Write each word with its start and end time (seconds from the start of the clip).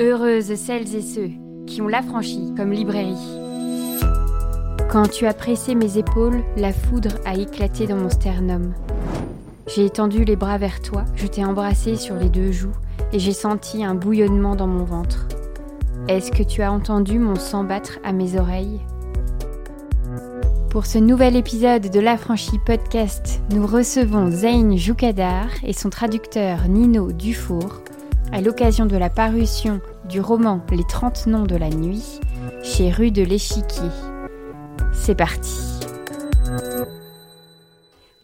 Heureuses 0.00 0.54
celles 0.54 0.94
et 0.96 1.02
ceux 1.02 1.28
qui 1.66 1.82
ont 1.82 1.86
l'affranchi 1.86 2.54
comme 2.56 2.72
librairie. 2.72 3.38
Quand 4.90 5.06
tu 5.06 5.26
as 5.26 5.34
pressé 5.34 5.74
mes 5.74 5.98
épaules, 5.98 6.42
la 6.56 6.72
foudre 6.72 7.10
a 7.26 7.34
éclaté 7.34 7.86
dans 7.86 7.98
mon 7.98 8.08
sternum. 8.08 8.72
J'ai 9.66 9.84
étendu 9.84 10.24
les 10.24 10.36
bras 10.36 10.56
vers 10.56 10.80
toi, 10.80 11.04
je 11.16 11.26
t'ai 11.26 11.44
embrassé 11.44 11.96
sur 11.96 12.14
les 12.14 12.30
deux 12.30 12.50
joues 12.50 12.72
et 13.12 13.18
j'ai 13.18 13.34
senti 13.34 13.84
un 13.84 13.94
bouillonnement 13.94 14.56
dans 14.56 14.66
mon 14.66 14.84
ventre. 14.84 15.28
Est-ce 16.08 16.32
que 16.32 16.44
tu 16.44 16.62
as 16.62 16.72
entendu 16.72 17.18
mon 17.18 17.36
sang 17.36 17.64
battre 17.64 17.98
à 18.02 18.12
mes 18.12 18.40
oreilles? 18.40 18.80
Pour 20.70 20.86
ce 20.86 20.96
nouvel 20.96 21.36
épisode 21.36 21.90
de 21.90 22.00
l'Affranchi 22.00 22.58
Podcast, 22.64 23.42
nous 23.50 23.66
recevons 23.66 24.30
Zayn 24.30 24.78
Joukadar 24.78 25.48
et 25.62 25.74
son 25.74 25.90
traducteur 25.90 26.68
Nino 26.68 27.12
Dufour 27.12 27.82
à 28.32 28.40
l'occasion 28.40 28.86
de 28.86 28.96
la 28.96 29.10
parution 29.10 29.80
du 30.10 30.20
roman 30.20 30.60
Les 30.72 30.84
30 30.84 31.28
noms 31.28 31.46
de 31.46 31.54
la 31.54 31.70
nuit 31.70 32.20
chez 32.64 32.90
Rue 32.90 33.12
de 33.12 33.22
l'Échiquier. 33.22 33.88
C'est 34.92 35.14
parti. 35.14 35.56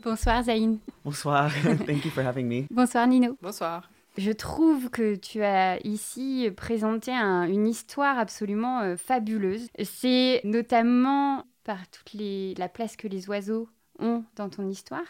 Bonsoir 0.02 0.42
Zayn. 0.42 0.78
Bonsoir. 1.04 1.52
Thank 1.86 2.04
you 2.04 2.10
for 2.10 2.24
having 2.24 2.46
me. 2.46 2.66
Bonsoir 2.70 3.06
Nino. 3.06 3.36
Bonsoir. 3.40 3.88
Je 4.18 4.32
trouve 4.32 4.90
que 4.90 5.14
tu 5.14 5.44
as 5.44 5.78
ici 5.86 6.50
présenté 6.56 7.12
une 7.12 7.68
histoire 7.68 8.18
absolument 8.18 8.80
euh, 8.80 8.96
fabuleuse. 8.96 9.68
C'est 9.84 10.40
notamment 10.42 11.44
par 11.62 11.88
toute 11.90 12.14
les, 12.14 12.54
la 12.56 12.68
place 12.68 12.96
que 12.96 13.06
les 13.06 13.28
oiseaux 13.28 13.68
ont 14.00 14.24
dans 14.34 14.48
ton 14.48 14.68
histoire. 14.68 15.06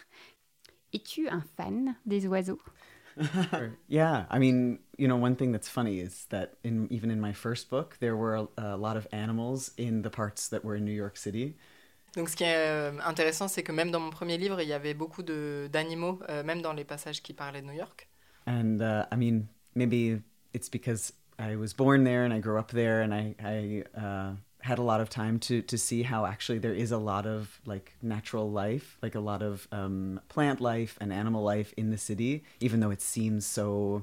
Es-tu 0.93 1.29
un 1.29 1.43
fan 1.57 1.95
des 2.05 2.27
oiseaux? 2.27 2.59
yeah, 3.89 4.25
I 4.31 4.39
mean, 4.39 4.79
you 4.99 5.09
know, 5.09 5.17
one 5.17 5.37
thing 5.37 5.53
that's 5.53 5.69
funny 5.69 6.01
is 6.01 6.27
that 6.31 6.55
in 6.63 6.87
even 6.91 7.11
in 7.11 7.21
my 7.21 7.33
first 7.33 7.71
book, 7.71 7.97
there 8.01 8.17
were 8.17 8.35
a, 8.35 8.49
a 8.59 8.77
lot 8.77 8.97
of 8.97 9.07
animals 9.13 9.73
in 9.77 10.03
the 10.03 10.11
parts 10.11 10.49
that 10.49 10.65
were 10.65 10.77
in 10.77 10.85
New 10.85 10.93
York 10.93 11.17
City. 11.17 11.57
Donc, 12.15 12.31
ce 12.31 12.37
qui 12.37 12.45
est 12.45 12.57
euh, 12.57 12.93
intéressant, 13.05 13.47
c'est 13.47 13.63
que 13.63 13.73
même 13.73 13.91
dans 13.91 14.01
mon 14.01 14.11
premier 14.11 14.39
livre, 14.39 14.61
il 14.63 14.69
y 14.69 14.73
avait 14.73 14.95
beaucoup 14.95 15.23
d'animaux, 15.23 16.19
euh, 16.31 16.43
même 16.43 16.63
dans 16.63 16.73
les 16.73 16.85
passages 16.85 17.23
qui 17.23 17.35
parlaient 17.35 17.61
de 17.61 17.67
New 17.67 17.75
York. 17.75 18.09
And 18.47 18.81
uh, 18.81 19.05
I 19.13 19.17
mean, 19.17 19.49
maybe 19.75 20.23
it's 20.55 20.71
because 20.71 21.13
I 21.39 21.57
was 21.57 21.75
born 21.75 22.05
there 22.05 22.25
and 22.25 22.33
I 22.33 22.41
grew 22.41 22.59
up 22.59 22.71
there, 22.71 23.03
and 23.03 23.13
I, 23.13 23.35
I 23.39 23.85
uh, 23.95 24.33
had 24.67 24.79
a 24.79 24.83
lot 24.83 25.01
of 25.01 25.09
time 25.09 25.39
to 25.39 25.63
to 25.63 25.79
see 25.79 26.03
how 26.03 26.27
actually 26.27 26.59
there 26.59 26.75
is 26.75 26.91
a 26.93 26.99
lot 26.99 27.25
of 27.27 27.61
like 27.65 27.95
natural 28.03 28.51
life, 28.51 28.99
like 29.03 29.15
a 29.15 29.21
lot 29.21 29.43
of 29.43 29.69
um, 29.71 30.21
plant 30.29 30.61
life 30.61 30.99
and 31.01 31.13
animal 31.13 31.43
life 31.43 31.73
in 31.77 31.91
the 31.91 31.99
city, 31.99 32.43
even 32.61 32.81
though 32.81 32.93
it 32.93 33.01
seems 33.01 33.47
so 33.47 34.03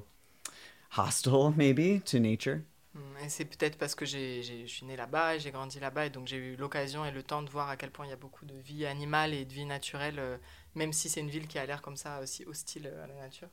hostile 0.90 1.52
maybe 1.56 2.00
to 2.00 2.18
nature. 2.18 2.64
Hmm, 2.94 3.16
et 3.24 3.28
c'est 3.28 3.44
peut-être 3.44 3.76
parce 3.76 3.94
que 3.96 4.06
j'ai, 4.06 4.42
je 4.42 4.66
suis 4.66 4.86
né 4.86 4.96
là-bas 4.96 5.34
et 5.34 5.40
j'ai 5.40 5.50
grandi 5.50 5.80
là-bas 5.80 6.06
et 6.06 6.10
donc 6.10 6.28
j'ai 6.28 6.36
eu 6.36 6.56
l'occasion 6.56 7.04
et 7.04 7.10
le 7.10 7.24
temps 7.24 7.42
de 7.42 7.50
voir 7.50 7.68
à 7.68 7.76
quel 7.76 7.90
point 7.90 8.06
il 8.06 8.10
y 8.10 8.12
a 8.12 8.16
beaucoup 8.16 8.46
de 8.46 8.54
vie 8.54 8.86
animale 8.86 9.34
et 9.34 9.44
de 9.44 9.52
vie 9.52 9.66
naturelle, 9.66 10.18
euh, 10.18 10.36
même 10.76 10.92
si 10.92 11.08
c'est 11.08 11.20
une 11.20 11.30
ville 11.30 11.48
qui 11.48 11.58
a 11.58 11.66
l'air 11.66 11.82
comme 11.82 11.96
ça 11.96 12.20
aussi 12.22 12.44
hostile 12.44 12.86
euh, 12.86 13.04
à 13.04 13.08
la 13.08 13.14
nature. 13.14 13.48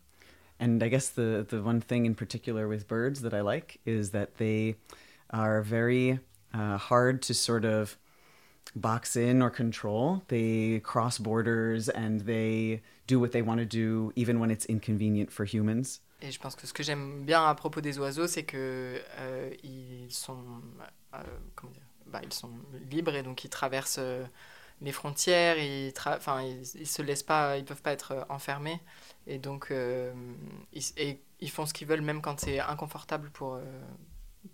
And 0.59 0.79
I 0.83 0.89
guess 0.89 1.09
the, 1.09 1.43
the 1.47 1.55
one 1.55 1.81
thing 1.81 2.05
in 2.05 2.13
particular 2.13 2.67
with 2.67 2.87
birds 2.87 3.21
that 3.21 3.33
I 3.33 3.41
like 3.41 3.79
is 3.87 4.11
that 4.11 4.37
they 4.37 4.75
are 5.31 5.63
very 5.63 6.19
uh, 6.53 6.77
hard 6.77 7.21
to 7.23 7.33
sort 7.33 7.65
of 7.65 7.97
box 8.75 9.15
in 9.15 9.41
or 9.41 9.49
control. 9.49 10.23
They 10.27 10.81
cross 10.83 11.17
borders 11.17 11.89
and 11.89 12.21
they 12.21 12.81
do 13.07 13.19
what 13.19 13.31
they 13.31 13.41
want 13.41 13.59
to 13.59 13.65
do, 13.65 14.11
even 14.15 14.39
when 14.39 14.51
it's 14.51 14.65
inconvenient 14.69 15.31
for 15.31 15.45
humans. 15.45 16.01
Et 16.21 16.31
je 16.31 16.39
pense 16.39 16.55
que 16.55 16.67
ce 16.67 16.73
que 16.73 16.83
j'aime 16.83 17.25
bien 17.25 17.43
à 17.47 17.55
propos 17.55 17.81
des 17.81 17.97
oiseaux, 17.97 18.27
c'est 18.27 18.43
que 18.43 19.01
euh, 19.17 19.49
ils 19.63 20.11
sont, 20.11 20.37
euh, 21.15 21.17
comment 21.55 21.73
dire, 21.73 21.81
bah, 22.05 22.21
ils 22.23 22.33
sont 22.33 22.51
libres 22.91 23.15
et 23.15 23.23
donc 23.23 23.43
ils 23.43 23.49
traversent 23.49 23.97
euh, 23.99 24.23
les 24.81 24.91
frontières. 24.91 25.57
Ils, 25.57 25.91
enfin, 26.05 26.43
ils, 26.43 26.61
ils, 26.79 26.87
se 26.87 27.01
laissent 27.01 27.23
pas, 27.23 27.57
ils 27.57 27.65
peuvent 27.65 27.81
pas 27.81 27.91
être 27.91 28.11
euh, 28.11 28.23
enfermés 28.29 28.79
et 29.25 29.39
donc 29.39 29.71
euh, 29.71 30.13
ils, 30.73 30.83
et 30.97 31.21
ils 31.39 31.49
font 31.49 31.65
ce 31.65 31.73
qu'ils 31.73 31.87
veulent 31.87 32.01
même 32.01 32.21
quand 32.21 32.39
c'est 32.39 32.59
inconfortable 32.59 33.31
pour 33.31 33.59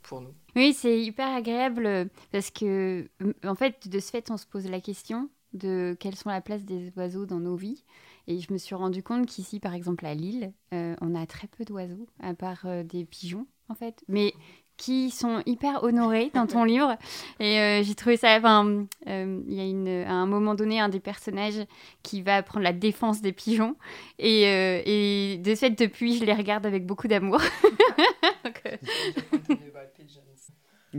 pour 0.04 0.22
nous. 0.22 0.34
Oui, 0.56 0.74
c'est 0.74 1.02
hyper 1.02 1.28
agréable 1.28 1.86
euh, 1.86 2.06
parce 2.32 2.52
que, 2.52 3.08
en 3.46 3.56
fait, 3.56 3.88
de 3.88 4.00
ce 4.00 4.12
fait, 4.12 4.32
on 4.32 4.38
se 4.38 4.46
pose 4.46 4.70
la 4.70 4.82
question 4.82 5.30
de 5.54 5.96
quelles 6.00 6.16
sont 6.16 6.30
la 6.30 6.42
place 6.42 6.64
des 6.64 6.92
oiseaux 6.98 7.26
dans 7.26 7.40
nos 7.40 7.56
vies. 7.56 7.84
Et 8.28 8.40
je 8.40 8.52
me 8.52 8.58
suis 8.58 8.76
rendu 8.76 9.04
compte 9.04 9.26
qu'ici, 9.26 9.60
par 9.60 9.74
exemple, 9.74 10.06
à 10.06 10.14
Lille, 10.14 10.52
euh, 10.74 10.96
on 11.02 11.16
a 11.16 11.26
très 11.26 11.48
peu 11.48 11.64
d'oiseaux, 11.64 12.08
à 12.20 12.34
part 12.34 12.66
euh, 12.66 12.84
des 12.84 13.06
pigeons, 13.06 13.48
en 13.70 13.76
fait. 13.76 14.04
Mais 14.08 14.34
qui 14.78 15.10
sont 15.10 15.42
hyper 15.46 15.84
honorés 15.84 16.32
dans 16.34 16.48
ton 16.48 16.64
livre. 16.74 16.96
Et 17.40 17.60
euh, 17.60 17.84
j'ai 17.84 17.96
trouvé 17.96 18.16
ça. 18.16 18.38
Enfin, 18.38 18.86
euh, 19.08 19.42
il 19.48 19.54
y 19.54 19.60
a 19.60 19.66
une, 19.66 20.06
à 20.08 20.14
un 20.14 20.28
moment 20.28 20.56
donné 20.56 20.80
un 20.80 20.90
des 20.90 21.00
personnages 21.00 21.66
qui 22.04 22.22
va 22.22 22.42
prendre 22.44 22.64
la 22.64 22.74
défense 22.74 23.22
des 23.22 23.34
pigeons. 23.34 23.76
Et, 24.20 24.48
euh, 24.48 24.82
et 24.86 25.38
de 25.44 25.56
fait, 25.56 25.72
depuis, 25.72 26.18
je 26.18 26.24
les 26.24 26.34
regarde 26.34 26.66
avec 26.66 26.86
beaucoup 26.86 27.08
d'amour. 27.08 27.42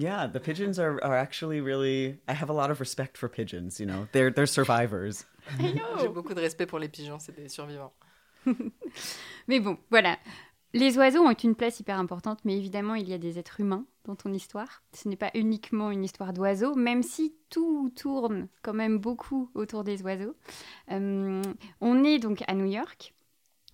Yeah, 0.00 0.26
the 0.26 0.40
pigeons 0.40 0.78
are, 0.78 1.02
are 1.02 1.16
actually 1.16 1.60
really. 1.60 2.18
I 2.28 2.32
have 2.32 2.50
a 2.50 2.52
lot 2.52 2.70
of 2.70 2.80
respect 2.80 3.18
for 3.18 3.28
pigeons. 3.28 3.80
You 3.80 3.86
know, 3.86 4.06
they're 4.12 4.30
they're 4.30 4.46
survivors. 4.46 5.24
J'ai 5.58 6.08
beaucoup 6.08 6.34
de 6.34 6.40
respect 6.40 6.66
pour 6.66 6.78
les 6.78 6.88
pigeons, 6.88 7.18
c'est 7.18 7.34
des 7.34 7.48
survivants. 7.48 7.92
mais 9.48 9.60
bon, 9.60 9.78
voilà. 9.90 10.18
Les 10.74 10.98
oiseaux 10.98 11.22
ont 11.22 11.32
une 11.32 11.54
place 11.54 11.80
hyper 11.80 11.98
importante, 11.98 12.40
mais 12.44 12.56
évidemment, 12.56 12.94
il 12.94 13.08
y 13.08 13.14
a 13.14 13.18
des 13.18 13.38
êtres 13.38 13.60
humains 13.60 13.86
dans 14.04 14.16
ton 14.16 14.32
histoire. 14.34 14.82
Ce 14.92 15.08
n'est 15.08 15.16
pas 15.16 15.30
uniquement 15.34 15.90
une 15.90 16.04
histoire 16.04 16.34
d'oiseaux, 16.34 16.74
même 16.74 17.02
si 17.02 17.34
tout 17.48 17.90
tourne 17.96 18.48
quand 18.62 18.74
même 18.74 18.98
beaucoup 18.98 19.50
autour 19.54 19.82
des 19.82 20.02
oiseaux. 20.02 20.36
Euh, 20.90 21.42
on 21.80 22.04
est 22.04 22.18
donc 22.18 22.44
à 22.46 22.54
New 22.54 22.66
York. 22.66 23.14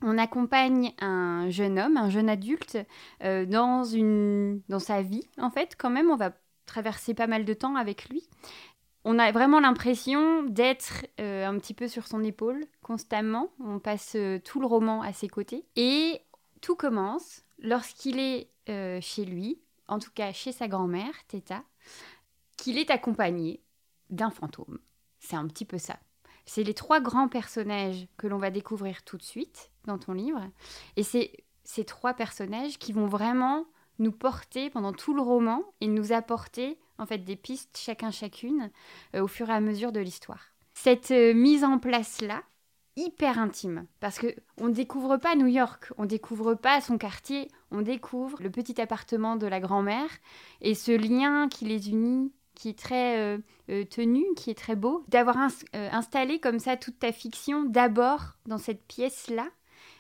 On 0.03 0.19
accompagne 0.19 0.93
un 1.00 1.49
jeune 1.50 1.78
homme, 1.78 1.97
un 1.97 2.10
jeune 2.10 2.28
adulte, 2.28 2.78
euh, 3.22 3.47
dans, 3.47 3.84
sa 4.78 5.03
vie, 5.03 5.27
en 5.38 5.50
fait. 5.50 5.77
Quand 5.78 5.91
même, 5.91 6.10
on 6.10 6.16
va 6.16 6.32
traverser 6.66 7.15
pas 7.15 7.27
mal 7.27 7.44
de 7.44 7.55
temps 7.55 7.77
avec 7.77 8.09
lui. 8.09 8.28
On 9.05 9.19
a 9.19 9.31
vraiment 9.32 9.60
l'impression 9.60 10.43
d'être 10.44 11.06
euh, 11.21 11.47
un 11.47 11.59
petit 11.59 11.75
peu 11.75 11.88
sur 11.88 12.06
son 12.06 12.25
épaule 12.25 12.65
constamment. 12.82 13.50
On 13.60 13.78
passe 13.78 14.15
euh, 14.16 14.38
tout 14.38 14.60
le 14.60 14.66
roman 14.66 15.03
à 15.03 15.12
ses 15.12 15.28
côtés. 15.28 15.66
Et 15.77 16.21
tout 16.61 16.75
commence 16.75 17.43
lorsqu'il 17.59 18.19
est 18.19 18.50
chez 19.03 19.26
lui, 19.26 19.61
en 19.88 19.99
tout 19.99 20.11
cas 20.15 20.32
chez 20.32 20.53
sa 20.53 20.69
grand-mère, 20.69 21.12
Theta, 21.28 21.62
qu'il 22.56 22.78
est 22.78 22.91
accompagné 22.91 23.61
d'un 24.09 24.31
fantôme. 24.31 24.78
C'est 25.19 25.37
un 25.37 25.47
petit 25.47 25.66
peu 25.66 25.76
ça. 25.76 25.99
C'est 26.47 26.62
les 26.62 26.72
trois 26.72 27.00
grands 27.00 27.28
personnages 27.28 28.09
que 28.16 28.26
l'on 28.26 28.38
va 28.38 28.50
découvrir 28.50 29.03
tout 29.03 29.19
de 29.19 29.22
suite 29.22 29.71
dans 29.87 29.99
ton 29.99 30.12
livre. 30.12 30.41
Et 30.97 31.03
c'est 31.03 31.33
ces 31.65 31.84
trois 31.84 32.15
personnages 32.15 32.78
qui 32.78 32.93
vont 32.93 33.06
vraiment 33.06 33.67
nous 33.99 34.12
porter 34.12 34.71
pendant 34.71 34.93
tout 34.93 35.15
le 35.15 35.22
roman 35.22 35.62
et 35.81 35.87
nous 35.87 36.12
apporter 36.12 36.78
en 36.99 37.06
fait 37.06 37.19
des 37.19 37.37
pistes 37.37 37.78
chacun 37.78 38.11
chacune 38.11 38.71
euh, 39.15 39.23
au 39.23 39.28
fur 39.28 39.49
et 39.50 39.53
à 39.53 39.61
mesure 39.61 39.93
de 39.93 40.00
l'histoire. 40.00 40.53
Cette 40.75 41.11
euh, 41.11 41.34
mise 41.34 41.65
en 41.65 41.78
place 41.78 42.21
là, 42.21 42.43
hyper 42.97 43.39
intime 43.39 43.87
parce 44.00 44.19
que 44.19 44.34
on 44.59 44.69
découvre 44.69 45.17
pas 45.17 45.37
New 45.37 45.47
York, 45.47 45.93
on 45.97 46.05
découvre 46.05 46.55
pas 46.55 46.81
son 46.81 46.99
quartier, 46.99 47.49
on 47.71 47.83
découvre 47.83 48.41
le 48.41 48.50
petit 48.50 48.81
appartement 48.81 49.37
de 49.37 49.47
la 49.47 49.61
grand-mère 49.61 50.11
et 50.61 50.75
ce 50.75 50.93
lien 50.93 51.49
qui 51.49 51.65
les 51.65 51.91
unit 51.91 52.33
qui 52.55 52.69
est 52.69 52.78
très 52.78 53.19
euh, 53.19 53.84
tenu, 53.87 54.25
qui 54.37 54.50
est 54.50 54.59
très 54.59 54.77
beau, 54.77 55.05
d'avoir 55.09 55.37
ins 55.37 55.49
installé 55.73 56.39
comme 56.39 56.61
ça 56.61 56.77
toute 56.77 57.00
ta 57.00 57.11
fiction 57.11 57.65
d'abord 57.65 58.37
dans 58.47 58.59
cette 58.59 58.87
pièce-là. 58.87 59.49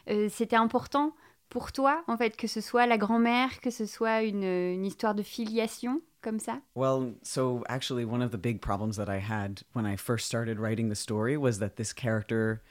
Euh, 0.08 0.28
C'était 0.30 0.56
important 0.56 1.14
pour 1.48 1.72
toi, 1.72 2.02
en 2.08 2.16
fait, 2.16 2.36
que 2.36 2.46
ce 2.46 2.60
soit 2.60 2.86
la 2.86 2.98
grand-mère, 2.98 3.60
que 3.60 3.70
ce 3.70 3.86
soit 3.86 4.22
une, 4.22 4.42
une 4.42 4.84
histoire 4.84 5.14
de 5.14 5.22
filiation 5.22 6.00
comme 6.20 6.40
ça? 6.40 6.60
Well, 6.74 7.14
so 7.22 7.62
actually, 7.68 8.04
one 8.04 8.22
of 8.22 8.30
the 8.30 8.38
big 8.38 8.60
problems 8.60 8.96
that 8.96 9.08
I 9.08 9.18
had 9.20 9.62
when 9.74 9.86
I 9.86 9.96
first 9.96 10.26
started 10.26 10.58
writing 10.58 10.88
the 10.88 10.96
story 10.96 11.36
was 11.36 11.58
that 11.58 11.76
this 11.76 11.92
character, 11.92 12.62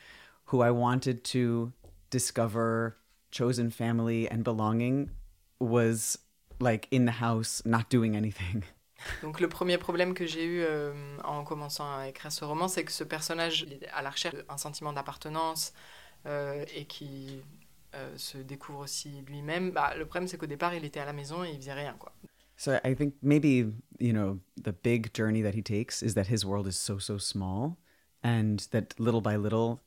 who 0.51 0.61
I 0.61 0.71
wanted 0.71 1.23
to 1.31 1.71
discover 2.09 2.97
chosen 3.31 3.69
family 3.69 4.27
and 4.29 4.43
belonging, 4.43 5.11
was 5.59 6.17
like 6.59 6.87
in 6.91 7.05
the 7.05 7.21
house, 7.21 7.61
not 7.65 7.89
doing 7.89 8.15
anything. 8.15 8.63
Donc 9.21 9.39
le 9.41 9.49
premier 9.49 9.77
problème 9.77 10.13
que 10.13 10.25
j'ai 10.25 10.45
eu 10.45 10.61
euh, 10.61 10.93
en 11.25 11.43
commençant 11.43 11.97
à 11.97 12.07
écrire 12.07 12.31
ce 12.31 12.45
roman, 12.45 12.67
c'est 12.67 12.85
que 12.85 12.91
ce 12.91 13.03
personnage 13.03 13.63
est 13.63 13.87
à 13.93 14.01
la 14.01 14.09
recherche 14.09 14.35
d'un 14.47 14.57
sentiment 14.57 14.93
d'appartenance 14.93 15.73
et 16.25 16.85
qui 16.85 17.41
euh, 17.95 18.17
se 18.17 18.39
découvre 18.39 18.79
aussi 18.79 19.21
lui-même. 19.27 19.69
Bah, 19.69 19.93
le 19.95 20.05
problème, 20.05 20.27
c'est 20.27 20.37
qu'au 20.37 20.47
départ, 20.47 20.73
il 20.73 20.83
était 20.83 20.99
à 20.99 21.05
la 21.05 21.13
maison 21.13 21.43
et 21.43 21.51
il 21.51 21.57
faisait 21.57 21.73
rien, 21.73 21.95
quoi. 21.99 22.11
So 22.55 22.73
I 22.83 22.95
think 22.95 23.15
maybe, 23.21 23.71
you 23.99 24.13
know, 24.13 24.39
the 24.57 24.73
big 24.83 25.13
journey 25.13 25.43
that 25.43 25.53
he 25.53 25.61
takes 25.61 26.01
is 26.01 26.15
that 26.15 26.27
his 26.27 26.43
world 26.43 26.65
is 26.67 26.75
so, 26.75 26.97
so 26.97 27.19
small, 27.19 27.77
and 28.23 28.57
that 28.71 28.99
little 28.99 29.21
by 29.21 29.35
little, 29.35 29.81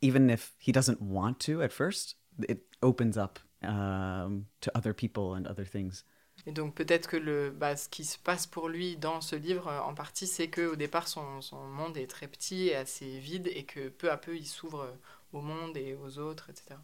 even 0.00 0.28
if 0.28 0.54
he 0.58 0.72
doesn't 0.72 1.00
want 1.00 1.38
to 1.40 1.62
at 1.62 1.72
first, 1.72 2.16
it 2.48 2.62
opens 2.82 3.16
up 3.16 3.38
um, 3.62 4.46
to 4.60 4.72
other 4.74 4.92
people 4.92 5.34
and 5.34 5.46
other 5.46 5.64
things. 5.64 6.04
Et 6.46 6.52
donc 6.52 6.74
peut-être 6.74 7.06
que 7.06 7.16
le, 7.16 7.50
bah, 7.50 7.76
ce 7.76 7.88
qui 7.88 8.04
se 8.04 8.18
passe 8.18 8.46
pour 8.46 8.68
lui 8.68 8.96
dans 8.96 9.20
ce 9.20 9.36
livre, 9.36 9.68
euh, 9.68 9.80
en 9.80 9.94
partie, 9.94 10.26
c'est 10.26 10.48
qu'au 10.48 10.74
départ, 10.74 11.06
son, 11.06 11.42
son, 11.42 11.62
monde 11.68 11.96
est 11.96 12.08
très 12.08 12.28
petit 12.28 12.68
et 12.68 12.76
assez 12.76 13.18
vide, 13.18 13.48
et 13.54 13.64
que 13.64 13.88
peu 13.88 14.10
à 14.10 14.16
peu, 14.16 14.36
il 14.36 14.46
s'ouvre 14.46 14.88
au 15.32 15.40
monde 15.40 15.76
et 15.76 15.94
aux 15.94 16.18
autres, 16.18 16.48
etc. 16.50 16.76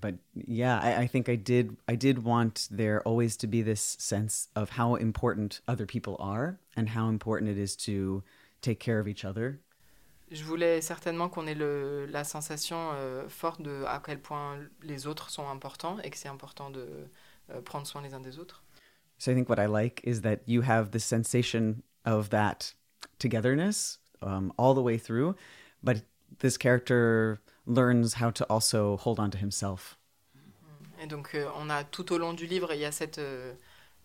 But 0.00 0.16
yeah, 0.34 0.80
I, 0.82 1.02
I 1.02 1.06
think 1.06 1.28
I 1.28 1.36
did. 1.36 1.76
I 1.86 1.94
did 1.94 2.24
want 2.24 2.68
there 2.70 3.00
always 3.06 3.36
to 3.38 3.46
be 3.46 3.62
this 3.62 3.96
sense 3.98 4.48
of 4.56 4.70
how 4.70 4.96
important 4.96 5.60
other 5.68 5.86
people 5.86 6.16
are 6.18 6.58
and 6.76 6.88
how 6.88 7.08
important 7.08 7.50
it 7.50 7.58
is 7.58 7.76
to 7.86 8.22
take 8.60 8.80
care 8.80 8.98
of 8.98 9.06
each 9.06 9.24
other. 9.24 9.60
Je 10.30 10.44
voulais 10.44 10.82
certainement 10.82 11.30
qu'on 11.30 11.46
ait 11.46 11.54
le, 11.54 12.06
la 12.06 12.22
sensation 12.22 12.90
euh, 12.92 13.28
forte 13.28 13.62
de 13.62 13.84
à 13.84 14.02
quel 14.04 14.18
point 14.18 14.58
les 14.82 15.06
autres 15.06 15.30
sont 15.30 15.48
importants 15.48 15.98
et 16.00 16.10
que 16.10 16.18
c'est 16.18 16.28
important 16.28 16.70
de 16.70 17.08
euh, 17.50 17.62
prendre 17.62 17.86
soin 17.86 18.02
les 18.02 18.12
uns 18.12 18.20
des 18.20 18.38
autres. 18.38 18.62
So 19.16 19.30
I 19.30 19.34
think 19.34 19.48
what 19.48 19.58
I 19.58 19.66
like 19.66 20.02
is 20.04 20.20
that 20.22 20.40
you 20.46 20.62
have 20.62 20.90
the 20.90 21.00
sensation 21.00 21.82
of 22.04 22.28
that 22.30 22.74
togetherness 23.18 23.98
um, 24.22 24.52
all 24.58 24.74
the 24.74 24.82
way 24.82 24.98
through, 24.98 25.34
but 25.82 26.02
this 26.40 26.58
character 26.58 27.40
learns 27.68 28.14
how 28.20 28.30
to 28.30 28.44
also 28.48 28.96
hold 28.96 29.20
on 29.20 29.30
to 29.30 29.38
himself. 29.38 29.98
Et 31.00 31.06
donc 31.06 31.34
euh, 31.34 31.48
on 31.56 31.70
a 31.70 31.84
tout 31.84 32.12
au 32.12 32.18
long 32.18 32.32
du 32.32 32.46
livre, 32.46 32.72
il 32.72 32.80
y 32.80 32.84
a 32.84 32.92
cette, 32.92 33.18
euh, 33.18 33.54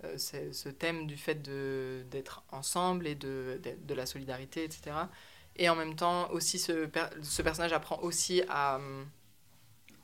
euh 0.03 0.17
ce, 0.17 0.51
ce, 0.51 0.69
thème 0.69 1.07
du 1.07 1.17
fait 1.17 1.41
d'être 2.09 2.43
ensemble 2.51 3.07
et 3.07 3.15
de, 3.15 3.59
de, 3.63 3.75
de, 3.81 3.93
la 3.95 4.05
solidarité, 4.05 4.63
etc. 4.63 4.91
Et 5.55 5.69
en 5.69 5.75
même 5.75 5.95
temps, 5.95 6.29
aussi 6.31 6.59
ce, 6.59 6.85
per 6.85 7.05
ce 7.21 7.41
personnage 7.41 7.73
apprend 7.73 7.99
aussi 8.01 8.43
à 8.49 8.75
um, 8.75 9.07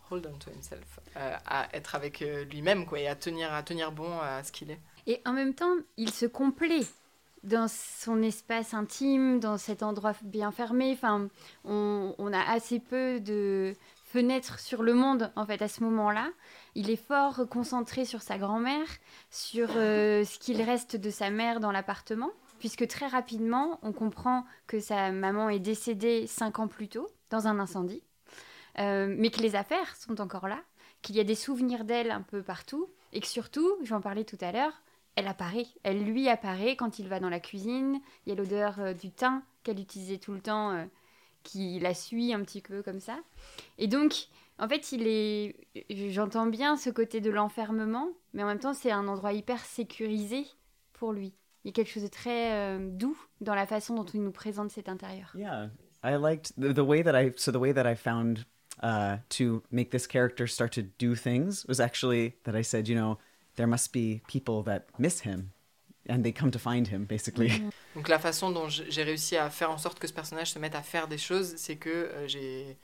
hold 0.09 0.25
on 0.25 0.37
to 0.37 0.49
himself, 0.51 0.99
euh, 1.17 1.35
à 1.45 1.67
être 1.75 1.93
avec 1.93 2.21
lui-même 2.21 2.85
quoi, 2.87 2.99
et 2.99 3.07
à 3.07 3.15
tenir, 3.15 3.53
à 3.53 3.61
tenir 3.61 3.91
bon 3.91 4.19
à 4.19 4.43
ce 4.43 4.51
qu'il 4.51 4.71
est. 4.71 4.79
Et 5.05 5.21
en 5.25 5.33
même 5.33 5.53
temps, 5.53 5.75
il 5.97 6.11
se 6.11 6.25
complaît 6.25 6.85
dans 7.43 7.67
son 7.67 8.21
espace 8.21 8.73
intime, 8.73 9.39
dans 9.39 9.57
cet 9.57 9.83
endroit 9.83 10.13
bien 10.23 10.51
fermé. 10.51 10.91
Enfin, 10.93 11.29
on, 11.63 12.33
a 12.33 12.51
assez 12.51 12.79
peu 12.79 13.19
de 13.19 13.73
fenêtres 14.05 14.59
sur 14.59 14.83
le 14.83 14.93
monde 14.93 15.31
en 15.35 15.45
fait 15.45 15.61
à 15.61 15.67
ce 15.67 15.83
moment-là. 15.83 16.29
Il 16.75 16.89
est 16.89 16.95
fort 16.95 17.47
concentré 17.49 18.05
sur 18.05 18.21
sa 18.21 18.37
grand-mère, 18.37 18.87
sur 19.29 19.69
euh, 19.75 20.23
ce 20.25 20.39
qu'il 20.39 20.61
reste 20.61 20.95
de 20.95 21.09
sa 21.09 21.29
mère 21.29 21.59
dans 21.59 21.71
l'appartement, 21.71 22.31
puisque 22.59 22.87
très 22.87 23.07
rapidement 23.07 23.79
on 23.83 23.91
comprend 23.91 24.45
que 24.67 24.79
sa 24.79 25.11
maman 25.11 25.49
est 25.49 25.59
décédée 25.59 26.27
cinq 26.27 26.59
ans 26.59 26.67
plus 26.67 26.87
tôt 26.87 27.07
dans 27.29 27.47
un 27.47 27.59
incendie, 27.59 28.03
euh, 28.79 29.13
mais 29.17 29.29
que 29.29 29.41
les 29.41 29.55
affaires 29.55 29.95
sont 29.95 30.19
encore 30.21 30.47
là, 30.47 30.59
qu'il 31.01 31.15
y 31.15 31.19
a 31.19 31.23
des 31.23 31.35
souvenirs 31.35 31.85
d'elle 31.85 32.11
un 32.11 32.21
peu 32.21 32.41
partout, 32.41 32.89
et 33.13 33.21
que 33.21 33.27
surtout, 33.27 33.69
j'en 33.83 34.01
parlais 34.01 34.23
tout 34.23 34.37
à 34.41 34.51
l'heure, 34.51 34.81
elle 35.19 35.27
apparaît, 35.27 35.67
elle 35.83 36.05
lui 36.05 36.29
apparaît 36.29 36.77
quand 36.77 36.97
il 36.97 37.09
va 37.09 37.19
dans 37.19 37.29
la 37.29 37.41
cuisine. 37.41 37.99
Il 38.25 38.29
y 38.29 38.31
a 38.31 38.35
l'odeur 38.35 38.79
euh, 38.79 38.93
du 38.93 39.11
thym 39.11 39.41
qu'elle 39.63 39.79
utilisait 39.79 40.17
tout 40.17 40.31
le 40.31 40.39
temps, 40.39 40.71
euh, 40.71 40.85
qui 41.43 41.77
la 41.79 41.93
suit 41.93 42.33
un 42.33 42.41
petit 42.41 42.61
peu 42.61 42.81
comme 42.81 43.01
ça. 43.01 43.17
Et 43.77 43.87
donc, 43.87 44.27
en 44.59 44.69
fait, 44.69 44.93
il 44.93 45.07
est, 45.07 45.55
j'entends 46.09 46.45
bien 46.45 46.77
ce 46.77 46.89
côté 46.89 47.19
de 47.19 47.29
l'enfermement, 47.29 48.07
mais 48.33 48.43
en 48.43 48.47
même 48.47 48.59
temps, 48.59 48.73
c'est 48.73 48.91
un 48.91 49.09
endroit 49.09 49.33
hyper 49.33 49.59
sécurisé 49.59 50.45
pour 50.93 51.11
lui. 51.11 51.33
Il 51.65 51.67
y 51.67 51.71
a 51.71 51.73
quelque 51.73 51.91
chose 51.91 52.03
de 52.03 52.07
très 52.07 52.53
euh, 52.53 52.89
doux 52.89 53.17
dans 53.41 53.55
la 53.55 53.67
façon 53.67 53.95
dont 53.95 54.05
il 54.05 54.23
nous 54.23 54.31
présente 54.31 54.71
cet 54.71 54.87
intérieur. 54.87 55.33
Yeah, 55.35 55.69
I 56.01 56.15
liked 56.15 56.53
the, 56.57 56.73
the 56.73 56.79
way 56.79 57.03
that 57.03 57.21
I 57.21 57.33
so 57.35 57.51
the 57.51 57.59
way 57.59 57.73
that 57.73 57.85
I 57.85 57.93
found 57.93 58.45
uh, 58.81 59.17
to 59.31 59.61
make 59.69 59.91
this 59.91 60.07
character 60.07 60.47
start 60.47 60.71
to 60.75 60.81
do 60.81 61.13
things 61.13 61.65
was 61.67 61.81
actually 61.81 62.35
that 62.45 62.55
I 62.55 62.63
said, 62.63 62.87
you 62.87 62.95
know. 62.95 63.17
There 63.59 63.67
must 63.67 63.91
be 63.91 64.21
people 64.27 64.63
that 64.63 64.85
miss 64.97 65.19
him 65.19 65.51
and 66.07 66.23
they 66.23 66.31
come 66.31 66.49
to 66.49 66.57
find 66.57 66.87
him 66.87 67.03
basically. 67.03 67.49
Mm-hmm. 67.49 67.69
Donc 67.95 68.07
la 68.07 68.17
façon 68.17 68.51
dont 68.51 68.69
j'ai 68.69 69.03
réussi 69.03 69.35
à 69.35 69.49
faire 69.49 69.69
en 69.69 69.77
sorte 69.77 69.99
que 69.99 70.07
ce 70.07 70.13
personnage 70.13 70.51
se 70.53 70.59
mette 70.59 70.75
à 70.75 70.81
faire 70.81 71.09
des 71.09 71.17
choses, 71.17 71.55
c'est 71.57 71.75
que 71.75 71.89
euh, 71.89 72.27
j'ai 72.27 72.77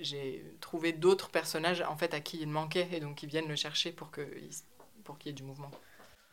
j'ai 0.00 0.44
trouvé 0.60 0.92
d'autres 0.92 1.30
personnages 1.30 1.80
en 1.80 1.96
fait 1.96 2.12
à 2.12 2.20
qui 2.20 2.38
il 2.38 2.48
manquait 2.48 2.86
et 2.92 3.00
donc 3.00 3.22
ils 3.22 3.30
viennent 3.30 3.48
le 3.48 3.56
chercher 3.56 3.92
pour 3.92 4.10
que 4.10 4.20
pour 5.04 5.16
qu'il 5.16 5.30
y 5.30 5.32
ait 5.32 5.34
du 5.34 5.42
mouvement. 5.42 5.70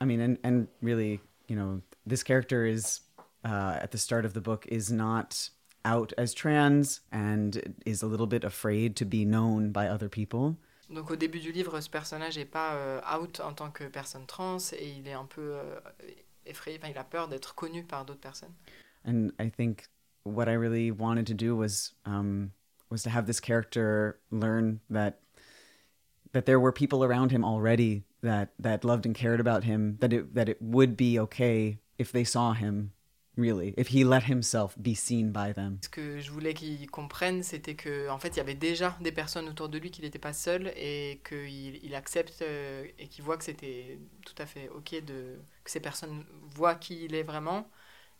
I 0.01 0.06
mean 0.06 0.19
and 0.19 0.38
and 0.44 0.68
really, 0.81 1.21
you 1.47 1.56
know, 1.56 1.81
this 2.06 2.23
character 2.23 2.65
is 2.65 3.00
uh, 3.45 3.79
at 3.81 3.91
the 3.91 3.97
start 3.97 4.25
of 4.25 4.33
the 4.33 4.41
book 4.41 4.68
is 4.68 4.91
not 4.91 5.50
out 5.85 6.12
as 6.18 6.33
trans 6.33 7.00
and 7.09 7.73
is 7.85 8.03
a 8.03 8.07
little 8.07 8.27
bit 8.27 8.44
afraid 8.44 8.97
to 8.97 9.06
be 9.06 9.23
known 9.23 9.71
by 9.71 9.88
other 9.88 10.09
people. 10.09 10.57
Donc 10.92 11.10
au 11.10 11.16
début 11.16 11.40
du 11.40 11.52
livre, 11.52 11.80
ce 11.80 11.90
personnage 11.90 12.38
n'est 12.38 12.46
pas 12.46 12.74
euh, 12.76 13.02
out 13.18 13.40
en 13.40 13.54
tant 13.54 13.72
que 13.72 13.86
personne 13.86 14.26
trans 14.26 14.58
et 14.74 14.90
il 14.90 15.08
est 15.08 15.14
un 15.14 15.26
peu 15.26 15.54
euh, 15.54 15.80
effrayé, 16.46 16.78
enfin, 16.82 16.92
il 16.92 16.98
a 16.98 17.04
peur 17.04 17.28
d'être 17.28 17.56
connu 17.56 17.84
par 17.84 18.06
d'autres 18.06 18.20
personnes. 18.20 18.54
And 19.06 19.32
I 19.40 19.50
think 19.50 19.88
what 20.24 20.48
I 20.48 20.54
really 20.54 20.92
wanted 20.92 21.26
to 21.28 21.34
do 21.34 21.56
was 21.56 21.94
um, 22.06 22.52
was 22.90 23.04
to 23.04 23.10
have 23.10 23.26
this 23.26 23.40
character 23.40 24.20
learn 24.32 24.80
that 24.90 25.20
that 26.34 26.46
there 26.46 26.60
were 26.60 26.72
people 26.72 27.04
around 27.04 27.32
him 27.32 27.44
already 27.44 28.04
that 28.22 28.50
that 28.60 28.84
loved 28.84 29.06
and 29.06 29.16
cared 29.16 29.40
about 29.40 29.64
him 29.64 29.98
that 30.02 30.14
it 30.14 30.36
that 30.36 30.50
it 30.50 30.62
would 30.62 30.96
be 30.96 31.18
okay 31.20 31.80
if 31.98 32.12
they 32.12 32.24
saw 32.24 32.54
him 32.54 32.92
really, 33.38 33.74
if 33.78 33.89
he 33.89 34.04
let 34.04 34.24
himself 34.24 34.78
be 34.78 34.95
seen 34.95 35.31
by 35.31 35.54
them. 35.54 35.80
Ce 35.81 35.89
que 35.89 36.19
je 36.19 36.31
voulais 36.31 36.54
qu'il 36.54 36.89
comprenne, 36.89 37.44
c'était 37.44 37.75
que 37.75 38.10
en 38.10 38.19
fait, 38.19 38.30
il 38.30 38.38
y 38.38 38.39
avait 38.39 38.56
déjà 38.56 38.98
des 39.01 39.12
personnes 39.12 39.48
autour 39.48 39.69
de 39.69 39.78
lui, 39.78 39.92
qu'il 39.92 40.06
n'était 40.06 40.19
pas 40.19 40.33
seul 40.33 40.72
et 40.75 41.22
qu'il 41.28 41.83
il 41.83 41.95
accepte 41.95 42.42
euh, 42.42 42.86
et 43.00 43.07
qu'il 43.07 43.24
voit 43.24 43.38
que 43.38 43.44
c'était 43.44 44.00
tout 44.25 44.36
à 44.38 44.45
fait 44.45 44.69
ok 44.69 45.04
de 45.06 45.39
que 45.63 45.72
ces 45.72 45.80
personnes 45.80 46.25
voient 46.56 46.75
qui 46.75 47.06
il 47.06 47.16
est 47.16 47.24
vraiment 47.24 47.69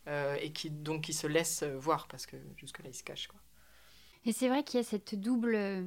euh, 0.08 0.36
et 0.42 0.52
qui 0.52 0.70
donc 0.70 1.02
qui 1.04 1.14
se 1.14 1.28
laisse 1.28 1.64
voir 1.64 2.08
parce 2.08 2.26
que 2.26 2.38
jusque 2.58 2.80
là 2.80 2.86
il 2.90 2.96
se 2.96 3.04
cache 3.04 3.28
quoi. 3.28 3.40
Et 4.26 4.34
c'est 4.34 4.50
vrai 4.50 4.64
qu'il 4.64 4.80
y 4.80 4.82
a 4.82 4.84
cette 4.84 5.16
double 5.16 5.86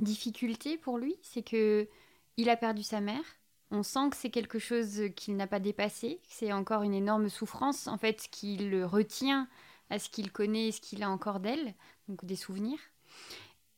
difficulté 0.00 0.76
pour 0.76 0.98
lui, 0.98 1.16
c'est 1.22 1.42
que 1.42 1.88
il 2.36 2.50
a 2.50 2.56
perdu 2.56 2.82
sa 2.82 3.00
mère 3.00 3.24
on 3.74 3.82
sent 3.82 4.10
que 4.10 4.16
c'est 4.16 4.30
quelque 4.30 4.58
chose 4.58 5.02
qu'il 5.16 5.36
n'a 5.36 5.46
pas 5.46 5.60
dépassé, 5.60 6.20
c'est 6.28 6.52
encore 6.52 6.82
une 6.82 6.94
énorme 6.94 7.28
souffrance, 7.28 7.88
en 7.88 7.98
fait, 7.98 8.28
qui 8.30 8.56
le 8.56 8.86
retient 8.86 9.48
à 9.90 9.98
ce 9.98 10.08
qu'il 10.08 10.30
connaît, 10.30 10.72
ce 10.72 10.80
qu'il 10.80 11.02
a 11.02 11.10
encore 11.10 11.40
d'elle, 11.40 11.74
donc 12.08 12.24
des 12.24 12.36
souvenirs. 12.36 12.78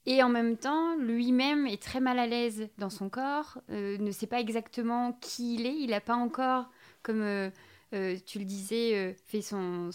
Et 0.05 0.23
en 0.23 0.29
même 0.29 0.57
temps, 0.57 0.95
lui-même 0.97 1.67
est 1.67 1.83
très 1.83 2.01
mal 2.01 2.19
à 2.19 2.27
l'aise 2.27 2.69
dans 2.79 2.91
son 2.91 3.09
corps, 3.09 3.59
euh, 3.71 3.99
ne 3.99 4.13
sait 4.13 4.29
pas 4.29 4.39
exactement 4.39 5.19
qui 5.21 5.55
il 5.55 5.67
est, 5.67 5.75
il 5.75 5.91
n'a 5.91 6.01
pas 6.01 6.15
encore, 6.15 6.67
comme 7.03 7.23
euh, 7.23 7.51
euh, 7.95 8.17
tu 8.27 8.41
le 8.41 8.45
disais, 8.45 8.97
euh, 8.97 9.13
fait 9.27 9.43
son, 9.43 9.91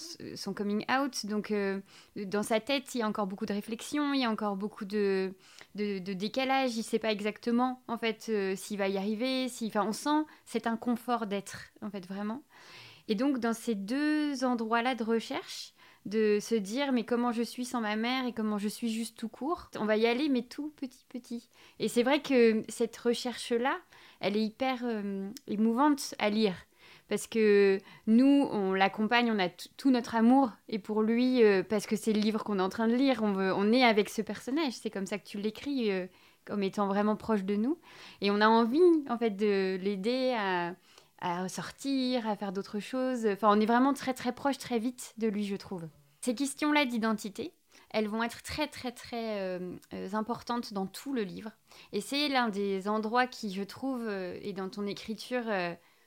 coming 0.56 0.86
out. 0.90 1.26
Donc, 1.26 1.52
euh, 1.52 1.82
dans 2.16 2.44
sa 2.44 2.60
tête, 2.60 2.96
il 2.96 3.00
y 3.00 3.02
a 3.02 3.08
encore 3.08 3.28
beaucoup 3.28 3.46
de 3.46 3.54
réflexion, 3.54 4.14
il 4.14 4.22
y 4.22 4.26
a 4.26 4.30
encore 4.30 4.56
beaucoup 4.56 4.86
de 4.86 5.34
décalage. 5.76 6.76
Il 6.76 6.80
ne 6.80 6.84
sait 6.84 7.00
pas 7.00 7.12
exactement, 7.12 7.84
en 7.88 7.98
fait, 7.98 8.32
s'il 8.56 8.78
va 8.78 8.88
y 8.88 8.98
arriver. 8.98 9.50
Si, 9.50 9.68
enfin, 9.68 9.86
on 9.86 9.92
sent 9.92 10.26
cet 10.46 10.68
inconfort 10.68 11.28
d'être, 11.28 11.72
en 11.82 11.90
fait, 11.90 12.08
vraiment. 12.08 12.44
Et 13.08 13.16
donc, 13.16 13.40
dans 13.40 13.54
ces 13.54 13.76
deux 13.76 14.44
endroits-là 14.44 14.96
de 14.96 15.04
recherche, 15.04 15.74
de 16.08 16.40
se 16.42 16.56
dire 16.56 16.94
mais 16.94 17.04
comment 17.04 17.32
je 17.32 17.44
suis 17.44 17.64
sans 17.64 17.80
ma 17.80 17.96
mère 17.96 18.26
et 18.26 18.34
comment 18.34 18.58
je 18.58 18.68
suis 18.68 18.90
juste 18.90 19.18
tout 19.18 19.30
court. 19.30 19.70
On 19.78 19.86
va 19.86 19.98
y 19.98 20.08
aller 20.08 20.30
mais 20.30 20.42
tout 20.42 20.74
petit 20.78 21.06
petit. 21.10 21.48
Et 21.78 21.90
c'est 21.90 22.02
vrai 22.02 22.24
que 22.24 22.64
cette 22.70 22.98
recherche 22.98 23.52
là, 23.52 23.78
elle 24.20 24.36
est 24.36 24.44
hyper 24.44 24.84
émouvante 25.48 26.16
à 26.18 26.32
lire 26.32 26.56
parce 27.12 27.28
que 27.28 27.78
nous, 28.08 28.48
on 28.54 28.72
l'accompagne, 28.72 29.30
on 29.34 29.38
a 29.38 29.50
tout 29.50 29.92
notre 29.92 30.16
amour, 30.16 30.50
et 30.70 30.80
pour 30.80 31.02
lui, 31.02 31.44
euh, 31.44 31.62
parce 31.62 31.86
que 31.86 31.98
c'est 31.98 32.14
le 32.14 32.22
livre 32.22 32.42
qu'on 32.46 32.58
est 32.58 32.62
en 32.62 32.70
train 32.70 32.88
de 32.88 32.96
lire, 32.96 33.20
on, 33.22 33.74
est 33.74 33.84
avec 33.84 34.08
ce 34.08 34.22
personnage, 34.22 34.72
c'est 34.72 34.90
comme 34.90 35.06
ça 35.06 35.18
que 35.18 35.26
tu 35.26 35.38
l'écris, 35.38 35.92
euh, 35.92 36.08
comme 36.46 36.64
étant 36.64 36.88
vraiment 36.88 37.18
proche 37.18 37.44
de 37.44 37.58
nous, 37.58 37.78
et 38.22 38.32
on 38.32 38.40
a 38.40 38.48
envie, 38.48 38.80
en 39.10 39.18
fait, 39.18 39.32
de 39.32 39.78
l'aider 39.82 40.34
à, 40.38 40.74
à 41.20 41.50
sortir, 41.50 42.26
à 42.30 42.38
faire 42.38 42.54
d'autres 42.54 42.80
choses, 42.80 43.28
enfin, 43.28 43.50
on 43.52 43.60
est 43.60 43.66
vraiment 43.66 43.94
très 43.94 44.14
très 44.14 44.32
proche, 44.32 44.58
très 44.58 44.80
vite 44.80 45.14
de 45.18 45.28
lui, 45.28 45.44
je 45.44 45.58
trouve. 45.58 45.90
Ces 46.22 46.34
questions-là 46.34 46.86
d'identité, 46.86 47.52
elles 47.90 48.08
vont 48.08 48.24
être 48.24 48.42
très 48.42 48.68
très 48.68 48.94
très 48.94 49.38
euh, 49.42 49.76
importantes 50.14 50.72
dans 50.72 50.86
tout 50.86 51.12
le 51.12 51.24
livre. 51.24 51.52
Et 51.92 52.00
c'est 52.00 52.30
l'un 52.30 52.48
des 52.48 52.88
endroits 52.88 53.28
qui, 53.28 53.54
je 53.54 53.64
trouve, 53.64 54.10
et 54.10 54.54
dans 54.54 54.70
ton 54.70 54.88
écriture, 54.88 55.44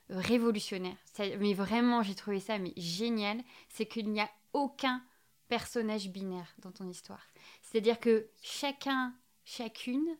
révolutionnaire. 0.09 0.97
mais 1.39 1.53
vraiment, 1.53 2.03
j'ai 2.03 2.15
trouvé 2.15 2.39
ça 2.39 2.57
mais 2.59 2.73
génial. 2.77 3.41
C'est 3.69 3.85
qu'il 3.85 4.09
n'y 4.11 4.21
a 4.21 4.29
aucun 4.53 5.01
personnage 5.47 6.09
binaire 6.09 6.53
dans 6.59 6.71
ton 6.71 6.87
histoire. 6.89 7.27
C'est-à-dire 7.61 7.99
que 7.99 8.27
chacun, 8.41 9.13
chacune 9.43 10.17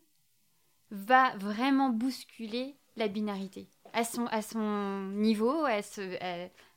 va 0.91 1.35
vraiment 1.37 1.89
bousculer 1.89 2.75
la 2.95 3.07
binarité 3.07 3.67
à 3.93 4.03
son, 4.03 4.27
à 4.27 4.41
son 4.41 5.09
niveau, 5.13 5.65
à, 5.65 5.81
ce, 5.81 6.17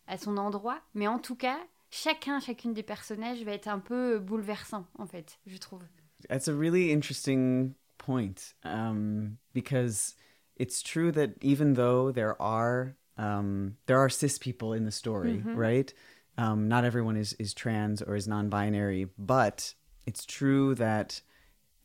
à, 0.07 0.19
son 0.19 0.37
endroit. 0.37 0.81
Mais 0.95 1.07
en 1.07 1.19
tout 1.19 1.37
cas, 1.37 1.59
chacun, 1.91 2.41
chacune 2.41 2.73
des 2.73 2.83
personnages 2.83 3.43
va 3.43 3.53
être 3.53 3.69
un 3.69 3.81
peu 3.81 4.19
bouleversant, 4.19 4.87
en 4.99 5.07
fait, 5.07 5.39
je 5.47 5.59
trouve. 5.59 5.83
That's 6.29 6.49
a 6.49 6.55
really 6.55 6.93
interesting 6.93 7.75
point 7.99 8.55
um, 8.65 9.37
because 9.55 10.17
it's 10.57 10.83
true 10.83 11.13
that 11.13 11.35
even 11.43 11.75
though 11.75 12.13
there 12.13 12.35
are 12.41 12.95
um, 13.19 13.77
there 13.87 13.99
are 13.99 14.09
cis 14.09 14.39
people 14.39 14.73
in 14.73 14.85
the 14.85 14.91
story, 14.93 15.43
Mhm. 15.45 15.57
right? 15.57 15.95
Um, 16.39 16.69
not 16.69 16.85
everyone 16.85 17.17
is, 17.17 17.35
is 17.39 17.53
trans 17.53 18.01
or 18.03 18.15
is 18.17 18.27
non 18.29 18.49
binary, 18.49 19.09
but 19.19 19.75
it's 20.07 20.25
true 20.25 20.75
that 20.77 21.21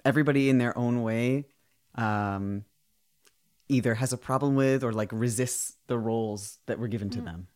everybody 0.06 0.48
in 0.50 0.60
their 0.60 0.78
own 0.78 1.02
way 1.02 1.48
um, 1.96 2.64
either 3.70 3.96
has 3.96 4.14
a 4.14 4.18
problem 4.18 4.56
with 4.56 4.84
or 4.84 4.92
like 4.92 5.12
resists 5.12 5.78
the 5.88 5.98
roles 5.98 6.60
that 6.68 6.78
were 6.80 6.88
given 6.88 7.10
to 7.10 7.20
Mm. 7.20 7.26
them. 7.26 7.48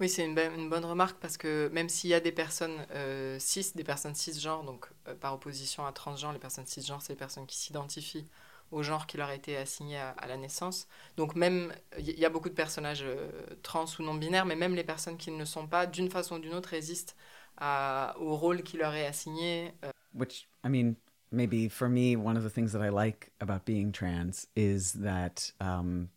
Oui, 0.00 0.08
c'est 0.08 0.24
une, 0.24 0.34
be- 0.34 0.50
une 0.56 0.70
bonne 0.70 0.84
remarque 0.86 1.20
parce 1.20 1.36
que 1.36 1.68
même 1.72 1.90
s'il 1.90 2.08
y 2.08 2.14
a 2.14 2.20
des 2.20 2.32
personnes 2.32 2.86
euh, 2.94 3.38
cis, 3.38 3.72
des 3.74 3.84
personnes 3.84 4.14
cisgenres, 4.14 4.64
donc 4.64 4.86
euh, 5.06 5.14
par 5.14 5.34
opposition 5.34 5.84
à 5.84 5.92
transgenres, 5.92 6.32
les 6.32 6.38
personnes 6.38 6.64
cisgenres, 6.64 7.02
c'est 7.02 7.12
les 7.12 7.18
personnes 7.18 7.46
qui 7.46 7.58
s'identifient 7.58 8.24
au 8.70 8.82
genre 8.82 9.06
qui 9.06 9.16
leur 9.16 9.28
a 9.28 9.34
été 9.34 9.56
assigné 9.56 9.96
à, 9.98 10.10
à 10.10 10.26
la 10.26 10.36
naissance. 10.36 10.86
Donc 11.16 11.34
même, 11.34 11.72
il 11.98 12.18
y, 12.18 12.24
a 12.24 12.30
beaucoup 12.30 12.48
de 12.48 12.54
personnages 12.54 13.02
euh, 13.04 13.30
trans 13.62 13.86
ou 13.98 14.02
non 14.02 14.14
binaires, 14.14 14.46
mais 14.46 14.56
même 14.56 14.74
les 14.74 14.84
personnes 14.84 15.16
qui 15.16 15.30
ne 15.30 15.38
le 15.38 15.44
sont 15.44 15.66
pas, 15.66 15.86
d'une 15.86 16.10
façon 16.10 16.36
ou 16.36 16.38
d'une 16.38 16.54
autre, 16.54 16.70
résistent 16.70 17.16
à- 17.58 18.14
au 18.18 18.36
rôle 18.36 18.62
qui 18.62 18.76
leur 18.76 18.94
est 18.94 19.06
assigné. 19.06 19.72
euh, 19.84 19.90
Which, 20.14 20.48
I 20.64 20.68
mean, 20.68 20.96
maybe 21.30 21.68
for 21.68 21.88
me, 21.88 22.16
one 22.16 22.36
of 22.36 22.42
the 22.42 22.50
things 22.50 22.72
that 22.72 22.82
I 22.82 22.90
like 22.90 23.32
about 23.40 23.64
being 23.64 23.92
trans 23.92 24.46
is 24.56 24.92
that 24.94 25.52
um, 25.60 26.08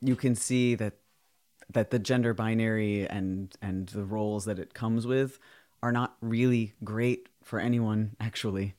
you 0.00 0.16
can 0.16 0.34
see 0.34 0.74
that 0.76 0.94
that 1.72 1.90
the 1.90 1.98
gender 1.98 2.34
binary 2.34 3.06
and 3.08 3.56
and 3.62 3.88
the 3.88 4.04
roles 4.04 4.44
that 4.44 4.58
it 4.58 4.74
comes 4.74 5.06
with 5.06 5.38
are 5.82 5.92
not 5.92 6.16
really 6.20 6.74
great 6.82 7.28
for 7.42 7.58
anyone 7.58 8.14
actually. 8.20 8.74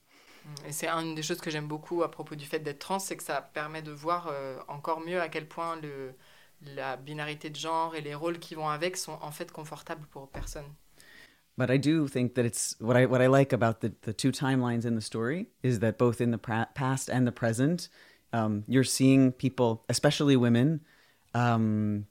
Et 0.68 0.72
c'est 0.72 0.88
une 0.88 1.16
des 1.16 1.24
choses 1.24 1.42
que 1.42 1.50
j'aime 1.50 1.68
beaucoup 1.68 2.04
à 2.04 2.12
propos 2.12 2.36
du 2.36 2.46
fait 2.46 2.60
d'être 2.60 2.80
trans, 2.80 3.00
c'est 3.00 3.18
que 3.18 3.24
ça 3.24 3.42
permet 3.42 3.82
de 3.82 3.92
voir 3.92 4.28
euh, 4.28 4.58
encore 4.68 5.00
mieux 5.00 5.22
à 5.22 5.30
quel 5.30 5.48
point 5.48 5.75
le, 5.82 6.14
la 6.75 6.98
binarité 6.98 7.50
de 7.50 7.56
genre 7.56 7.96
et 7.96 8.02
les 8.02 8.16
rôles 8.16 8.40
qui 8.40 8.56
vont 8.56 8.70
avec 8.70 8.98
sont 8.98 9.18
en 9.22 9.32
fait 9.32 9.52
confortables 9.52 10.06
pour 10.12 10.30
personne. 10.30 10.66
But 11.58 11.70
I 11.70 11.78
do 11.78 12.08
think 12.08 12.34
that 12.34 12.44
it's 12.44 12.75
what 12.82 12.98
I 12.98 13.06
what 13.06 13.22
I 13.22 13.28
like 13.28 13.54
about 13.54 13.80
the 13.80 13.94
the 14.02 14.14
two 14.14 14.32
timelines 14.32 14.86
in 14.86 14.96
the 14.96 15.02
story 15.02 15.48
is 15.64 15.80
that 15.80 15.98
both 15.98 16.20
in 16.20 16.32
the 16.32 16.38
past 16.38 17.10
and 17.10 17.25
the 17.25 17.32
present, 17.32 17.90
um, 18.34 18.66
you're 18.68 18.84
seeing 18.84 19.32
people, 19.32 19.86
especially 19.88 20.36
women, 20.36 20.82
um, 21.34 22.08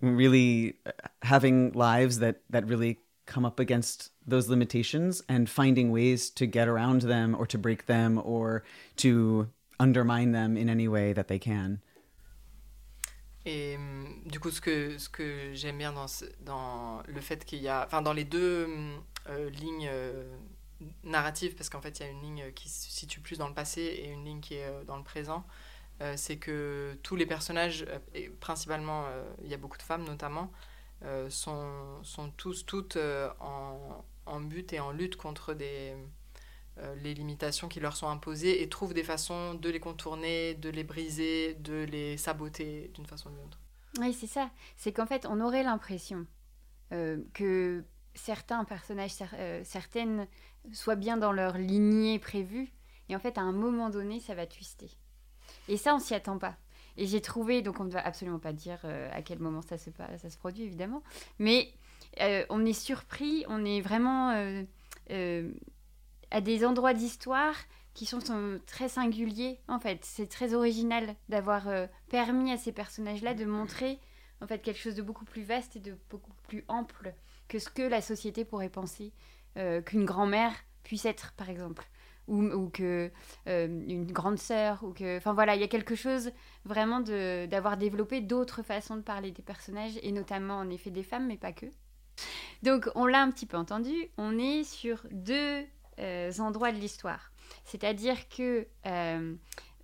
really 0.00 0.76
uh, 0.86 0.92
having 1.22 1.72
lives 1.72 2.20
that 2.20 2.42
that 2.50 2.68
really 2.68 3.00
come 3.26 3.44
up 3.44 3.58
against 3.58 4.12
those 4.26 4.48
limitations 4.48 5.22
and 5.28 5.48
finding 5.48 5.90
ways 5.90 6.30
to 6.30 6.46
get 6.46 6.68
around 6.68 7.02
them 7.02 7.34
or 7.38 7.46
to 7.46 7.58
break 7.58 7.86
them 7.86 8.20
or 8.24 8.62
to 8.96 9.48
undermine 9.78 10.32
them 10.32 10.56
in 10.56 10.68
any 10.68 10.88
way 10.88 11.12
that 11.12 11.28
they 11.28 11.38
can. 11.38 11.80
Et 13.44 13.76
hum, 13.76 14.22
du 14.26 14.40
coup, 14.40 14.50
ce 14.50 14.60
que, 14.60 14.98
ce 14.98 15.08
que 15.08 15.54
j'aime 15.54 15.78
bien 15.78 15.92
dans, 15.92 16.06
dans 16.40 17.02
le 17.06 17.20
fait 17.20 17.44
qu'il 17.44 17.60
y 17.60 17.68
a. 17.68 17.84
Enfin, 17.86 18.02
dans 18.02 18.12
les 18.12 18.24
deux 18.24 18.64
hum, 18.64 19.02
euh, 19.28 19.50
lignes 19.50 19.88
euh, 19.90 20.24
narratives, 21.04 21.54
parce 21.54 21.68
qu'en 21.68 21.80
fait, 21.80 22.00
il 22.00 22.02
y 22.02 22.06
a 22.06 22.10
une 22.10 22.22
ligne 22.22 22.52
qui 22.54 22.68
se 22.68 22.90
situe 22.90 23.20
plus 23.20 23.38
dans 23.38 23.48
le 23.48 23.54
passé 23.54 23.82
et 23.82 24.10
une 24.10 24.24
ligne 24.24 24.40
qui 24.40 24.54
est 24.54 24.66
euh, 24.66 24.84
dans 24.84 24.96
le 24.96 25.04
présent, 25.04 25.44
euh, 26.02 26.14
c'est 26.16 26.36
que 26.36 26.98
tous 27.02 27.16
les 27.16 27.26
personnages, 27.26 27.84
euh, 27.88 27.98
et 28.14 28.28
principalement, 28.28 29.04
euh, 29.06 29.24
il 29.42 29.48
y 29.50 29.54
a 29.54 29.56
beaucoup 29.56 29.78
de 29.78 29.82
femmes 29.82 30.04
notamment, 30.04 30.52
sont, 31.28 32.02
sont 32.02 32.30
tous, 32.32 32.64
toutes 32.66 32.98
en, 33.38 34.04
en 34.26 34.40
but 34.40 34.72
et 34.72 34.80
en 34.80 34.92
lutte 34.92 35.16
contre 35.16 35.54
des. 35.54 35.94
euh, 36.78 36.94
les 36.96 37.14
limitations 37.14 37.68
qui 37.68 37.80
leur 37.80 37.96
sont 37.96 38.08
imposées 38.08 38.62
et 38.62 38.68
trouvent 38.68 38.92
des 38.94 39.04
façons 39.04 39.54
de 39.54 39.70
les 39.70 39.80
contourner, 39.80 40.54
de 40.54 40.68
les 40.68 40.84
briser, 40.84 41.54
de 41.54 41.84
les 41.84 42.16
saboter 42.18 42.90
d'une 42.94 43.06
façon 43.06 43.30
ou 43.30 43.32
d'une 43.32 43.44
autre. 43.44 43.58
Oui, 43.98 44.12
c'est 44.12 44.26
ça. 44.26 44.50
C'est 44.76 44.92
qu'en 44.92 45.06
fait, 45.06 45.26
on 45.26 45.40
aurait 45.40 45.62
l'impression 45.62 46.26
euh, 46.92 47.22
que 47.32 47.82
certains 48.14 48.64
personnages, 48.64 49.12
euh, 49.34 49.62
certaines, 49.64 50.26
soient 50.72 50.96
bien 50.96 51.16
dans 51.16 51.32
leur 51.32 51.56
lignée 51.56 52.18
prévue. 52.18 52.70
Et 53.08 53.16
en 53.16 53.20
fait, 53.20 53.38
à 53.38 53.42
un 53.42 53.52
moment 53.52 53.88
donné, 53.88 54.20
ça 54.20 54.34
va 54.34 54.46
twister. 54.46 54.90
Et 55.68 55.78
ça, 55.78 55.94
on 55.94 55.98
s'y 55.98 56.14
attend 56.14 56.38
pas. 56.38 56.56
Et 56.98 57.06
j'ai 57.06 57.22
trouvé, 57.22 57.62
donc 57.62 57.80
on 57.80 57.84
ne 57.84 57.90
va 57.90 58.00
absolument 58.04 58.38
pas 58.38 58.52
dire 58.52 58.84
à 59.12 59.22
quel 59.22 59.38
moment 59.38 59.62
ça 59.62 59.76
se 59.78 60.36
produit, 60.38 60.64
évidemment. 60.64 61.02
Mais 61.38 61.72
euh, 62.20 62.44
on 62.48 62.64
est 62.64 62.72
surpris, 62.72 63.44
on 63.48 63.64
est 63.64 63.80
vraiment 63.80 64.30
euh, 64.30 64.62
euh, 65.10 65.50
à 66.30 66.40
des 66.40 66.64
endroits 66.64 66.94
d'histoire 66.94 67.54
qui 67.94 68.04
sont, 68.04 68.20
très 68.66 68.88
singuliers, 68.88 69.58
en 69.68 69.78
fait. 69.78 70.04
C'est 70.04 70.28
très 70.28 70.52
original 70.52 71.14
d'avoir 71.30 71.66
permis 72.10 72.52
à 72.52 72.58
ces 72.58 72.70
personnages-là 72.70 73.32
de 73.32 73.46
montrer 73.46 73.98
en 74.42 74.46
fait 74.46 74.58
quelque 74.58 74.78
chose 74.78 74.94
de 74.94 75.00
beaucoup 75.00 75.24
plus 75.24 75.44
vaste 75.44 75.76
et 75.76 75.80
de 75.80 75.96
beaucoup 76.10 76.34
plus 76.46 76.62
ample 76.68 77.14
que 77.48 77.58
ce 77.58 77.70
que 77.70 77.80
la 77.80 78.02
société 78.02 78.44
pourrait 78.44 78.68
penser 78.68 79.14
qu'une 79.86 80.04
grand-mère 80.04 80.52
puisse 80.82 81.06
être, 81.06 81.32
par 81.38 81.48
exemple, 81.48 81.88
ou, 82.28 82.42
ou 82.42 82.68
que 82.68 83.10
une 83.46 84.12
grande 84.12 84.38
sœur, 84.38 84.84
ou 84.84 84.92
que, 84.92 85.16
enfin 85.16 85.32
voilà, 85.32 85.54
il 85.54 85.62
y 85.62 85.64
a 85.64 85.68
quelque 85.68 85.94
chose 85.94 86.32
vraiment 86.66 87.00
d'avoir 87.00 87.78
développé 87.78 88.20
d'autres 88.20 88.60
façons 88.60 88.96
de 88.96 89.02
parler 89.02 89.30
des 89.30 89.40
personnages 89.40 89.98
et 90.02 90.12
notamment 90.12 90.58
en 90.58 90.68
effet 90.68 90.90
des 90.90 91.02
femmes, 91.02 91.28
mais 91.28 91.38
pas 91.38 91.52
que. 91.52 91.64
Donc 92.62 92.88
on 92.94 93.06
l'a 93.06 93.22
un 93.22 93.30
petit 93.30 93.46
peu 93.46 93.56
entendu, 93.56 93.94
on 94.16 94.38
est 94.38 94.64
sur 94.64 95.06
deux 95.10 95.64
euh, 95.98 96.32
endroits 96.38 96.72
de 96.72 96.78
l'histoire, 96.78 97.32
c'est-à-dire 97.64 98.28
que 98.28 98.66
euh, 98.86 99.34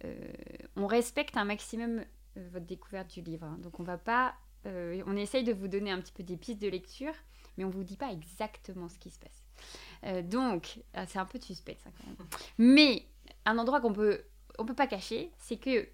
euh, 0.04 0.32
on 0.76 0.86
respecte 0.86 1.36
un 1.36 1.44
maximum 1.44 2.04
votre 2.36 2.66
découverte 2.66 3.12
du 3.12 3.20
livre. 3.20 3.44
hein. 3.46 3.58
Donc 3.62 3.78
on 3.78 3.82
va 3.82 3.98
pas, 3.98 4.34
on 4.64 5.16
essaye 5.16 5.44
de 5.44 5.52
vous 5.52 5.68
donner 5.68 5.90
un 5.90 6.00
petit 6.00 6.12
peu 6.12 6.22
des 6.22 6.36
pistes 6.36 6.62
de 6.62 6.68
lecture, 6.68 7.12
mais 7.56 7.64
on 7.64 7.70
vous 7.70 7.84
dit 7.84 7.96
pas 7.96 8.10
exactement 8.10 8.88
ce 8.88 8.98
qui 8.98 9.10
se 9.10 9.18
passe. 9.18 10.24
Donc 10.24 10.80
ah, 10.94 11.06
c'est 11.06 11.18
un 11.18 11.26
peu 11.26 11.38
de 11.38 11.44
suspense 11.44 11.76
hein, 11.86 11.90
quand 11.98 12.06
même. 12.06 12.16
Mais 12.58 13.06
un 13.44 13.58
endroit 13.58 13.80
qu'on 13.82 13.92
peut, 13.92 14.22
on 14.58 14.64
peut 14.64 14.74
pas 14.74 14.86
cacher, 14.86 15.30
c'est 15.36 15.58
que 15.58 15.88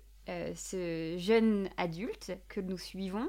ce 0.55 1.17
jeune 1.19 1.69
adulte 1.77 2.33
que 2.49 2.61
nous 2.61 2.79
suivons 2.79 3.29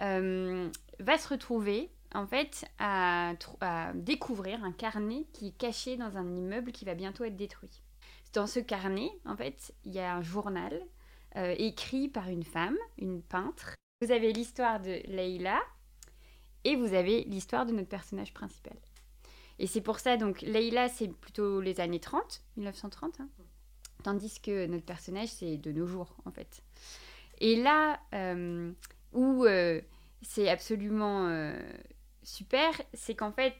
va 0.00 1.18
se 1.18 1.28
retrouver 1.28 1.90
en 2.14 2.26
fait 2.26 2.64
à, 2.78 3.34
découvrir 3.94 4.62
un 4.64 4.72
carnet 4.72 5.26
qui 5.32 5.48
est 5.48 5.56
caché 5.56 5.96
dans 5.96 6.16
un 6.16 6.34
immeuble 6.34 6.72
qui 6.72 6.84
va 6.84 6.94
bientôt 6.94 7.24
être 7.24 7.36
détruit. 7.36 7.82
Dans 8.32 8.46
ce 8.46 8.60
carnet, 8.60 9.10
en 9.24 9.36
fait, 9.36 9.74
il 9.84 9.92
y 9.92 9.98
a 9.98 10.14
un 10.14 10.22
journal 10.22 10.80
euh, 11.36 11.54
écrit 11.58 12.08
par 12.08 12.28
une 12.28 12.44
femme, 12.44 12.76
une 12.98 13.22
peintre. 13.22 13.74
Vous 14.02 14.12
avez 14.12 14.32
l'histoire 14.32 14.80
de 14.80 15.00
Leila 15.06 15.60
et 16.64 16.76
vous 16.76 16.94
avez 16.94 17.24
l'histoire 17.24 17.66
de 17.66 17.72
notre 17.72 17.88
personnage 17.88 18.32
principal. 18.32 18.76
Et 19.58 19.66
c'est 19.66 19.80
pour 19.80 19.98
ça, 19.98 20.16
donc, 20.16 20.40
Leila, 20.42 20.88
c'est 20.88 21.08
plutôt 21.08 21.60
les 21.60 21.80
années 21.80 22.00
30, 22.00 22.42
1930, 22.56 23.20
hein. 23.20 23.28
tandis 24.02 24.40
que 24.40 24.66
notre 24.66 24.86
personnage, 24.86 25.28
c'est 25.28 25.58
de 25.58 25.72
nos 25.72 25.86
jours, 25.86 26.16
en 26.24 26.30
fait. 26.30 26.62
Et 27.38 27.56
là, 27.56 28.00
euh, 28.14 28.72
où 29.12 29.44
euh, 29.44 29.80
c'est 30.22 30.48
absolument 30.48 31.52
super, 32.22 32.72
c'est 32.94 33.14
qu'en 33.14 33.32
fait, 33.32 33.56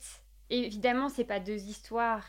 évidemment, 0.50 1.08
c'est 1.08 1.24
pas 1.24 1.40
deux 1.40 1.62
histoires 1.64 2.26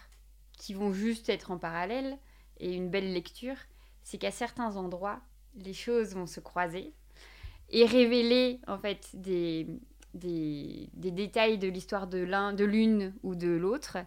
qui 0.57 0.73
vont 0.73 0.93
juste 0.93 1.29
être 1.29 1.51
en 1.51 1.57
parallèle 1.57 2.17
et 2.59 2.73
une 2.73 2.89
belle 2.89 3.13
lecture, 3.13 3.55
c'est 4.03 4.17
qu'à 4.17 4.31
certains 4.31 4.75
endroits, 4.75 5.19
les 5.55 5.73
choses 5.73 6.13
vont 6.13 6.27
se 6.27 6.39
croiser 6.39 6.93
et 7.69 7.85
révéler 7.85 8.59
en 8.67 8.77
fait 8.77 9.09
des, 9.13 9.67
des, 10.13 10.89
détails 10.93 11.57
de 11.57 11.67
l'histoire 11.67 12.07
de 12.07 12.19
l'un, 12.19 12.53
de 12.53 12.65
l'une 12.65 13.13
ou 13.23 13.35
de 13.35 13.49
l'autre. 13.49 13.97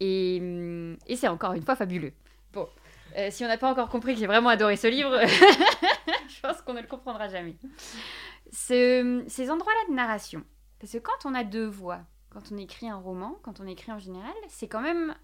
Et, 0.00 0.38
hum, 0.40 0.96
et 1.06 1.16
c'est 1.16 1.28
encore 1.28 1.52
une 1.52 1.62
fois 1.62 1.76
fabuleux. 1.76 2.12
Bon, 2.52 2.68
euh, 3.16 3.28
si 3.30 3.44
on 3.44 3.48
n'a 3.48 3.58
pas 3.58 3.70
encore 3.70 3.88
compris 3.88 4.14
que 4.14 4.20
j'ai 4.20 4.26
vraiment 4.26 4.48
adoré 4.48 4.76
ce 4.76 4.86
livre, 4.88 5.18
je 6.28 6.40
pense 6.40 6.60
qu'on 6.62 6.74
ne 6.74 6.80
le 6.80 6.86
comprendra 6.86 7.28
jamais. 7.28 7.56
Ce- 8.52 9.24
ces 9.28 9.50
endroits-là 9.50 9.90
de 9.90 9.94
narration, 9.94 10.42
parce 10.78 10.92
que 10.92 10.98
quand 10.98 11.24
on 11.24 11.34
a 11.34 11.44
deux 11.44 11.66
voix, 11.66 12.00
quand 12.30 12.52
on 12.52 12.56
écrit 12.58 12.88
un 12.88 12.96
roman, 12.98 13.38
quand 13.42 13.60
on 13.60 13.66
écrit 13.66 13.92
en 13.92 13.98
général, 13.98 14.34
c'est 14.48 14.68
quand 14.68 14.82
même 14.82 15.14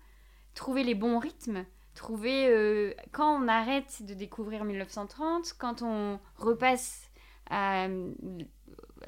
trouver 0.54 0.84
les 0.84 0.94
bons 0.94 1.18
rythmes, 1.18 1.64
trouver 1.94 2.48
euh, 2.48 2.94
quand 3.12 3.42
on 3.42 3.48
arrête 3.48 4.02
de 4.04 4.14
découvrir 4.14 4.64
1930, 4.64 5.54
quand 5.58 5.82
on 5.82 6.18
repasse 6.36 7.10
à, 7.50 7.86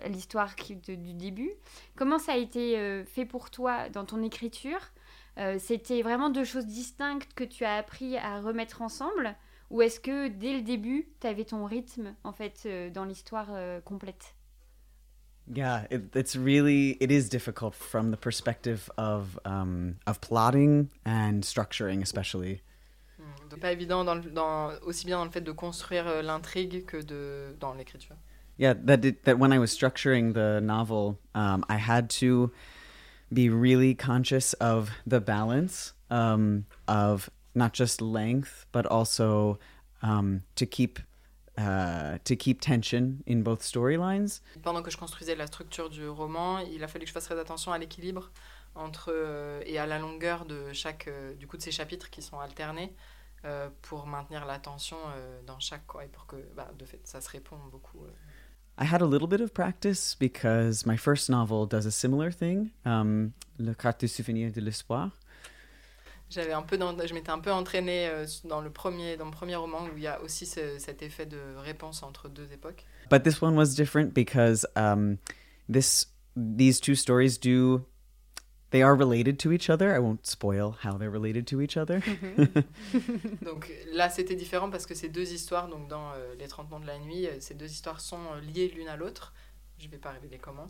à 0.02 0.08
l'histoire 0.08 0.54
du 0.86 1.14
début. 1.14 1.52
Comment 1.96 2.18
ça 2.18 2.32
a 2.32 2.36
été 2.36 2.78
euh, 2.78 3.04
fait 3.04 3.24
pour 3.24 3.50
toi 3.50 3.88
dans 3.88 4.04
ton 4.04 4.22
écriture? 4.22 4.80
Euh, 5.38 5.56
C'était 5.58 6.02
vraiment 6.02 6.30
deux 6.30 6.44
choses 6.44 6.66
distinctes 6.66 7.32
que 7.34 7.44
tu 7.44 7.64
as 7.64 7.76
appris 7.76 8.16
à 8.16 8.40
remettre 8.40 8.82
ensemble? 8.82 9.36
Ou 9.70 9.82
est-ce 9.82 9.98
que 10.00 10.28
dès 10.28 10.52
le 10.54 10.62
début, 10.62 11.08
tu 11.20 11.26
avais 11.26 11.44
ton 11.44 11.64
rythme 11.64 12.14
en 12.24 12.32
fait 12.32 12.62
euh, 12.66 12.90
dans 12.90 13.04
l'histoire 13.04 13.48
euh, 13.50 13.80
complète? 13.80 14.34
Yeah, 15.52 15.86
it, 15.90 16.14
it's 16.14 16.36
really 16.36 16.96
it 17.00 17.10
is 17.10 17.28
difficult 17.28 17.74
from 17.74 18.10
the 18.10 18.16
perspective 18.16 18.90
of 18.96 19.38
um, 19.44 19.96
of 20.06 20.20
plotting 20.20 20.90
and 21.04 21.42
structuring, 21.42 22.02
especially. 22.02 22.62
Hmm, 23.18 23.58
pas 23.60 23.72
évident 23.72 24.04
dans 24.04 24.16
dans- 24.32 24.72
aussi 24.86 25.04
bien 25.04 25.18
dans 25.18 25.24
le 25.24 25.30
fait 25.30 25.44
de 25.44 25.52
construire 25.52 26.06
euh, 26.06 26.22
l'intrigue 26.22 26.86
que 26.86 27.02
de, 27.02 27.54
dans 27.60 27.74
l'écriture. 27.74 28.16
Yeah, 28.56 28.74
that 28.84 29.00
did, 29.00 29.24
that 29.24 29.38
when 29.38 29.52
I 29.52 29.58
was 29.58 29.70
structuring 29.70 30.32
the 30.32 30.60
novel, 30.60 31.18
um, 31.34 31.64
I 31.68 31.76
had 31.76 32.08
to 32.20 32.52
be 33.32 33.48
really 33.48 33.94
conscious 33.94 34.52
of 34.54 34.90
the 35.06 35.20
balance 35.20 35.92
um, 36.08 36.66
of 36.86 37.28
not 37.54 37.72
just 37.72 38.00
length, 38.00 38.66
but 38.70 38.86
also 38.86 39.58
um, 40.02 40.42
to 40.54 40.66
keep 40.66 41.00
uh, 41.58 42.18
to 42.24 42.36
keep 42.36 42.60
tension 42.60 43.18
in 43.26 43.42
both 43.42 43.62
storylines. 43.62 44.40
Pendant 44.62 44.82
que 44.82 44.90
je 44.90 44.96
construisais 44.96 45.34
la 45.36 45.46
structure 45.46 45.88
du 45.90 46.08
roman, 46.08 46.58
il 46.60 46.82
a 46.84 46.88
fallu 46.88 47.04
que 47.04 47.08
je 47.08 47.12
fasse 47.12 47.24
très 47.24 47.38
attention 47.38 47.72
à 47.72 47.78
l'équilibre 47.78 48.30
entre 48.74 49.12
euh, 49.14 49.62
et 49.66 49.78
à 49.78 49.86
la 49.86 49.98
longueur 49.98 50.46
de 50.46 50.72
chaque 50.72 51.06
euh, 51.08 51.34
du 51.34 51.46
coup 51.46 51.56
de 51.56 51.62
ces 51.62 51.70
chapitres 51.70 52.10
qui 52.10 52.22
sont 52.22 52.40
alternés 52.40 52.92
euh, 53.44 53.68
pour 53.82 54.06
maintenir 54.06 54.46
la 54.46 54.58
tension 54.58 54.96
euh, 55.16 55.40
dans 55.46 55.60
chaque 55.60 55.86
quoi 55.86 56.04
et 56.04 56.08
pour 56.08 56.26
que 56.26 56.36
bah, 56.56 56.70
de 56.78 56.84
fait 56.84 57.00
ça 57.04 57.20
se 57.20 57.28
répond 57.30 57.56
beaucoup. 57.70 57.98
euh. 58.04 58.10
I 58.76 58.84
had 58.92 59.02
a 59.02 59.06
little 59.06 59.28
bit 59.28 59.40
of 59.40 59.52
practice 59.52 60.16
because 60.18 60.84
my 60.84 60.96
first 60.96 61.30
novel 61.30 61.64
does 61.68 61.86
a 61.86 61.92
similar 61.92 62.32
thing, 62.32 62.70
um, 62.84 63.30
Le 63.60 63.72
carte 63.72 64.00
de 64.00 64.08
souvenir 64.08 64.50
de 64.50 64.60
l'espoir. 64.60 65.10
J'avais 66.30 66.52
un 66.52 66.62
peu 66.62 66.76
dans- 66.78 66.96
je 67.06 67.14
m'étais 67.14 67.30
un 67.30 67.38
peu 67.38 67.52
entraînée 67.52 68.08
euh, 68.08 68.26
dans 68.44 68.60
le 68.60 68.70
premier 68.70 69.16
dans 69.16 69.26
le 69.26 69.30
premier 69.30 69.56
roman 69.56 69.84
où 69.84 69.96
il 69.96 70.02
y 70.02 70.06
a 70.06 70.20
aussi 70.22 70.46
ce- 70.46 70.78
cet 70.78 71.02
effet 71.02 71.26
de 71.26 71.38
réponse 71.58 72.02
entre 72.02 72.28
deux 72.28 72.50
époques. 72.52 72.84
But 73.10 73.22
this 73.22 73.40
one 73.42 73.56
was 73.56 73.74
different 73.76 74.12
because 74.14 74.66
um, 74.76 75.18
this 75.70 76.08
these 76.36 76.80
two 76.80 76.94
stories 76.94 77.38
do 77.38 77.84
they 78.70 78.82
are 78.82 78.96
related 78.96 79.38
to 79.40 79.52
each 79.52 79.70
other. 79.70 79.94
I 79.94 79.98
won't 80.00 80.26
spoil 80.26 80.74
how 80.82 80.98
they're 80.98 81.10
related 81.12 81.46
to 81.48 81.60
each 81.60 81.76
other. 81.76 82.00
Donc 83.44 83.70
là, 83.92 84.08
c'était 84.10 84.34
différent 84.34 84.70
parce 84.70 84.86
que 84.86 84.94
ces 84.94 85.08
deux 85.08 85.32
histoires, 85.32 85.68
donc 85.68 85.88
dans 85.88 86.10
euh, 86.12 86.34
Les 86.38 86.48
30 86.48 86.70
noms 86.70 86.80
de 86.80 86.86
la 86.86 86.98
nuit, 86.98 87.26
euh, 87.26 87.36
ces 87.40 87.54
deux 87.54 87.70
histoires 87.70 88.00
sont 88.00 88.18
euh, 88.34 88.40
liées 88.40 88.72
l'une 88.74 88.88
à 88.88 88.96
l'autre. 88.96 89.32
Je 89.78 89.88
vais 89.88 89.98
pas 89.98 90.10
révéler 90.10 90.38
comment. 90.38 90.66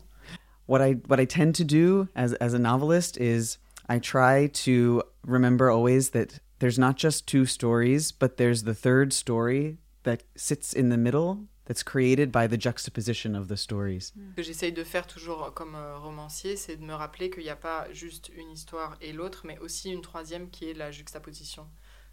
what 0.67 0.87
I 0.87 0.95
what 1.09 1.19
I 1.21 1.27
tend 1.27 1.53
to 1.53 1.63
do 1.63 2.07
as 2.15 2.33
as 2.39 2.53
a 2.53 2.59
novelist 2.59 3.17
is 3.17 3.57
I 3.89 3.99
try 3.99 4.47
to 4.65 5.03
remember 5.23 5.69
always 5.69 6.11
that 6.11 6.39
there's 6.59 6.79
not 6.79 6.97
just 6.97 7.27
two 7.27 7.45
stories, 7.45 8.11
but 8.11 8.37
there's 8.37 8.63
the 8.63 8.73
third 8.73 9.13
story 9.13 9.77
that 10.03 10.23
sits 10.35 10.73
in 10.73 10.89
the 10.89 10.97
middle 10.97 11.47
that's 11.65 11.83
created 11.83 12.31
by 12.31 12.47
the 12.47 12.57
juxtaposition 12.57 13.35
of 13.35 13.47
the 13.47 13.57
stories. 13.57 14.13
Ce 14.31 14.35
que 14.35 14.43
j'essaye 14.43 14.71
de 14.71 14.83
faire 14.83 15.07
toujours 15.07 15.51
comme 15.53 15.75
euh, 15.75 15.97
romancier, 15.97 16.55
c'est 16.55 16.77
de 16.77 16.83
me 16.83 16.93
rappeler 16.93 17.29
qu'il 17.29 17.43
n'y 17.43 17.49
a 17.49 17.55
pas 17.55 17.91
juste 17.91 18.31
une 18.35 18.51
histoire 18.51 18.97
et 19.01 19.13
l'autre, 19.13 19.41
mais 19.45 19.57
aussi 19.59 19.91
une 19.91 20.01
troisième 20.01 20.49
qui 20.49 20.69
est 20.69 20.73
la 20.73 20.91
juxtaposition 20.91 21.67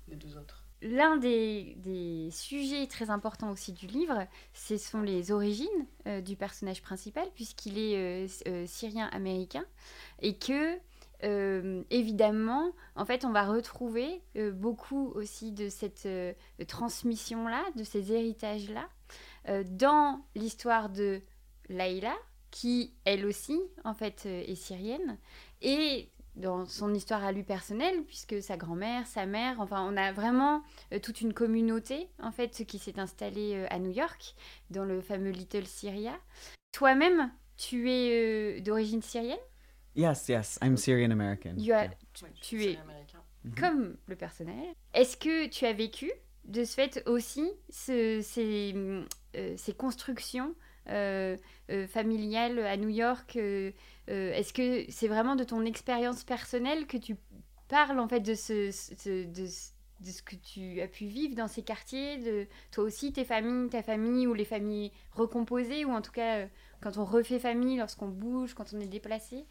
des 0.08 0.16
deux 0.16 0.36
autres. 0.36 0.64
L'un 0.82 1.16
des, 1.16 1.76
des 1.76 2.28
sujets 2.32 2.88
très 2.88 3.08
importants 3.08 3.52
aussi 3.52 3.72
du 3.72 3.86
livre, 3.86 4.26
ce 4.52 4.76
sont 4.76 5.00
les 5.00 5.30
origines 5.30 5.86
euh, 6.08 6.20
du 6.20 6.34
personnage 6.34 6.82
principal, 6.82 7.28
puisqu'il 7.36 7.78
est 7.78 7.96
euh, 7.96 8.28
euh, 8.48 8.66
syrien-américain, 8.66 9.64
et 10.20 10.36
que, 10.36 10.76
euh, 11.24 11.82
évidemment, 11.90 12.72
en 12.96 13.04
fait, 13.04 13.24
on 13.24 13.30
va 13.30 13.44
retrouver 13.44 14.22
euh, 14.36 14.50
beaucoup 14.50 15.12
aussi 15.14 15.52
de 15.52 15.68
cette 15.68 16.06
euh, 16.06 16.32
transmission-là, 16.66 17.64
de 17.76 17.84
ces 17.84 18.12
héritages-là, 18.12 18.88
dans 19.66 20.24
l'histoire 20.36 20.88
de 20.88 21.20
Laïla, 21.68 22.14
qui, 22.52 22.94
elle 23.04 23.26
aussi, 23.26 23.60
en 23.84 23.92
fait, 23.92 24.24
est 24.24 24.54
syrienne, 24.54 25.18
et 25.62 26.08
dans 26.36 26.64
son 26.64 26.94
histoire 26.94 27.24
à 27.24 27.32
lui 27.32 27.42
personnelle, 27.42 28.04
puisque 28.04 28.40
sa 28.40 28.56
grand-mère, 28.56 29.04
sa 29.08 29.26
mère, 29.26 29.60
enfin, 29.60 29.84
on 29.84 29.96
a 29.96 30.12
vraiment 30.12 30.62
toute 31.02 31.22
une 31.22 31.34
communauté, 31.34 32.08
en 32.20 32.30
fait, 32.30 32.64
qui 32.66 32.78
s'est 32.78 33.00
installée 33.00 33.66
à 33.68 33.80
New 33.80 33.90
York, 33.90 34.36
dans 34.70 34.84
le 34.84 35.00
fameux 35.00 35.30
Little 35.30 35.66
Syria. 35.66 36.16
Toi-même, 36.70 37.32
tu 37.56 37.90
es 37.90 38.60
d'origine 38.60 39.02
syrienne, 39.02 39.38
Yes, 39.94 40.28
yes, 40.28 40.58
I'm 40.62 40.76
Syrian 40.76 41.10
American. 41.10 41.54
You 41.58 41.74
are- 41.74 41.84
Yeah. 41.84 41.90
tu, 42.40 42.62
es 42.64 42.78
comme 43.58 43.96
le 44.06 44.16
personnel. 44.16 44.74
Est-ce 44.94 45.16
que 45.16 45.48
tu 45.48 45.66
as 45.66 45.72
vécu, 45.72 46.10
de 46.44 46.64
ce 46.64 46.74
fait 46.74 47.02
aussi, 47.06 47.50
ce- 47.68 48.20
ces, 48.22 48.74
euh, 49.36 49.54
ces 49.56 49.72
constructions 49.74 50.54
euh, 50.88 51.36
euh, 51.70 51.86
familiales 51.86 52.58
à 52.60 52.76
New 52.76 52.88
York 52.88 53.36
euh, 53.36 53.70
euh, 54.08 54.32
Est-ce 54.34 54.52
que 54.52 54.84
c'est 54.90 55.08
vraiment 55.08 55.36
de 55.36 55.44
ton 55.44 55.64
expérience 55.64 56.24
personnelle 56.24 56.86
que 56.86 56.96
tu 56.96 57.16
parles, 57.68 57.98
en 58.00 58.08
fait, 58.08 58.20
de 58.20 58.34
ce, 58.34 58.70
ce- 58.72 59.26
de, 59.26 59.46
ce- 59.46 59.70
de 60.00 60.10
ce 60.10 60.22
que 60.22 60.34
tu 60.36 60.80
as 60.80 60.88
pu 60.88 61.04
vivre 61.06 61.34
dans 61.36 61.46
ces 61.48 61.62
quartiers, 61.62 62.16
de 62.18 62.46
toi 62.72 62.84
aussi, 62.84 63.12
tes 63.12 63.24
familles, 63.24 63.68
ta 63.70 63.82
famille, 63.82 64.26
ou 64.26 64.34
les 64.34 64.44
familles 64.44 64.90
recomposées, 65.12 65.84
ou 65.84 65.90
en 65.92 66.00
tout 66.02 66.10
cas, 66.12 66.46
quand 66.80 66.96
on 66.98 67.04
refait 67.04 67.38
famille, 67.38 67.76
lorsqu'on 67.78 68.08
bouge, 68.08 68.54
quand 68.54 68.72
on 68.74 68.80
est 68.80 68.86
déplacé? 68.88 69.44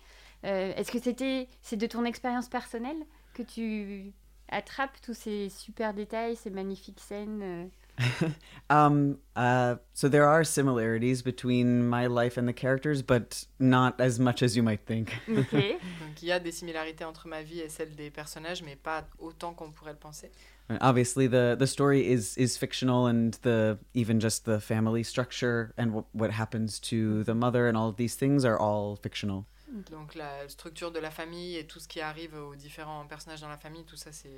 Euh, 0.46 0.74
Est-ce 0.76 0.92
que 0.92 1.00
c'était 1.00 1.48
c'est 1.62 1.78
de 1.78 1.88
ton 1.88 2.06
expérience 2.06 2.50
personnelle 2.50 3.06
que 3.34 3.44
tu 3.44 4.14
attrapes 4.50 4.98
tous 5.02 5.14
ces 5.14 5.50
super 5.50 5.94
détails, 5.94 6.36
ces 6.36 6.50
magnifiques 6.50 7.00
scènes 7.00 7.42
euh 7.42 7.66
Um, 8.70 9.18
uh, 9.36 9.76
so 9.94 10.08
there 10.08 10.26
are 10.26 10.46
similarities 10.46 11.22
between 11.22 11.90
my 11.90 12.08
life 12.08 12.38
and 12.38 12.48
the 12.48 12.54
characters, 12.54 13.02
but 13.02 13.46
not 13.60 14.00
as 14.00 14.18
much 14.18 14.42
as 14.42 14.56
you 14.56 14.64
might 14.64 14.86
think. 14.86 15.20
Ok. 15.28 15.52
Donc 15.52 16.22
il 16.22 16.30
y 16.30 16.32
a 16.32 16.40
des 16.40 16.52
similarités 16.52 17.04
entre 17.04 17.28
ma 17.28 17.44
vie 17.44 17.60
et 17.60 17.70
celle 17.70 17.96
des 17.96 18.10
personnages, 18.10 18.64
mais 18.64 18.78
pas 18.78 19.06
autant 19.20 19.54
qu'on 19.54 19.72
pourrait 19.72 19.92
le 19.92 19.98
penser. 19.98 20.32
And 20.70 20.78
Obviously, 20.80 21.28
the 21.28 21.58
the 21.60 21.68
story 21.68 22.08
is 22.08 22.38
is 22.38 22.58
fictional, 22.58 23.08
and 23.08 23.32
the 23.42 23.78
even 23.94 24.22
just 24.22 24.46
the 24.46 24.60
family 24.60 25.04
structure 25.04 25.74
and 25.78 26.06
what 26.14 26.32
happens 26.32 26.80
to 26.80 27.24
the 27.26 27.36
mother 27.36 27.68
and 27.68 27.76
all 27.76 27.90
of 27.90 27.98
these 27.98 28.16
things 28.16 28.46
are 28.46 28.58
all 28.58 28.96
fictional. 28.96 29.46
Donc 29.72 30.16
la 30.16 30.48
structure 30.50 30.92
de 30.92 31.00
la 31.00 31.12
famille 31.12 31.58
et 31.58 31.66
tout 31.66 31.80
ce 31.80 31.88
qui 31.88 32.02
arrive 32.02 32.34
aux 32.36 32.56
différents 32.56 33.06
personnages 33.08 33.42
dans 33.42 33.50
la 33.50 33.58
famille, 33.58 33.86
tout 33.86 33.96
ça 33.96 34.12
c'est 34.12 34.30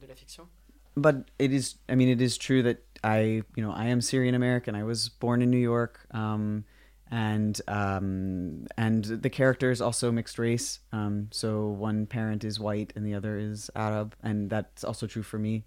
de 0.00 0.06
la 0.06 0.14
fiction. 0.14 0.48
But 0.96 1.28
it 1.38 1.52
is, 1.52 1.76
I 1.90 1.94
mean, 1.94 2.08
it 2.08 2.22
is 2.22 2.38
true 2.38 2.62
that 2.62 2.78
I, 3.04 3.42
you 3.54 3.62
know, 3.62 3.70
I 3.70 3.86
am 3.86 4.00
Syrian 4.00 4.34
American. 4.34 4.74
I 4.74 4.82
was 4.82 5.10
born 5.10 5.42
in 5.42 5.50
New 5.50 5.58
York, 5.58 6.06
um, 6.12 6.64
and 7.10 7.60
um, 7.68 8.66
and 8.78 9.04
the 9.04 9.28
character 9.28 9.70
is 9.70 9.82
also 9.82 10.10
mixed 10.10 10.38
race. 10.38 10.80
Um, 10.92 11.28
so 11.32 11.68
one 11.68 12.06
parent 12.06 12.44
is 12.44 12.58
white 12.58 12.94
and 12.96 13.04
the 13.04 13.14
other 13.14 13.38
is 13.38 13.70
Arab, 13.76 14.14
and 14.22 14.48
that's 14.48 14.84
also 14.84 15.06
true 15.06 15.22
for 15.22 15.38
me. 15.38 15.64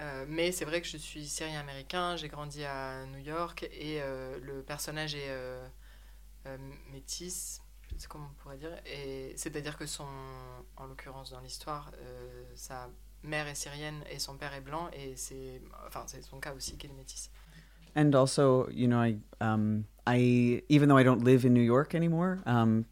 Euh, 0.00 0.24
mais 0.28 0.50
c'est 0.52 0.64
vrai 0.64 0.80
que 0.80 0.86
je 0.88 0.98
suis 0.98 1.26
syrien-américain, 1.26 2.16
j'ai 2.16 2.28
grandi 2.28 2.64
à 2.64 3.06
New 3.06 3.20
York 3.20 3.68
et 3.72 4.00
euh, 4.02 4.38
le 4.42 4.62
personnage 4.62 5.14
est 5.14 5.30
euh, 5.30 5.66
euh, 6.46 6.56
métis, 6.92 7.60
comment 8.08 8.28
on 8.30 8.42
pourrait 8.42 8.58
dire, 8.58 8.76
et 8.86 9.32
c'est-à-dire 9.36 9.76
que 9.76 9.86
son, 9.86 10.06
en 10.76 10.86
l'occurrence 10.86 11.30
dans 11.30 11.40
l'histoire, 11.40 11.90
euh, 12.00 12.44
sa 12.54 12.88
mère 13.22 13.46
est 13.46 13.54
syrienne 13.54 14.02
et 14.10 14.18
son 14.18 14.36
père 14.36 14.52
est 14.54 14.60
blanc 14.60 14.88
et 14.92 15.14
c'est, 15.16 15.60
enfin 15.86 16.04
c'est 16.06 16.22
son 16.22 16.38
cas 16.40 16.52
aussi 16.54 16.76
qu'il 16.76 16.90
est 16.90 16.94
métis. 16.94 17.30
and 17.96 18.14
also 18.14 18.68
you 18.70 18.86
know 18.88 18.98
i 18.98 19.16
um 19.40 19.84
i 20.06 20.60
even 20.68 20.88
though 20.88 20.96
i 20.96 21.04
don't 21.04 21.22
live 21.22 21.44
in 21.44 21.54
new 21.54 21.62
york 21.62 21.94
anymore 21.94 22.40
um 22.44 22.84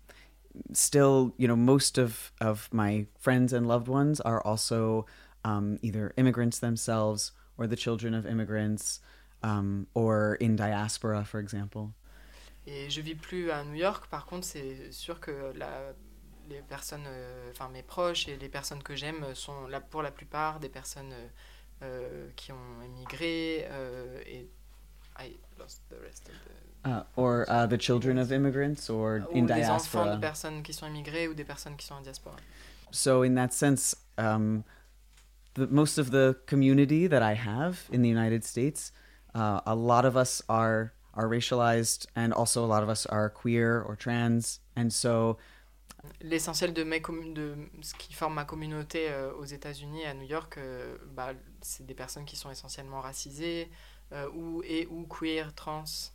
still 0.72 1.34
you 1.38 1.48
know 1.48 1.56
most 1.56 1.98
of 1.98 2.32
of 2.40 2.68
my 2.72 3.06
friends 3.18 3.52
and 3.52 3.66
loved 3.66 3.88
ones 3.88 4.20
are 4.20 4.40
also 4.42 5.04
um 5.44 5.76
either 5.82 6.12
immigrants 6.16 6.60
themselves 6.60 7.32
or 7.58 7.66
the 7.66 7.76
children 7.76 8.14
of 8.14 8.24
immigrants 8.26 9.00
um 9.42 9.86
or 9.94 10.36
in 10.36 10.54
diaspora 10.56 11.24
for 11.24 11.40
example 11.40 11.94
Et 12.66 12.90
je 12.90 13.00
vis 13.00 13.14
plus 13.16 13.50
à 13.50 13.64
New 13.64 13.74
York, 13.74 14.06
par 14.06 14.26
contre 14.26 14.46
c'est 14.46 14.92
sûr 14.92 15.18
que 15.20 15.52
la, 15.56 15.92
les 16.48 16.62
personnes, 16.62 17.04
euh, 17.06 17.50
enfin 17.50 17.68
mes 17.68 17.82
proches 17.82 18.28
et 18.28 18.36
les 18.36 18.48
personnes 18.48 18.82
que 18.82 18.94
j'aime 18.94 19.34
sont 19.34 19.66
là 19.66 19.80
pour 19.80 20.02
la 20.02 20.10
plupart 20.12 20.60
des 20.60 20.68
personnes 20.68 21.12
euh, 21.12 21.28
euh, 21.82 22.28
qui 22.36 22.52
ont 22.52 22.82
émigré 22.84 23.66
euh, 23.68 24.20
et 24.24 24.48
I 25.18 25.36
lost 25.58 25.82
the 25.90 25.96
rest 26.00 26.28
of 26.28 26.34
the... 26.44 26.88
uh, 26.88 27.02
or 27.16 27.44
uh, 27.48 27.66
the 27.66 27.76
children 27.80 28.18
of 28.18 28.30
immigrants 28.30 28.88
or 28.88 29.22
ou 29.32 29.38
in 29.38 29.46
des 29.46 29.68
enfants 29.68 30.04
diaspora 30.04 30.16
de 30.16 30.20
personnes 30.20 30.62
qui 30.62 30.72
sont 30.72 30.86
immigrées 30.86 31.26
ou 31.26 31.34
des 31.34 31.44
personnes 31.44 31.76
qui 31.76 31.84
sont 31.84 31.94
en 31.94 32.00
diaspora. 32.00 32.36
so 32.92 33.24
in 33.24 33.34
that 33.34 33.52
sense 33.52 33.96
um 34.16 34.62
the 35.54 35.66
most 35.70 35.98
of 35.98 36.10
the 36.12 36.36
community 36.46 37.08
that 37.08 37.22
i 37.22 37.34
have 37.34 37.88
in 37.90 38.02
the 38.02 38.08
united 38.08 38.44
states 38.44 38.92
uh, 39.34 39.60
a 39.66 39.74
lot 39.74 40.04
of 40.04 40.16
us 40.16 40.42
are 40.48 40.92
are 41.14 41.28
racialized 41.28 42.06
and 42.14 42.32
also 42.32 42.64
a 42.64 42.66
lot 42.66 42.82
of 42.82 42.88
us 42.88 43.06
are 43.06 43.28
queer 43.28 43.82
or 43.82 43.96
trans 43.96 44.60
and 44.76 44.92
so 44.92 45.38
L'essentiel 46.20 46.72
de, 46.72 46.82
mes 46.82 46.98
de 46.98 47.54
ce 47.80 47.94
qui 47.94 48.12
forme 48.12 48.34
ma 48.34 48.44
communauté 48.44 49.08
euh, 49.08 49.32
aux 49.34 49.44
États-Unis, 49.44 50.04
à 50.04 50.14
New 50.14 50.26
York, 50.26 50.58
euh, 50.58 50.96
bah, 51.14 51.32
c'est 51.60 51.86
des 51.86 51.94
personnes 51.94 52.24
qui 52.24 52.34
sont 52.34 52.50
essentiellement 52.50 53.00
racisées 53.00 53.70
euh, 54.10 54.28
ou, 54.34 54.64
et 54.64 54.88
ou 54.90 55.06
queer, 55.06 55.54
trans. 55.54 56.10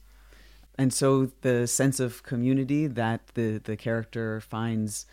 and 0.78 0.94
so 0.94 1.32
the 1.42 1.66
sense 1.66 2.00
of 2.00 2.24
community 2.24 2.88
that 2.88 3.20
the 3.34 3.60
the 3.64 3.76
character 3.76 4.40
finds 4.40 5.06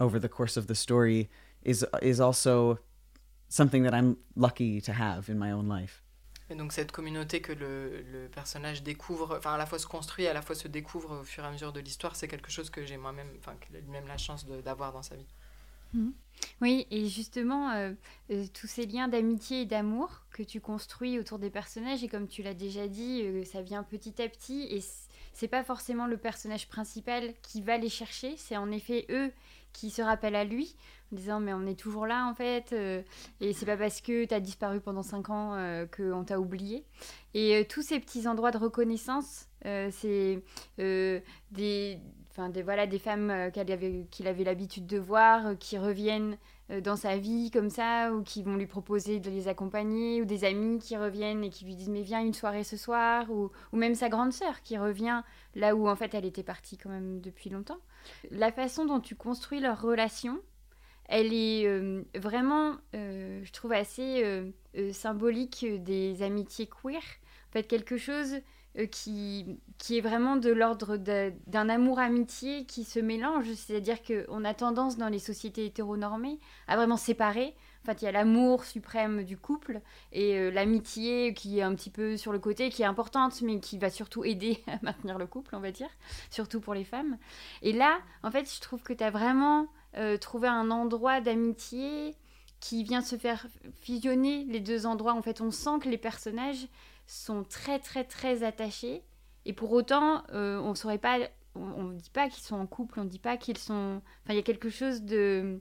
over 0.00 0.18
the 0.18 0.28
course 0.28 0.56
of 0.56 0.66
the 0.66 0.74
story 0.74 1.28
is 1.62 1.84
is 2.00 2.20
also 2.20 2.78
something 3.48 3.82
that 3.82 3.94
i'm 3.94 4.16
lucky 4.34 4.80
to 4.80 4.92
have 4.92 5.28
in 5.28 5.38
my 5.38 5.50
own 5.50 5.68
life 5.68 6.01
Et 6.52 6.54
donc 6.54 6.74
cette 6.74 6.92
communauté 6.92 7.40
que 7.40 7.52
le, 7.52 8.28
personnage 8.30 8.82
découvre, 8.82 9.36
enfin 9.38 9.54
à 9.54 9.58
la 9.58 9.64
fois 9.64 9.78
se 9.78 9.86
construit, 9.86 10.26
à 10.26 10.34
la 10.34 10.42
fois 10.42 10.54
se 10.54 10.68
découvre 10.68 11.20
au 11.20 11.24
fur 11.24 11.42
et 11.42 11.46
à 11.46 11.50
mesure 11.50 11.72
de 11.72 11.80
l'histoire, 11.80 12.14
c'est 12.14 12.28
quelque 12.28 12.50
chose 12.50 12.68
que 12.68 12.84
j'ai 12.84 12.98
moi-même, 12.98 13.28
enfin 13.38 13.54
lui-même 13.72 14.06
la 14.06 14.18
chance 14.18 14.46
d'avoir 14.46 14.92
dans 14.92 15.02
sa 15.02 15.16
vie. 15.16 15.26
Mhm. 15.94 16.12
Oui, 16.60 16.86
et 16.90 17.08
justement, 17.08 17.70
euh, 17.70 17.92
euh, 18.30 18.44
tous 18.52 18.66
ces 18.66 18.84
liens 18.84 19.08
d'amitié 19.08 19.62
et 19.62 19.66
d'amour 19.66 20.22
que 20.30 20.42
tu 20.42 20.60
construis 20.60 21.18
autour 21.18 21.38
des 21.38 21.48
personnages, 21.48 22.04
et 22.04 22.08
comme 22.08 22.28
tu 22.28 22.42
l'as 22.42 22.54
déjà 22.54 22.86
dit, 22.86 23.22
euh, 23.22 23.44
ça 23.44 23.62
vient 23.62 23.82
petit 23.82 24.20
à 24.20 24.28
petit, 24.28 24.64
et 24.70 24.84
c'est 25.32 25.48
pas 25.48 25.64
forcément 25.64 26.06
le 26.06 26.18
personnage 26.18 26.68
principal 26.68 27.32
qui 27.40 27.62
va 27.62 27.78
les 27.78 27.88
chercher, 27.88 28.36
c'est 28.36 28.58
en 28.58 28.70
effet 28.70 29.06
eux 29.08 29.32
qui 29.72 29.90
se 29.90 30.02
rappellent 30.02 30.36
à 30.36 30.44
lui, 30.44 30.76
disant 31.14 31.40
mais 31.40 31.52
on 31.54 31.66
est 31.66 31.78
toujours 31.78 32.06
là 32.06 32.26
en 32.28 32.34
fait, 32.34 32.72
et 33.40 33.52
c'est 33.52 33.66
pas 33.66 33.76
parce 33.76 34.00
que 34.00 34.24
tu 34.24 34.34
as 34.34 34.40
disparu 34.40 34.80
pendant 34.80 35.02
5 35.02 35.30
ans 35.30 35.86
qu'on 35.96 36.24
t'a 36.24 36.40
oublié. 36.40 36.84
Et 37.34 37.66
tous 37.68 37.82
ces 37.82 38.00
petits 38.00 38.26
endroits 38.26 38.50
de 38.50 38.58
reconnaissance, 38.58 39.46
c'est 39.64 40.42
des 40.78 42.00
enfin 42.32 42.48
des 42.48 42.62
voilà 42.62 42.86
des 42.86 42.98
femmes 42.98 43.30
euh, 43.30 43.50
qu'il 43.50 43.70
avait, 43.70 44.06
qu'il 44.10 44.26
avait 44.26 44.44
l'habitude 44.44 44.86
de 44.86 44.98
voir 44.98 45.48
euh, 45.48 45.54
qui 45.54 45.78
reviennent 45.78 46.38
euh, 46.70 46.80
dans 46.80 46.96
sa 46.96 47.18
vie 47.18 47.50
comme 47.50 47.68
ça 47.68 48.12
ou 48.12 48.22
qui 48.22 48.42
vont 48.42 48.56
lui 48.56 48.66
proposer 48.66 49.20
de 49.20 49.30
les 49.30 49.48
accompagner 49.48 50.22
ou 50.22 50.24
des 50.24 50.44
amis 50.44 50.78
qui 50.78 50.96
reviennent 50.96 51.44
et 51.44 51.50
qui 51.50 51.66
lui 51.66 51.76
disent 51.76 51.90
mais 51.90 52.02
viens 52.02 52.22
une 52.22 52.32
soirée 52.32 52.64
ce 52.64 52.76
soir 52.76 53.30
ou, 53.30 53.50
ou 53.72 53.76
même 53.76 53.94
sa 53.94 54.08
grande 54.08 54.32
sœur 54.32 54.62
qui 54.62 54.78
revient 54.78 55.22
là 55.54 55.76
où 55.76 55.88
en 55.88 55.96
fait 55.96 56.14
elle 56.14 56.24
était 56.24 56.42
partie 56.42 56.78
quand 56.78 56.90
même 56.90 57.20
depuis 57.20 57.50
longtemps 57.50 57.80
la 58.30 58.50
façon 58.50 58.86
dont 58.86 59.00
tu 59.00 59.14
construis 59.14 59.60
leur 59.60 59.80
relation 59.80 60.40
elle 61.12 61.32
est 61.32 61.66
vraiment 62.18 62.76
je 62.94 63.52
trouve 63.52 63.72
assez 63.72 64.52
symbolique 64.92 65.66
des 65.82 66.22
amitiés 66.22 66.66
queer 66.66 66.98
en 66.98 67.52
fait 67.52 67.64
quelque 67.64 67.98
chose 67.98 68.40
euh, 68.78 68.86
qui, 68.86 69.60
qui 69.76 69.98
est 69.98 70.00
vraiment 70.00 70.36
de 70.36 70.50
l'ordre 70.50 70.96
d'un 70.96 71.68
amour-amitié 71.68 72.64
qui 72.64 72.84
se 72.84 73.00
mélange. 73.00 73.52
C'est-à-dire 73.52 73.98
qu'on 74.02 74.44
a 74.46 74.54
tendance 74.54 74.96
dans 74.96 75.10
les 75.10 75.18
sociétés 75.18 75.66
hétéronormées 75.66 76.40
à 76.68 76.76
vraiment 76.76 76.96
séparer. 76.96 77.54
En 77.82 77.86
fait, 77.86 78.00
il 78.00 78.06
y 78.06 78.08
a 78.08 78.12
l'amour 78.12 78.64
suprême 78.64 79.24
du 79.24 79.36
couple 79.36 79.82
et 80.12 80.38
euh, 80.38 80.50
l'amitié 80.50 81.34
qui 81.34 81.58
est 81.58 81.62
un 81.62 81.74
petit 81.74 81.90
peu 81.90 82.16
sur 82.16 82.32
le 82.32 82.38
côté, 82.38 82.70
qui 82.70 82.80
est 82.80 82.86
importante, 82.86 83.42
mais 83.42 83.60
qui 83.60 83.76
va 83.76 83.90
surtout 83.90 84.24
aider 84.24 84.62
à 84.66 84.78
maintenir 84.80 85.18
le 85.18 85.26
couple, 85.26 85.54
on 85.54 85.60
va 85.60 85.70
dire, 85.70 85.90
surtout 86.30 86.60
pour 86.60 86.72
les 86.72 86.84
femmes. 86.84 87.18
Et 87.60 87.72
là, 87.72 87.98
en 88.22 88.30
fait, 88.30 88.50
je 88.50 88.60
trouve 88.62 88.82
que 88.82 88.94
tu 88.94 89.04
as 89.04 89.10
vraiment 89.10 89.68
euh, 89.96 90.16
trouvé 90.16 90.48
un 90.48 90.70
endroit 90.70 91.20
d'amitié 91.20 92.14
qui 92.60 92.84
vient 92.84 93.00
se 93.02 93.16
faire 93.16 93.46
fusionner 93.80 94.44
les 94.44 94.60
deux 94.60 94.86
endroits. 94.86 95.14
En 95.14 95.22
fait, 95.22 95.40
on 95.40 95.50
sent 95.50 95.80
que 95.80 95.88
les 95.88 95.98
personnages 95.98 96.68
sont 97.06 97.44
très 97.44 97.78
très 97.78 98.04
très 98.04 98.42
attachés 98.42 99.02
et 99.44 99.52
pour 99.52 99.72
autant 99.72 100.22
euh, 100.32 100.58
on 100.60 100.74
saurait 100.74 100.98
pas 100.98 101.18
on 101.54 101.82
ne 101.82 101.98
dit 101.98 102.10
pas 102.10 102.28
qu'ils 102.28 102.42
sont 102.42 102.56
en 102.56 102.66
couple 102.66 103.00
on 103.00 103.04
dit 103.04 103.18
pas 103.18 103.36
qu'ils 103.36 103.58
sont 103.58 104.00
enfin 104.22 104.32
il 104.32 104.36
y 104.36 104.38
a 104.38 104.42
quelque 104.42 104.70
chose 104.70 105.02
de 105.02 105.60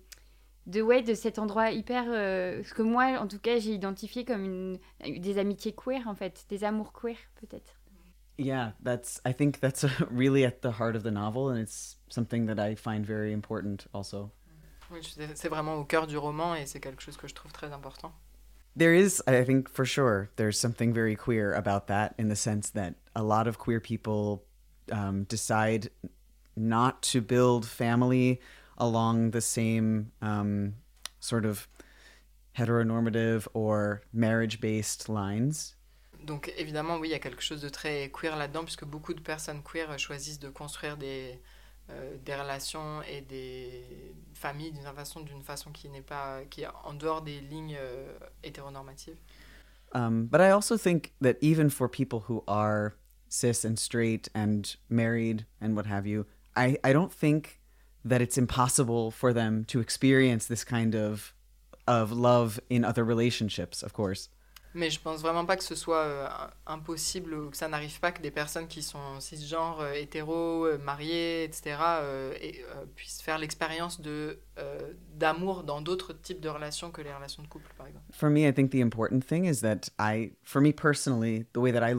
de 0.68 0.82
ouais 0.82 1.02
de 1.02 1.14
cet 1.14 1.40
endroit 1.40 1.72
hyper 1.72 2.06
euh, 2.08 2.64
ce 2.64 2.74
que 2.74 2.84
moi 2.84 3.20
en 3.20 3.28
tout 3.28 3.40
cas 3.40 3.60
j'ai 3.60 3.74
identifié 3.74 4.24
comme 4.24 4.46
une, 4.46 5.20
des 5.20 5.38
amitiés 5.38 5.74
queer 5.74 6.08
en 6.08 6.16
fait 6.16 6.46
des 6.50 6.64
amours 6.64 6.94
queer 6.94 7.18
peut-être 7.42 7.81
yeah 8.44 8.72
that's 8.82 9.20
i 9.26 9.32
think 9.32 9.60
that's 9.60 9.86
really 10.10 10.46
at 10.46 10.62
the 10.62 10.72
heart 10.72 10.96
of 10.96 11.04
the 11.04 11.12
novel 11.12 11.50
and 11.50 11.60
it's 11.60 11.98
something 12.10 12.46
that 12.46 12.60
i 12.60 12.76
find 12.76 13.06
very 13.06 13.32
important 13.32 13.86
also 13.94 14.32
oui 14.92 15.02
c'est 15.02 15.50
vraiment 15.50 15.76
au 15.76 15.86
cœur 15.86 16.08
du 16.08 16.18
roman 16.18 16.56
et 16.56 16.66
c'est 16.66 16.80
quelque 16.80 17.02
chose 17.02 17.18
que 17.18 17.28
je 17.28 17.34
trouve 17.34 17.52
très 17.52 17.72
important 17.72 18.12
there 18.76 18.94
is, 18.94 19.22
I 19.28 19.44
think, 19.44 19.70
for 19.70 19.86
sure, 19.86 20.30
there's 20.38 20.58
something 20.58 20.94
very 20.94 21.16
queer 21.16 21.54
about 21.54 21.88
that 21.88 22.16
in 22.18 22.30
the 22.30 22.36
sense 22.36 22.70
that 22.72 22.96
a 23.16 23.24
lot 23.24 23.48
of 23.48 23.58
queer 23.58 23.80
people 23.80 24.44
um, 24.92 25.24
decide 25.24 25.90
not 26.56 27.02
to 27.04 27.22
build 27.22 27.66
family 27.66 28.40
along 28.78 29.32
the 29.32 29.42
same 29.42 30.12
um, 30.22 30.76
sort 31.20 31.46
of 31.46 31.68
heteronormative 32.58 33.48
or 33.54 34.02
marriage-based 34.14 35.10
lines. 35.10 35.76
Donc 36.26 36.52
évidemment, 36.58 36.98
oui, 36.98 37.10
il 37.10 37.12
y 37.12 37.16
a 37.16 37.20
quelque 37.20 37.42
chose 37.42 37.62
de 37.62 37.70
très 37.70 38.12
queer 38.12 38.36
là-dedans, 38.36 38.64
puisque 38.64 38.86
beaucoup 38.86 39.14
de 39.14 39.22
personnes 39.22 39.62
queer 39.64 39.98
choisissent 39.98 40.40
de 40.40 40.50
construire 40.50 40.98
des, 40.98 41.40
euh, 41.90 42.16
des 42.24 42.36
relations 42.36 43.02
et 43.04 43.22
des 43.22 44.14
familles 44.34 44.72
d'une 44.72 44.84
façon, 44.96 45.22
d'une 45.22 45.42
façon 45.42 45.72
qui 45.72 45.90
n'est 45.90 46.02
pas, 46.02 46.42
qui 46.50 46.62
est 46.62 46.68
en 46.84 46.94
dehors 46.94 47.22
des 47.22 47.40
lignes 47.40 47.78
euh, 47.80 48.18
hétéronormatives. 48.44 49.18
Um, 49.94 50.28
but 50.28 50.40
I 50.40 50.52
also 50.52 50.78
think 50.78 51.14
that 51.22 51.36
even 51.42 51.70
for 51.70 51.90
people 51.90 52.22
who 52.30 52.44
are 52.48 52.94
cis 53.28 53.66
and 53.66 53.78
straight 53.78 54.30
and 54.34 54.76
married 54.90 55.46
and 55.60 55.76
what 55.76 55.86
have 55.86 56.08
you, 56.08 56.26
I, 56.56 56.78
I 56.84 56.94
don't 56.94 57.12
think 57.12 57.60
that 58.06 58.22
it's 58.22 58.38
impossible 58.38 59.12
for 59.12 59.34
them 59.34 59.66
to 59.66 59.80
experience 59.80 60.48
this 60.48 60.64
kind 60.64 60.96
of 60.96 61.34
of 61.88 62.12
love 62.12 62.60
in 62.70 62.86
other 62.86 63.04
relationships, 63.04 63.84
of 63.84 63.92
course. 63.92 64.30
Mais 64.74 64.90
je 64.90 65.00
pense 65.00 65.22
vraiment 65.22 65.46
pas 65.46 65.58
que 65.58 65.64
ce 65.64 65.76
soit 65.76 66.04
euh, 66.04 66.28
impossible 66.66 67.34
ou 67.34 67.50
que 67.50 67.58
ça 67.58 67.68
n'arrive 67.68 68.00
pas 68.00 68.12
que 68.12 68.22
des 68.22 68.32
personnes 68.32 68.68
qui 68.68 68.82
sont 68.82 69.20
cisgenres, 69.20 69.82
euh, 69.82 69.94
hétéros, 69.94 70.66
euh, 70.66 70.78
mariées, 70.78 71.44
etc., 71.44 71.78
et, 72.42 72.64
puissent 72.96 73.22
faire 73.22 73.38
l'expérience 73.38 74.02
de 74.02 74.40
d'amour 75.16 75.64
dans 75.64 75.82
d'autres 75.82 76.14
types 76.14 76.40
de 76.40 76.50
relations 76.50 76.92
que 76.92 77.02
les 77.02 77.12
relations 77.12 77.42
de 77.42 77.48
couple, 77.48 77.72
par 77.78 77.88
exemple. 77.88 78.06
For 78.12 78.30
me, 78.30 78.48
I 78.48 78.54
think 78.54 78.72
the 78.72 78.82
important 78.82 79.26
thing 79.26 79.46
is 79.46 79.62
that 79.62 79.90
I, 80.00 80.34
for 80.44 80.62
me 80.62 80.72
personally, 80.72 81.46
the 81.54 81.60
way 81.60 81.72
that 81.72 81.84
I 81.84 81.94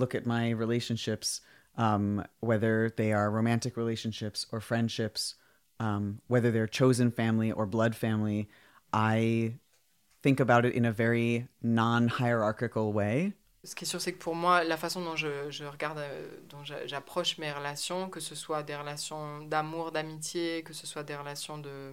relationships, 0.53 1.41
um, 1.77 2.25
whether 2.41 2.91
they 2.91 3.13
are 3.13 3.31
romantic 3.31 3.77
relationships 3.77 4.47
or 4.53 4.61
friendships, 4.61 5.37
um, 5.81 6.21
whether 6.29 6.53
they're 6.53 6.69
chosen 6.69 7.11
family 7.11 7.51
or 7.51 7.67
blood 7.67 7.95
family, 7.97 8.49
I 8.93 9.55
think 10.23 10.41
about 10.41 10.65
it 10.65 10.75
in 10.75 10.85
a 10.85 10.93
very 10.93 11.49
non-hierarchical 11.63 12.93
way. 12.93 13.33
Ce 13.65 13.77
qui 13.77 13.85
est 13.85 13.87
sûr, 13.87 14.01
c'est 14.01 14.13
que 14.13 14.19
pour 14.19 14.35
moi, 14.35 14.65
la 14.65 14.77
façon 14.77 15.05
dont 15.05 15.15
je, 15.15 15.51
je 15.51 15.65
regarde, 15.65 15.99
euh, 15.99 16.29
dont 16.49 16.65
j'approche 16.65 17.39
mes 17.39 17.53
relations, 17.53 18.11
que 18.11 18.19
ce 18.19 18.35
soit 18.35 18.65
des 18.65 18.75
relations 18.75 19.43
d'amour, 19.43 19.93
d'amitié, 19.93 20.65
que 20.65 20.73
ce 20.73 20.85
soit 20.85 21.05
des 21.05 21.15
relations 21.15 21.59
de, 21.59 21.93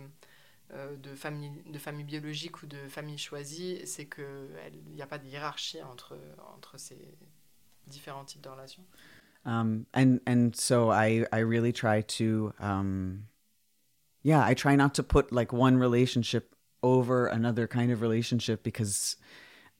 euh, 0.73 0.95
de, 0.97 1.13
famille, 1.13 1.61
de 1.67 1.77
famille 1.77 2.05
biologique 2.05 2.63
ou 2.63 2.65
de 2.65 2.87
famille 2.87 3.19
choisie, 3.19 3.81
c'est 3.85 4.07
qu'il 4.07 4.25
n'y 4.95 5.01
a 5.01 5.05
pas 5.05 5.19
de 5.19 5.27
hiérarchie 5.27 5.83
entre, 5.83 6.17
entre 6.55 6.79
ces 6.79 6.97
différents 7.85 8.25
types 8.25 8.41
de 8.41 8.49
relations. 8.49 8.83
Um, 9.45 9.85
and, 9.93 10.19
and 10.27 10.55
so 10.55 10.91
I, 10.91 11.25
I 11.31 11.39
really 11.39 11.71
try 11.71 12.01
to, 12.17 12.51
um, 12.59 13.27
yeah, 14.23 14.43
I 14.43 14.55
try 14.55 14.75
not 14.75 14.95
to 14.95 15.03
put 15.03 15.31
like 15.31 15.53
one 15.53 15.77
relationship 15.77 16.55
over 16.81 17.27
another 17.27 17.67
kind 17.67 17.91
of 17.91 18.01
relationship 18.01 18.63
because 18.63 19.17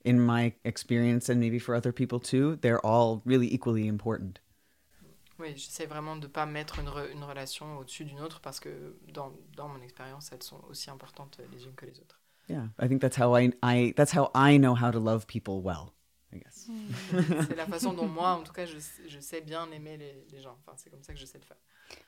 in 0.04 0.20
my 0.20 0.54
experience 0.64 1.30
and 1.30 1.40
maybe 1.40 1.60
for 1.60 1.76
other 1.76 1.92
people 1.92 2.20
too 2.20 2.58
they're 2.62 2.84
all 2.86 3.22
really 3.26 3.54
equally 3.54 3.88
important 3.88 4.40
oui 5.40 5.54
j'essaie 5.56 5.86
vraiment 5.86 6.16
de 6.16 6.28
pas 6.28 6.46
mettre 6.46 6.80
une, 6.80 6.90
re 6.90 7.10
une 7.12 7.24
relation 7.24 7.78
au-dessus 7.78 8.06
d'une 8.06 8.20
autre 8.20 8.40
parce 8.42 8.60
que 8.60 8.70
dans, 9.14 9.34
dans 9.56 9.68
mon 9.68 9.82
expérience 9.82 10.32
elles 10.32 10.44
sont 10.44 10.62
aussi 10.70 10.90
importantes 10.90 11.40
les 11.52 11.66
unes 11.66 11.76
que 11.76 11.86
les 11.86 12.00
autres 12.00 12.20
yeah 12.48 12.68
i 12.80 12.88
think 12.88 13.02
that's 13.02 13.18
how 13.18 13.36
i, 13.36 13.52
I 13.64 13.94
that's 13.96 14.14
how 14.16 14.32
i 14.34 14.58
know 14.58 14.76
how 14.76 14.92
to 14.92 15.00
love 15.00 15.26
people 15.28 15.62
well 15.62 15.94
I 16.32 16.38
guess. 16.38 16.68
Hmm. 16.68 16.92
c'est 17.48 17.56
la 17.56 17.66
façon 17.66 17.94
dont 17.94 18.08
moi, 18.08 18.34
en 18.34 18.44
tout 18.44 18.54
cas, 18.54 18.66
je, 18.66 18.78
je 19.08 19.20
sais 19.20 19.42
bien 19.42 19.70
aimer 19.72 19.98
les, 19.98 20.26
les 20.32 20.42
gens. 20.42 20.56
Enfin, 20.60 20.74
c'est 20.78 20.90
comme 20.90 21.02
ça 21.02 21.14
que 21.14 21.20
je 21.20 21.26
sais 21.26 21.40
le 21.40 21.44
faire. 21.44 21.58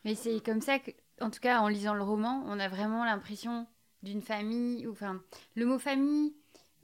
Mais 0.05 0.15
c'est 0.15 0.39
comme 0.43 0.61
ça 0.61 0.79
que, 0.79 0.91
en 1.19 1.29
tout 1.29 1.39
cas, 1.39 1.59
en 1.59 1.67
lisant 1.67 1.93
le 1.93 2.03
roman, 2.03 2.43
on 2.45 2.59
a 2.59 2.67
vraiment 2.67 3.03
l'impression 3.03 3.67
d'une 4.03 4.21
famille. 4.21 4.87
Enfin, 4.87 5.21
le 5.55 5.65
mot 5.65 5.79
famille, 5.79 6.33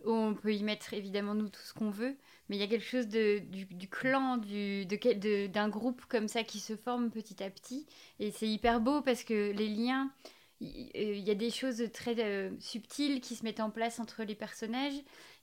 on 0.06 0.34
peut 0.36 0.54
y 0.54 0.64
mettre 0.64 0.94
évidemment 0.94 1.34
nous 1.34 1.50
tout 1.50 1.62
ce 1.62 1.74
qu'on 1.74 1.90
veut, 1.90 2.16
mais 2.50 2.56
il 2.56 2.60
y 2.60 2.64
a 2.64 2.68
quelque 2.68 2.86
chose 2.86 3.08
de, 3.08 3.40
du, 3.40 3.90
clan, 3.90 4.38
du, 4.38 4.86
de, 4.86 5.48
d'un 5.48 5.70
groupe 5.70 6.04
comme 6.08 6.28
ça 6.28 6.44
qui 6.44 6.60
se 6.60 6.76
forme 6.76 7.10
petit 7.10 7.44
à 7.44 7.50
petit. 7.50 7.86
Et 8.20 8.32
c'est 8.32 8.48
hyper 8.48 8.80
beau 8.80 9.02
parce 9.02 9.24
que 9.24 9.52
les 9.52 9.70
liens, 9.70 10.12
il 10.60 11.20
y, 11.20 11.30
a 11.30 11.36
des 11.36 11.52
choses 11.52 11.84
très 11.94 12.16
euh, 12.20 12.52
subtiles 12.60 13.22
qui 13.22 13.36
se 13.36 13.44
mettent 13.44 13.60
en 13.60 13.70
place 13.70 14.00
entre 14.00 14.24
les 14.24 14.36
personnages. 14.36 15.00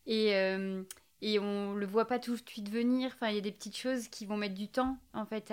Et, 0.07 0.35
euh, 0.35 0.83
et 1.25 1.39
on 1.39 1.75
le 1.75 1.87
voit 1.87 2.07
pas 2.07 2.19
tout 2.19 2.37
de 2.37 2.43
suite 2.47 2.69
venir. 2.69 3.11
Enfin, 3.15 3.31
il 3.31 3.37
y 3.37 3.39
a 3.39 3.41
des 3.41 3.51
petites 3.51 3.79
choses 3.79 4.09
qui 4.09 4.27
vont 4.27 4.37
mettre 4.37 4.55
du 4.55 4.69
temps 4.69 4.99
en 5.15 5.25
fait 5.25 5.51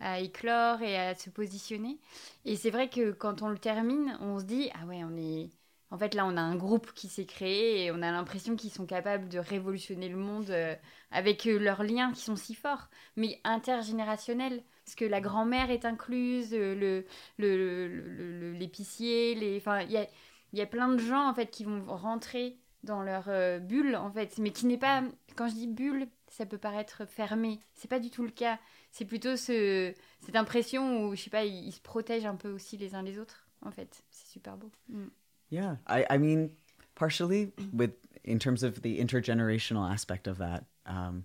à, 0.00 0.20
éclore 0.20 0.80
et 0.82 0.96
à 0.96 1.14
se 1.14 1.28
positionner. 1.28 2.00
Et 2.46 2.56
c'est 2.56 2.70
vrai 2.70 2.88
que 2.88 3.12
quand 3.12 3.42
on 3.42 3.48
le 3.50 3.58
termine, 3.58 4.16
on 4.20 4.38
se 4.38 4.44
dit 4.44 4.70
ah 4.74 4.86
ouais, 4.86 5.04
on 5.04 5.14
est 5.18 5.50
en 5.90 5.98
fait 5.98 6.14
là 6.14 6.24
on 6.26 6.36
a 6.38 6.40
un 6.40 6.56
groupe 6.56 6.92
qui 6.94 7.08
s'est 7.08 7.26
créé 7.26 7.84
et 7.84 7.90
on 7.92 7.96
a 7.96 8.10
l'impression 8.10 8.56
qu'ils 8.56 8.70
sont 8.72 8.86
capables 8.86 9.28
de 9.28 9.38
révolutionner 9.38 10.08
le 10.08 10.16
monde 10.16 10.48
euh, 10.50 10.74
avec 11.10 11.46
euh, 11.46 11.58
leurs 11.58 11.82
liens 11.82 12.12
qui 12.12 12.22
sont 12.22 12.36
si 12.36 12.54
forts, 12.54 12.88
mais 13.16 13.38
intergénérationnels. 13.44 14.64
Parce 14.86 14.94
que 14.96 15.04
la 15.04 15.20
grand-mère 15.20 15.70
est 15.70 15.84
incluse, 15.84 16.54
euh, 16.54 17.04
le, 17.38 18.52
l'épicier, 18.58 19.34
les, 19.34 19.58
enfin, 19.58 19.82
il 19.82 19.92
y 19.92 19.98
a, 19.98 20.08
y 20.54 20.62
a 20.62 20.66
plein 20.66 20.88
de 20.88 20.98
gens 20.98 21.28
en 21.28 21.34
fait 21.34 21.50
qui 21.50 21.64
vont 21.64 21.84
rentrer 21.86 22.61
dans 22.82 23.02
leur 23.02 23.30
bulle 23.60 23.96
en 23.96 24.10
fait, 24.10 24.38
mais 24.38 24.50
qui 24.50 24.66
n'est 24.66 24.78
pas, 24.78 25.02
quand 25.36 25.48
je 25.48 25.54
dis 25.54 25.66
bulle, 25.66 26.08
ça 26.28 26.46
peut 26.46 26.58
paraître 26.58 27.04
fermé. 27.06 27.60
C'est 27.74 27.88
pas 27.88 28.00
du 28.00 28.10
tout 28.10 28.22
le 28.22 28.30
cas. 28.30 28.58
C'est 28.90 29.04
plutôt 29.04 29.36
ce, 29.36 29.92
cette 30.20 30.36
impression 30.36 31.04
où, 31.04 31.14
je 31.14 31.22
sais 31.22 31.30
pas, 31.30 31.44
ils, 31.44 31.72
se 31.72 31.80
protègent 31.80 32.26
un 32.26 32.36
peu 32.36 32.50
aussi 32.50 32.76
les 32.76 32.94
uns 32.94 33.02
les 33.02 33.18
autres, 33.18 33.46
en 33.60 33.70
fait. 33.70 34.02
C'est 34.10 34.28
super 34.28 34.56
beau. 34.56 34.70
Mm. 34.88 35.08
Yeah, 35.50 35.76
I, 35.86 36.06
I 36.10 36.18
mean, 36.18 36.48
partially 36.94 37.52
with 37.72 37.92
in 38.24 38.38
terms 38.38 38.62
of 38.62 38.82
the 38.82 38.98
intergenerational 38.98 39.90
aspect 39.90 40.26
of 40.26 40.38
that. 40.38 40.64
Um, 40.86 41.24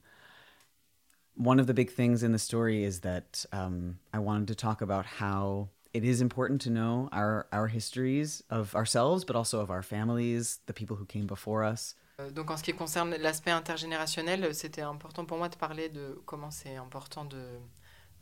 one 1.36 1.60
of 1.60 1.68
the 1.68 1.74
big 1.74 1.92
things 1.92 2.24
in 2.24 2.32
the 2.32 2.40
story 2.40 2.84
is 2.84 3.02
that 3.02 3.46
um, 3.52 4.00
I 4.14 4.20
wanted 4.20 4.48
to 4.50 4.56
talk 4.56 4.82
about 4.82 5.06
how 5.06 5.70
it 5.94 6.04
is 6.04 6.22
important 6.22 6.62
to 6.62 6.70
know 6.70 7.10
our, 7.12 7.48
our 7.52 7.68
histories 7.68 8.44
of 8.50 8.76
ourselves, 8.76 9.26
but 9.26 9.36
also 9.36 9.60
of 9.60 9.70
our 9.70 9.82
families, 9.82 10.60
the 10.66 10.74
people 10.74 10.96
who 10.96 11.06
came 11.06 11.28
before 11.28 11.64
us. 11.64 11.96
Euh, 12.20 12.32
donc 12.32 12.50
en 12.50 12.58
ce 12.58 12.64
qui 12.64 12.74
concerne 12.74 13.16
l'aspect 13.18 13.52
intergénérationnel, 13.52 14.54
c'était 14.56 14.82
important 14.82 15.26
pour 15.26 15.38
moi 15.38 15.50
de 15.50 15.56
parler 15.56 15.90
de 15.90 16.20
comment 16.26 16.52
c'est 16.52 16.76
important 16.76 17.26
de 17.26 17.44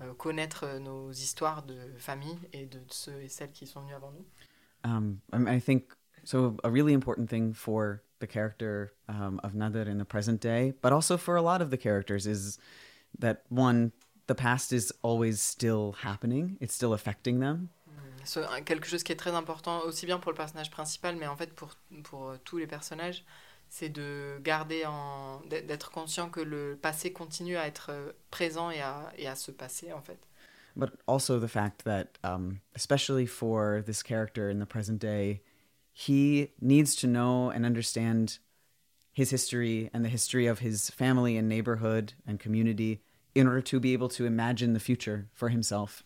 euh, 0.02 0.14
connaître 0.16 0.80
nos 0.80 1.12
histoires 1.12 1.64
de 1.64 1.78
famille 1.98 2.38
et 2.52 2.66
de 2.66 2.82
ceux 2.90 3.22
et 3.22 3.30
celles 3.30 3.52
qui 3.52 3.66
sont 3.66 3.82
venus 3.82 3.96
avant 3.96 4.12
nous. 4.12 4.26
Um, 4.84 5.20
I 5.32 5.60
think 5.60 5.94
so. 6.24 6.58
A 6.64 6.70
really 6.70 6.94
important 6.94 7.28
thing 7.28 7.54
for 7.54 8.04
the 8.20 8.28
character 8.28 8.94
um, 9.08 9.40
of 9.44 9.54
Nader 9.54 9.88
in 9.88 9.98
the 9.98 10.06
present 10.06 10.42
day, 10.42 10.74
but 10.82 10.92
also 10.92 11.18
for 11.18 11.38
a 11.38 11.42
lot 11.42 11.62
of 11.62 11.72
the 11.72 11.78
characters, 11.78 12.28
is 12.28 12.60
that 13.20 13.44
one, 13.50 13.92
the 14.28 14.36
past 14.36 14.72
is 14.72 14.92
always 15.02 15.42
still 15.42 15.96
happening. 16.04 16.58
It's 16.60 16.74
still 16.74 16.94
affecting 16.94 17.40
them. 17.40 17.70
So, 18.24 18.42
quelque 18.66 18.88
chose 18.88 19.04
qui 19.04 19.12
est 19.12 19.20
très 19.20 19.36
important 19.36 19.82
aussi 19.82 20.08
bien 20.08 20.20
pour 20.20 20.32
le 20.32 20.36
personnage 20.36 20.72
principal, 20.72 21.16
mais 21.16 21.28
en 21.28 21.36
fait 21.36 21.54
pour 21.54 21.76
pour 22.04 22.30
euh, 22.30 22.38
tous 22.44 22.58
les 22.58 22.66
personnages 22.68 23.24
c'est 23.70 23.90
de 23.90 24.40
garder 24.42 24.86
en 24.86 25.42
d'être 25.50 25.92
conscient 25.92 26.30
que 26.30 26.40
le 26.40 26.78
passé 26.82 27.12
continue 27.12 27.58
à 27.58 27.68
être 27.68 27.88
euh, 27.90 28.12
présent 28.32 28.70
et 28.70 28.82
à, 28.82 29.12
et 29.18 29.28
à 29.28 29.36
se 29.36 29.52
passer 29.52 29.92
en 29.92 30.02
fait. 30.02 30.20
But 30.76 30.92
also 31.08 31.40
the 31.40 31.48
fact 31.48 31.84
that, 31.86 32.18
um, 32.24 32.60
especially 32.76 33.26
for 33.26 33.82
this 33.86 34.04
character 34.04 34.50
in 34.50 34.60
the 34.60 34.66
present 34.66 35.00
day, 35.00 35.42
he 35.94 36.50
needs 36.60 36.96
to 36.98 37.08
know 37.08 37.50
and 37.50 37.66
understand 37.66 38.40
his 39.14 39.32
history 39.32 39.90
and 39.94 40.04
the 40.04 40.10
history 40.10 40.48
of 40.48 40.60
his 40.60 40.90
family 40.90 41.38
and 41.38 41.48
neighborhood 41.48 42.14
and 42.28 42.40
community 42.40 43.02
in 43.36 43.48
order 43.48 43.62
to 43.62 43.80
be 43.80 43.94
able 43.94 44.08
to 44.10 44.26
imagine 44.26 44.74
the 44.74 44.80
future 44.80 45.28
for 45.34 45.50
himself. 45.50 46.04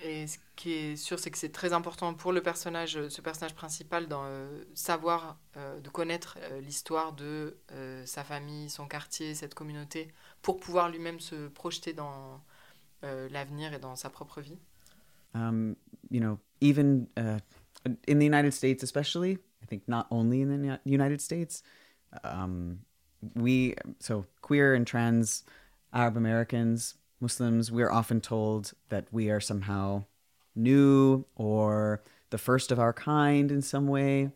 Et 0.00 0.26
ce 0.26 0.38
qui 0.56 0.72
est 0.72 0.96
sûr, 0.96 1.18
c'est 1.18 1.30
que 1.30 1.38
c'est 1.38 1.52
très 1.52 1.72
important 1.72 2.12
pour 2.12 2.32
le 2.32 2.42
personnage, 2.42 3.08
ce 3.08 3.20
personnage 3.22 3.54
principal, 3.54 4.06
de 4.06 4.14
euh, 4.14 4.64
savoir, 4.74 5.38
euh, 5.56 5.80
de 5.80 5.88
connaître 5.88 6.36
euh, 6.42 6.60
l'histoire 6.60 7.14
de 7.14 7.56
sa 8.04 8.22
famille, 8.22 8.68
son 8.68 8.86
quartier, 8.86 9.34
cette 9.34 9.54
communauté, 9.54 10.08
pour 10.42 10.60
pouvoir 10.60 10.90
lui-même 10.90 11.20
se 11.20 11.48
projeter 11.48 11.92
dans 11.92 12.42
l'avenir 13.02 13.72
et 13.72 13.78
dans 13.78 13.94
sa 13.94 14.10
propre 14.10 14.40
vie. 14.40 14.58
Um, 15.34 15.76
you 16.10 16.20
know, 16.20 16.38
even 16.60 17.06
uh, 17.16 17.38
in 18.08 18.18
the 18.18 18.24
United 18.24 18.52
States, 18.52 18.82
especially, 18.82 19.38
I 19.62 19.66
think 19.66 19.86
not 19.86 20.06
only 20.10 20.40
in 20.40 20.48
the 20.48 20.80
United 20.84 21.20
States, 21.20 21.62
um, 22.24 22.80
we 23.34 23.74
so 24.00 24.24
queer 24.40 24.74
and 24.74 24.86
trans 24.86 25.44
Arab 25.92 26.16
Americans 26.16 26.94
Muslims, 27.20 27.70
we're 27.70 27.90
often 27.90 28.20
told 28.20 28.74
that 28.88 29.04
we 29.10 29.30
are 29.30 29.40
somehow 29.40 30.04
new 30.54 31.24
or 31.36 32.02
the 32.30 32.38
first 32.38 32.70
of 32.70 32.78
our 32.78 32.92
kind 32.92 33.50
in 33.50 33.62
some 33.62 33.86
way, 33.86 34.30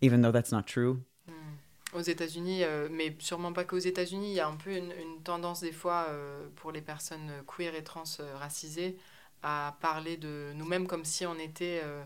even 0.00 0.22
though 0.22 0.32
that's 0.32 0.52
not 0.52 0.66
true. 0.66 1.02
Hmm. 1.28 1.58
Aux 1.94 2.02
États-Unis, 2.02 2.64
euh, 2.64 2.88
mais 2.90 3.14
sûrement 3.18 3.52
pas 3.52 3.64
qu'aux 3.64 3.78
États-Unis, 3.78 4.30
il 4.32 4.34
y 4.34 4.40
a 4.40 4.48
un 4.48 4.56
peu 4.56 4.70
une, 4.70 4.92
une 4.92 5.22
tendance 5.22 5.60
des 5.60 5.72
fois 5.72 6.06
euh, 6.08 6.48
pour 6.56 6.72
les 6.72 6.80
personnes 6.82 7.30
queer 7.46 7.74
et 7.74 7.84
trans 7.84 8.04
euh, 8.20 8.36
racisées 8.36 8.96
à 9.42 9.76
parler 9.80 10.16
de 10.16 10.52
nous-mêmes 10.54 10.86
comme 10.86 11.04
si 11.04 11.26
on 11.26 11.38
était 11.38 11.80
euh, 11.84 12.02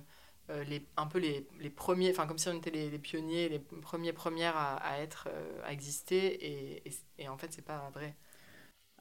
euh, 0.50 0.64
les, 0.64 0.84
un 0.96 1.06
peu 1.06 1.18
les, 1.18 1.46
les 1.60 1.70
premiers, 1.70 2.10
enfin 2.10 2.26
comme 2.26 2.38
si 2.38 2.48
on 2.48 2.56
était 2.56 2.70
les, 2.70 2.90
les, 2.90 2.98
pionniers, 2.98 3.48
les 3.48 3.58
premiers 3.58 4.12
premières 4.12 4.56
à, 4.56 4.76
à 4.76 4.98
être, 4.98 5.28
euh, 5.30 5.60
à 5.64 5.72
exister, 5.72 6.16
et, 6.16 6.88
et, 6.88 6.92
et 7.18 7.28
en 7.28 7.36
fait 7.38 7.52
c'est 7.52 7.64
pas 7.64 7.90
vrai. 7.94 8.14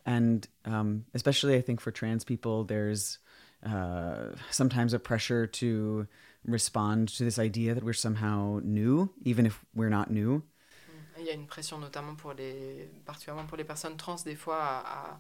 And 0.06 0.48
um, 0.66 1.06
especially 1.14 1.56
I 1.56 1.62
think 1.62 1.82
for 1.82 1.92
trans 1.92 2.24
people, 2.24 2.64
there's 2.64 3.20
uh, 3.66 4.36
sometimes 4.52 4.94
a 4.94 5.00
pressure 5.00 5.48
to 5.48 6.08
respond 6.46 7.10
to 7.18 7.24
this 7.24 7.38
idea 7.38 7.74
that 7.76 7.84
we're 7.84 7.94
somehow 7.94 8.62
new, 8.64 9.10
even 9.24 9.46
if 9.46 9.64
we're 9.76 9.90
not 9.90 10.10
new. 10.10 10.44
Il 11.18 11.26
y 11.26 11.30
a 11.30 11.34
une 11.34 11.48
pression 11.48 11.80
notamment 11.80 12.16
pour 12.16 12.34
les, 12.34 12.90
particulièrement 13.06 13.46
pour 13.46 13.58
les 13.58 13.66
personnes 13.66 13.98
trans, 13.98 14.24
des 14.24 14.36
fois 14.36 14.64
à, 14.64 15.20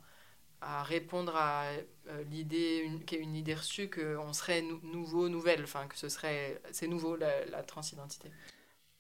à, 0.62 0.80
à 0.80 0.84
répondre 0.84 1.36
à 1.36 1.66
euh, 2.08 2.24
l'idée, 2.32 2.90
qui 3.06 3.16
est 3.16 3.20
une 3.20 3.36
idée 3.36 3.54
reçue 3.56 3.90
qu'on 3.90 4.32
serait 4.32 4.62
nou 4.62 4.80
nouveau, 4.82 5.28
nouvelle, 5.28 5.62
enfin 5.64 5.88
que 5.88 5.98
ce 5.98 6.08
serait, 6.08 6.62
c'est 6.72 6.88
nouveau 6.88 7.18
la, 7.18 7.46
la 7.48 7.64
transidentité. 7.64 8.32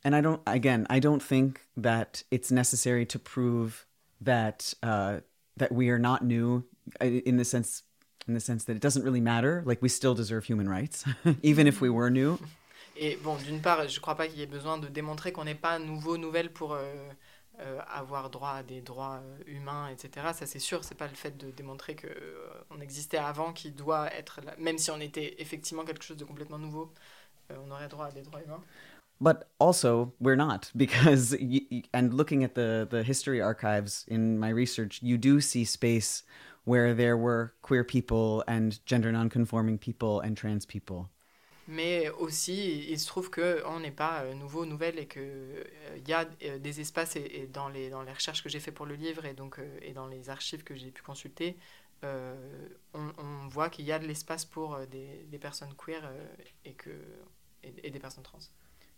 And 0.03 0.13
I 0.13 0.21
don't, 0.21 0.41
again, 0.45 0.85
I 0.89 0.99
don't 0.99 1.21
think 1.21 1.61
that 1.77 2.23
it's 2.31 2.51
necessary 2.51 3.05
to 3.07 3.19
prove 3.19 3.85
that 4.21 4.73
uh, 4.83 5.21
that 5.59 5.71
we 5.71 5.89
are 5.89 5.99
not 5.99 6.23
new 6.23 6.63
uh, 7.01 7.05
in 7.05 7.37
the 7.37 7.45
sense 7.45 7.83
in 8.27 8.33
the 8.33 8.39
sense 8.39 8.65
that 8.65 8.75
it 8.75 8.81
doesn't 8.81 9.03
really 9.03 9.21
matter. 9.21 9.63
Like 9.65 9.81
we 9.81 9.89
still 9.89 10.13
deserve 10.15 10.45
human 10.45 10.67
rights 10.67 11.05
even 11.43 11.67
if 11.67 11.81
we 11.81 11.89
were 11.89 12.09
new. 12.09 12.37
Et 12.97 13.15
bon 13.23 13.37
d'une 13.37 13.61
part 13.61 13.87
je 13.87 13.99
crois 13.99 14.15
pas 14.15 14.27
qu'il 14.27 14.39
y 14.39 14.41
ait 14.43 14.45
besoin 14.47 14.77
de 14.77 14.87
démontrer 14.87 15.31
qu'on 15.31 15.45
n'est 15.45 15.55
pas 15.55 15.79
nouveau 15.79 16.17
nouvelle 16.17 16.51
pour 16.51 16.73
euh, 16.73 16.83
euh, 17.61 17.79
avoir 17.87 18.29
droit 18.29 18.51
à 18.51 18.63
des 18.63 18.81
droits 18.81 19.21
euh, 19.23 19.37
humains 19.47 19.87
etc 19.89 20.27
ça 20.33 20.45
c'est 20.45 20.59
sûr. 20.59 20.83
C'est 20.83 20.95
pas 20.95 21.07
le 21.07 21.15
fait 21.15 21.37
de 21.37 21.51
démontrer 21.51 21.95
que 21.95 22.07
euh, 22.07 22.81
existait 22.81 23.17
avant 23.17 23.53
qui 23.53 23.71
doit 23.71 24.13
être 24.13 24.41
là. 24.43 24.53
même 24.57 24.77
si 24.77 24.91
on 24.91 24.99
était 24.99 25.35
effectivement 25.41 25.85
quelque 25.85 26.03
chose 26.03 26.17
de 26.17 26.25
complètement 26.25 26.59
nouveau 26.59 26.93
euh, 27.51 27.55
on 27.65 27.71
aurait 27.71 27.87
droit 27.87 28.07
à 28.07 28.11
des 28.11 28.21
droits 28.21 28.41
humains 28.43 28.63
but 29.21 29.49
also 29.59 30.13
we're 30.19 30.35
not 30.35 30.71
because 30.75 31.35
y- 31.39 31.83
and 31.93 32.13
looking 32.13 32.43
at 32.43 32.55
the 32.55 32.87
the 32.89 33.03
history 33.03 33.41
archives 33.41 34.05
in 34.07 34.39
my 34.39 34.49
research 34.49 34.99
you 35.01 35.17
do 35.17 35.41
see 35.41 35.65
space 35.65 36.23
where 36.65 36.93
there 36.93 37.17
were 37.17 37.53
queer 37.61 37.83
people 37.83 38.43
and 38.47 38.85
gender 38.85 39.11
non-conforming 39.11 39.77
people 39.77 40.19
and 40.21 40.35
trans 40.35 40.65
people. 40.65 41.09
Mais 41.67 42.09
aussi 42.09 42.87
il 42.89 42.99
se 42.99 43.05
trouve 43.05 43.29
que 43.29 43.63
on 43.65 43.79
n'est 43.79 43.95
pas 43.95 44.23
euh, 44.23 44.33
nouveau 44.33 44.65
nouvelle 44.65 44.97
et 44.97 45.05
que 45.05 45.19
il 45.97 46.01
euh, 46.01 46.07
y 46.07 46.13
a 46.13 46.25
euh, 46.43 46.57
des 46.57 46.79
espaces 46.79 47.15
et, 47.15 47.29
et, 47.31 47.47
dans 47.47 47.69
les 47.69 47.91
dans 47.91 48.01
les 48.01 48.11
recherches 48.11 48.41
que 48.41 48.49
j'ai 48.49 48.59
fait 48.59 48.71
pour 48.71 48.87
le 48.87 48.95
livre 48.95 49.25
et 49.25 49.33
donc 49.33 49.59
euh, 49.59 49.79
et 49.83 49.93
dans 49.93 50.07
les 50.07 50.31
archives 50.31 50.63
que 50.63 50.75
j'ai 50.75 50.89
pu 50.89 51.03
consulter 51.03 51.57
euh, 52.03 52.69
on, 52.93 53.11
on, 53.17 53.47
voit 53.49 53.69
qu'il 53.69 53.85
y 53.85 53.91
a 53.91 53.99
de 53.99 54.07
l'espace 54.07 54.45
pour 54.45 54.75
euh, 54.75 54.85
des, 54.85 55.25
des, 55.29 55.37
personnes 55.37 55.73
queer 55.75 56.01
euh, 56.05 56.35
et 56.63 56.73
que 56.73 56.91
et, 57.63 57.73
et 57.83 57.91
des 57.91 57.99
personnes 57.99 58.23
trans 58.23 58.39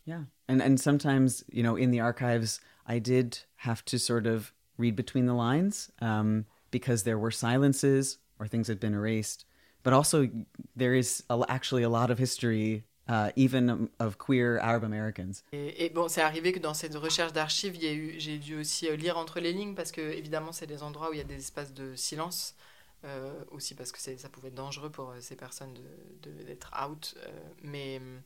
Yeah. 0.06 0.24
And 0.48 0.62
and 0.62 0.80
sometimes, 0.80 1.44
you 1.52 1.64
know, 1.64 1.76
in 1.76 1.92
the 1.92 2.00
archives, 2.00 2.60
I 2.88 3.00
did 3.00 3.40
have 3.58 3.84
to 3.86 4.00
sort 4.00 4.26
of 4.26 4.54
read 4.78 4.96
between 4.96 5.26
the 5.26 5.34
lines 5.34 5.92
um, 6.02 6.46
because 6.72 7.04
there 7.04 7.18
were 7.18 7.32
silences 7.32 8.18
or 8.40 8.48
things 8.48 8.68
had 8.68 8.80
been 8.80 8.94
erased. 8.94 9.46
But 9.84 9.94
also, 9.94 10.30
there 10.76 10.94
is 10.94 11.24
a, 11.30 11.44
actually 11.48 11.84
a 11.84 11.90
lot 11.90 12.12
of 12.12 12.20
history, 12.20 12.84
uh, 13.08 13.32
even 13.36 13.90
of 14.00 14.18
queer 14.18 14.60
Arab 14.60 14.84
Americans. 14.84 15.44
Et, 15.54 15.86
et 15.86 15.90
bon, 15.90 16.08
c'est 16.08 16.22
arrivé 16.22 16.52
que 16.52 16.60
dans 16.60 16.76
cette 16.76 16.96
recherche 16.96 17.34
d'archives, 17.34 17.78
j'ai 17.80 18.38
dû 18.38 18.56
aussi 18.56 18.88
euh, 18.88 18.96
lire 18.96 19.18
entre 19.18 19.40
les 19.40 19.54
lignes 19.54 19.74
parce 19.76 19.92
que, 19.92 20.02
évidemment, 20.02 20.52
c'est 20.52 20.68
des 20.68 20.84
endroits 20.84 21.10
où 21.10 21.14
il 21.14 21.18
y 21.18 21.22
a 21.22 21.26
des 21.26 21.38
espaces 21.38 21.74
de 21.74 21.96
silence. 21.96 22.56
Euh, 23.04 23.44
aussi 23.50 23.74
parce 23.74 23.92
que 23.92 24.00
ça 24.00 24.30
pouvait 24.30 24.50
être 24.50 24.56
dangereux 24.56 24.92
pour 24.92 25.10
euh, 25.10 25.20
ces 25.22 25.36
personnes 25.36 25.74
d'être 26.22 26.38
de, 26.48 26.54
de, 26.54 26.86
out. 26.86 27.16
Euh, 27.18 27.30
mais 27.64 28.00
euh, 28.00 28.20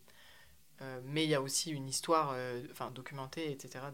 mais 1.05 1.23
il 1.23 1.29
y 1.29 1.35
a 1.35 1.41
aussi 1.41 1.71
une 1.71 1.88
histoire 1.88 2.31
euh, 2.33 2.61
enfin, 2.71 2.91
documentée, 2.91 3.51
etc., 3.51 3.85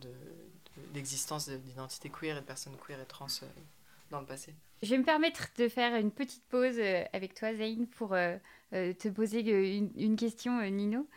d'existence 0.94 1.48
de, 1.48 1.58
d'identité 1.58 2.10
queer 2.10 2.38
et 2.38 2.42
de 2.42 2.46
personnes 2.46 2.76
queer 2.78 3.00
et 3.00 3.06
trans 3.06 3.28
euh, 3.44 3.48
dans 4.10 4.20
le 4.20 4.26
passé. 4.26 4.54
Je 4.82 4.90
vais 4.90 4.98
me 4.98 5.04
permettre 5.04 5.50
de 5.58 5.68
faire 5.68 5.96
une 5.96 6.12
petite 6.12 6.44
pause 6.50 6.80
avec 7.14 7.36
toi, 7.36 7.54
Zayn, 7.54 7.86
pour 7.86 8.16
te 8.72 9.08
poser 9.10 9.42
une, 9.78 9.92
une 9.96 10.16
question, 10.16 10.60
Nino, 10.72 11.08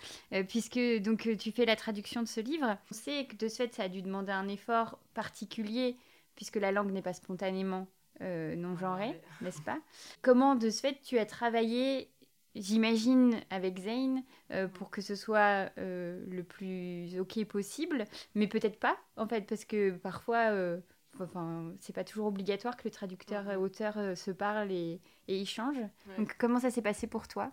puisque 0.48 0.78
donc 1.00 1.26
tu 1.38 1.50
fais 1.50 1.64
la 1.64 1.74
traduction 1.74 2.22
de 2.22 2.28
ce 2.28 2.40
livre. 2.40 2.76
On 2.90 2.94
sait 2.94 3.24
que 3.24 3.36
de 3.36 3.48
ce 3.48 3.56
fait, 3.56 3.72
ça 3.74 3.84
a 3.84 3.88
dû 3.88 4.02
demander 4.02 4.32
un 4.32 4.48
effort 4.48 4.98
particulier, 5.14 5.96
puisque 6.36 6.56
la 6.56 6.72
langue 6.72 6.92
n'est 6.92 7.00
pas 7.00 7.14
spontanément 7.14 7.88
euh, 8.20 8.54
non 8.54 8.76
genrée, 8.76 9.20
n'est-ce 9.40 9.60
pas? 9.60 9.78
Comment 10.22 10.54
de 10.54 10.70
ce 10.70 10.80
fait 10.80 11.00
tu 11.02 11.18
as 11.18 11.26
travaillé 11.26 12.08
j'imagine, 12.54 13.40
avec 13.50 13.78
Zane, 13.78 14.22
euh, 14.50 14.68
pour 14.68 14.90
que 14.90 15.00
ce 15.00 15.14
soit 15.14 15.70
euh, 15.78 16.24
le 16.28 16.42
plus 16.44 17.18
ok 17.18 17.44
possible, 17.44 18.04
mais 18.34 18.46
peut-être 18.46 18.78
pas, 18.78 18.96
en 19.16 19.26
fait, 19.26 19.46
parce 19.46 19.64
que 19.64 19.90
parfois, 19.90 20.50
euh, 20.52 20.80
enfin, 21.20 21.72
c'est 21.80 21.94
pas 21.94 22.04
toujours 22.04 22.26
obligatoire 22.26 22.76
que 22.76 22.84
le 22.84 22.90
traducteur 22.90 23.50
et 23.50 23.56
auteur 23.56 23.98
euh, 23.98 24.14
se 24.14 24.30
parlent 24.30 24.72
et, 24.72 25.00
et 25.28 25.40
échangent. 25.40 25.76
Ouais. 25.78 26.16
Donc, 26.18 26.36
comment 26.38 26.60
ça 26.60 26.70
s'est 26.70 26.82
passé 26.82 27.06
pour 27.06 27.28
toi? 27.28 27.52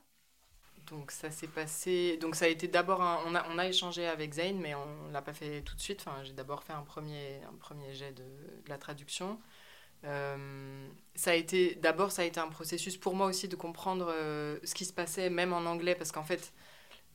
Donc 0.90 1.12
ça 1.12 1.32
s'est 1.32 1.48
passé. 1.48 2.18
Donc 2.18 2.36
ça 2.36 2.46
a 2.46 2.48
été 2.48 2.68
d'abord 2.68 3.02
un... 3.02 3.20
on 3.26 3.36
a 3.36 3.48
on 3.50 3.58
a 3.60 3.68
échangé 3.68 4.08
avec 4.08 4.34
Zane, 4.34 4.60
mais 4.60 4.74
on 4.76 5.12
l'a 5.12 5.22
pas 5.22 5.32
fait 5.32 5.62
tout 5.62 5.76
de 5.76 5.80
suite. 5.80 6.04
Enfin 6.06 6.22
j'ai 6.24 6.34
d'abord 6.34 6.64
fait 6.64 6.74
un 6.74 6.82
premier 6.82 7.40
un 7.44 7.56
premier 7.58 7.94
jet 7.94 8.12
de, 8.12 8.24
de 8.24 8.70
la 8.70 8.78
traduction. 8.78 9.40
Ça 10.04 11.32
a 11.32 11.34
été 11.36 11.76
d'abord 11.76 12.12
ça 12.12 12.24
a 12.24 12.26
été 12.26 12.40
un 12.40 12.48
processus 12.48 12.98
pour 12.98 13.16
moi 13.16 13.28
aussi 13.28 13.48
de 13.48 13.56
comprendre 13.56 14.14
ce 14.64 14.74
qui 14.74 14.86
se 14.86 14.94
passait 14.94 15.30
même 15.30 15.54
en 15.54 15.66
anglais 15.66 15.96
parce 15.96 16.12
qu'en 16.12 16.24
fait 16.24 16.52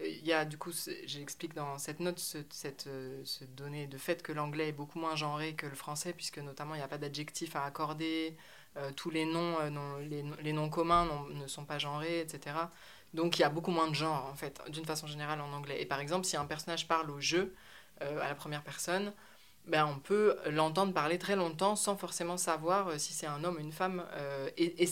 il 0.01 0.27
y 0.27 0.33
a 0.33 0.45
du 0.45 0.59
coup, 0.59 0.73
j'explique 1.07 1.55
dans 1.55 1.79
cette 1.79 2.01
note 2.01 2.19
ce, 2.19 2.39
cette, 2.51 2.89
ce 3.25 3.45
donnée 3.45 3.87
de 3.87 3.97
fait 3.99 4.23
que 4.23 4.31
l'anglais 4.31 4.69
est 4.69 4.73
beaucoup 4.73 4.99
moins 4.99 5.17
genré 5.17 5.55
que 5.55 5.67
le 5.67 5.75
français, 5.75 6.13
puisque 6.13 6.39
notamment 6.39 6.75
il 6.75 6.79
n'y 6.79 6.85
a 6.85 6.89
pas 6.89 6.99
d'adjectif 6.99 7.57
à 7.57 7.65
accorder, 7.65 8.37
tous 8.95 9.11
les 9.11 9.25
noms, 9.25 9.57
les, 10.03 10.23
les, 10.43 10.53
noms 10.53 10.69
communs 10.69 11.09
ne 11.31 11.47
sont 11.47 11.65
pas 11.65 11.79
genrés, 11.79 12.21
etc. 12.21 12.57
Donc 13.15 13.39
il 13.39 13.43
y 13.43 13.45
a 13.45 13.49
beaucoup 13.49 13.71
moins 13.71 13.89
de 13.89 13.95
genre, 13.95 14.27
en 14.31 14.35
fait, 14.35 14.61
d'une 14.69 14.85
façon 14.85 15.07
générale 15.07 15.41
en 15.41 15.53
anglais. 15.53 15.81
Et 15.81 15.87
par 15.87 16.01
exemple, 16.01 16.27
si 16.27 16.37
un 16.37 16.45
personnage 16.45 16.87
parle 16.87 17.11
au 17.11 17.21
jeu, 17.21 17.55
euh, 18.03 18.21
à 18.21 18.29
la 18.29 18.35
première 18.35 18.63
personne, 18.63 19.13
ben, 19.67 19.85
on 19.87 19.99
peut 19.99 20.37
l'entendre 20.51 20.93
parler 20.93 21.19
très 21.19 21.35
longtemps 21.35 21.75
sans 21.75 21.97
forcément 21.97 22.37
savoir 22.37 22.89
euh, 22.89 22.99
si 22.99 23.13
c'est 23.13 23.27
un 23.27 23.43
homme 23.45 23.57
ou 23.57 23.61
une 23.61 23.73
femme. 23.73 24.05
Euh, 24.13 24.49
et 24.57 24.83
et 24.83 24.87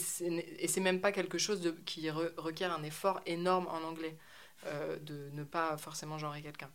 c'est 0.68 0.80
même 0.80 1.00
pas 1.00 1.12
quelque 1.12 1.38
chose 1.38 1.60
de, 1.60 1.70
qui 1.70 2.10
requiert 2.10 2.72
un 2.72 2.82
effort 2.82 3.20
énorme 3.26 3.66
en 3.68 3.82
anglais, 3.82 4.16
de 5.02 5.30
ne 5.32 5.44
pas 5.44 5.76
forcément 5.76 6.18
genrer 6.18 6.42
quelqu'un. 6.42 6.70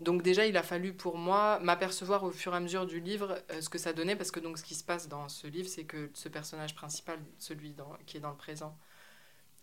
donc 0.00 0.22
déjà, 0.22 0.46
il 0.46 0.56
a 0.56 0.62
fallu 0.62 0.94
pour 0.94 1.18
moi 1.18 1.58
m'apercevoir 1.60 2.24
au 2.24 2.30
fur 2.30 2.52
et 2.54 2.56
à 2.56 2.60
mesure 2.60 2.86
du 2.86 3.00
livre 3.00 3.38
ce 3.60 3.68
que 3.68 3.78
ça 3.78 3.92
donnait, 3.92 4.16
parce 4.16 4.30
que 4.30 4.40
donc 4.40 4.58
ce 4.58 4.64
qui 4.64 4.74
se 4.74 4.84
passe 4.84 5.08
dans 5.08 5.28
ce 5.28 5.46
livre, 5.46 5.68
c'est 5.68 5.84
que 5.84 6.10
ce 6.14 6.28
personnage 6.28 6.74
principal, 6.74 7.18
celui 7.38 7.72
dans, 7.74 7.92
qui 8.06 8.18
est 8.18 8.20
dans 8.20 8.30
le 8.30 8.36
présent, 8.36 8.78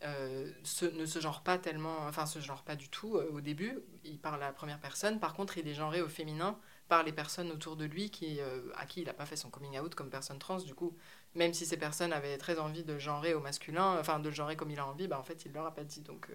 euh, 0.04 0.52
ne 0.94 1.06
se 1.06 1.20
genre 1.20 1.44
pas 1.44 1.60
tellement, 1.60 1.96
enfin 2.08 2.26
se 2.26 2.40
genre 2.40 2.64
pas 2.64 2.76
du 2.76 2.90
tout 2.90 3.18
euh, 3.18 3.30
au 3.32 3.42
début. 3.42 3.80
Il 4.04 4.20
parle 4.20 4.42
à 4.42 4.48
la 4.48 4.54
première 4.54 4.80
personne. 4.80 5.20
Par 5.20 5.34
contre, 5.34 5.58
il 5.60 5.68
est 5.68 5.76
genré 5.76 6.02
au 6.02 6.10
féminin 6.10 6.58
par 6.92 7.04
les 7.04 7.14
personnes 7.14 7.50
autour 7.52 7.78
de 7.78 7.86
lui 7.86 8.10
qui, 8.10 8.42
euh, 8.42 8.70
à 8.76 8.86
qui 8.86 9.00
il 9.00 9.06
n'a 9.06 9.14
pas 9.14 9.26
fait 9.26 9.38
son 9.38 9.50
coming 9.50 9.80
out 9.80 9.96
comme 9.96 10.10
personne 10.10 10.38
trans. 10.40 10.58
Du 10.58 10.76
coup, 10.76 10.94
même 11.36 11.54
si 11.54 11.66
ces 11.66 11.78
personnes 11.78 12.12
avaient 12.12 12.38
très 12.38 12.60
envie 12.60 12.84
de 12.84 12.98
genrer 13.00 13.34
au 13.34 13.40
masculin, 13.40 13.96
enfin 13.98 14.20
de 14.20 14.28
le 14.28 14.36
genrer 14.36 14.58
comme 14.58 14.72
il 14.72 14.78
a 14.78 14.86
envie, 14.86 15.08
bah 15.08 15.18
en 15.18 15.24
fait 15.24 15.46
il 15.46 15.54
leur 15.54 15.66
a 15.66 15.74
pas 15.74 15.86
dit. 15.86 16.02
Donc 16.02 16.28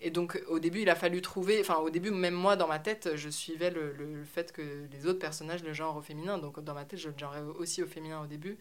et 0.00 0.10
donc 0.12 0.40
au 0.46 0.60
début 0.60 0.82
il 0.82 0.88
a 0.88 0.94
fallu 0.94 1.20
trouver, 1.20 1.60
enfin 1.60 1.78
au 1.78 1.90
début 1.90 2.12
même 2.12 2.34
moi 2.34 2.54
dans 2.54 2.68
ma 2.68 2.78
tête 2.78 3.16
je 3.16 3.28
suivais 3.28 3.70
le, 3.70 3.92
le, 3.92 4.22
fait 4.24 4.52
que 4.52 4.86
les 4.92 5.06
autres 5.06 5.18
personnages 5.18 5.64
le 5.64 5.72
genre 5.72 5.96
au 5.96 6.02
féminin. 6.02 6.38
Donc 6.38 6.60
dans 6.60 6.74
ma 6.74 6.84
tête 6.84 7.00
je 7.00 7.08
le 7.08 7.18
genrais 7.18 7.40
aussi 7.40 7.82
au 7.82 7.88
féminin 7.88 8.22
au 8.22 8.28
début. 8.28 8.58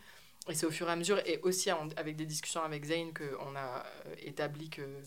Et 0.49 0.55
c'est 0.55 0.65
au 0.65 0.71
fur 0.71 0.89
et 0.89 0.91
à 0.91 0.95
mesure, 0.95 1.19
et 1.27 1.39
aussi 1.43 1.69
avec 1.69 2.15
des 2.15 2.25
discussions 2.25 2.63
avec 2.63 2.84
Zayn, 2.86 3.12
qu'on 3.13 3.55
a 3.55 3.86
euh, 4.07 4.15
établi 4.23 4.71
que 4.71 4.81
euh, 4.81 5.01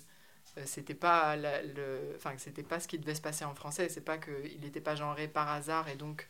c'était 0.65 0.95
pas 0.95 1.37
le 1.37 2.13
enfin 2.17 2.35
que 2.35 2.41
c'était 2.41 2.63
pas 2.63 2.81
ce 2.81 2.89
qui 2.89 2.99
devait 2.99 3.15
se 3.15 3.21
passer 3.21 3.45
en 3.45 3.55
français. 3.55 3.89
C'est 3.89 4.01
pas 4.01 4.19
qu'il 4.19 4.61
n'était 4.61 4.81
pas 4.81 4.95
genré 4.95 5.29
par 5.29 5.51
hasard 5.51 5.89
et 5.89 5.97
donc 5.97 6.29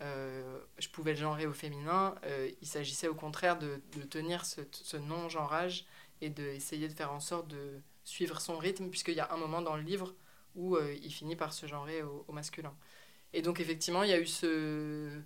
euh, 0.00 0.60
je 0.78 0.88
pouvais 0.88 1.12
le 1.12 1.18
genrer 1.18 1.46
au 1.46 1.52
féminin. 1.52 2.14
Il 2.60 2.68
s'agissait 2.68 3.08
au 3.08 3.14
contraire 3.14 3.58
de, 3.58 3.80
de 3.96 4.02
tenir 4.02 4.44
ce, 4.44 4.60
ce 4.72 4.96
non 4.96 5.28
genrage 5.28 5.86
et 6.20 6.30
d'essayer 6.30 6.88
de, 6.88 6.94
faire 6.94 7.12
en 7.12 7.20
sorte 7.20 7.48
de 7.48 7.80
suivre 8.04 8.40
son 8.40 8.58
rythme 8.58 8.88
puisqu'il 8.88 9.14
y 9.14 9.20
a 9.20 9.32
un 9.32 9.36
moment 9.36 9.62
dans 9.62 9.76
le 9.76 9.82
livre 9.82 10.14
où 10.54 10.78
il 10.78 11.12
finit 11.12 11.36
par 11.36 11.52
se 11.52 11.66
genrer 11.66 12.02
au, 12.02 12.24
au, 12.28 12.32
masculin. 12.32 12.74
Et 13.32 13.42
donc 13.42 13.60
effectivement 13.60 14.02
il 14.04 14.10
y 14.10 14.14
a 14.14 14.20
eu 14.20 14.26
ce 14.26 15.20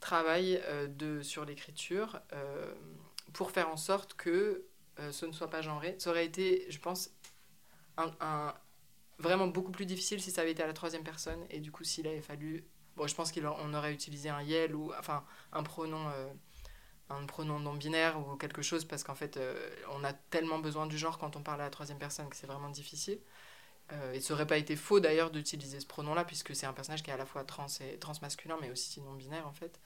travail 0.00 0.60
euh, 0.64 0.86
de, 0.86 1.22
sur 1.22 1.44
l'écriture 1.44 2.20
euh, 2.32 2.72
pour 3.32 3.50
faire 3.50 3.68
en 3.68 3.76
sorte 3.76 4.14
que 4.14 4.64
euh, 4.98 5.12
ce 5.12 5.26
ne 5.26 5.32
soit 5.32 5.50
pas 5.50 5.62
genré. 5.62 5.94
Ça 5.98 6.10
aurait 6.10 6.26
été, 6.26 6.66
je 6.70 6.78
pense, 6.78 7.10
un, 7.98 8.54
vraiment 9.18 9.46
beaucoup 9.46 9.72
plus 9.72 9.86
difficile 9.86 10.20
si 10.20 10.30
ça 10.30 10.42
avait 10.42 10.52
été 10.52 10.62
à 10.62 10.66
la 10.66 10.72
troisième 10.72 11.04
personne 11.04 11.44
et 11.50 11.60
du 11.60 11.72
coup 11.72 11.84
s'il 11.84 12.06
avait 12.06 12.22
fallu 12.22 12.64
bon 12.96 13.06
je 13.06 13.14
pense 13.14 13.32
qu'on 13.32 13.74
aurait 13.74 13.92
utilisé 13.92 14.28
un 14.28 14.42
yel 14.42 14.74
ou 14.74 14.92
enfin 14.98 15.24
un 15.52 15.62
pronom 15.62 16.06
un 17.10 17.26
pronom 17.26 17.58
non 17.58 17.74
binaire 17.74 18.18
ou 18.20 18.36
quelque 18.36 18.62
chose 18.62 18.84
parce 18.84 19.02
qu'en 19.02 19.14
fait 19.14 19.38
on 19.90 20.04
a 20.04 20.12
tellement 20.12 20.58
besoin 20.58 20.86
du 20.86 20.96
genre 20.96 21.18
quand 21.18 21.36
on 21.36 21.42
parle 21.42 21.60
à 21.60 21.64
la 21.64 21.70
troisième 21.70 21.98
personne 21.98 22.28
que 22.28 22.36
c'est 22.36 22.46
vraiment 22.46 22.70
difficile 22.70 23.18
euh, 23.92 24.12
et 24.12 24.20
ça 24.20 24.34
aurait 24.34 24.46
pas 24.46 24.58
été 24.58 24.76
faux 24.76 25.00
d'ailleurs 25.00 25.30
d'utiliser 25.30 25.80
ce 25.80 25.86
pronom-là, 25.86 26.24
puisque 26.24 26.54
c'est 26.54 26.66
un 26.66 26.72
personnage 26.72 27.02
qui 27.02 27.10
est 27.10 27.14
à 27.14 27.16
la 27.16 27.26
fois 27.26 27.44
trans 27.44 27.66
et 27.80 27.98
transmasculin, 27.98 28.56
mais 28.60 28.70
aussi 28.70 29.00
non 29.00 29.14
binaire 29.14 29.46
en 29.46 29.52
fait. 29.52 29.80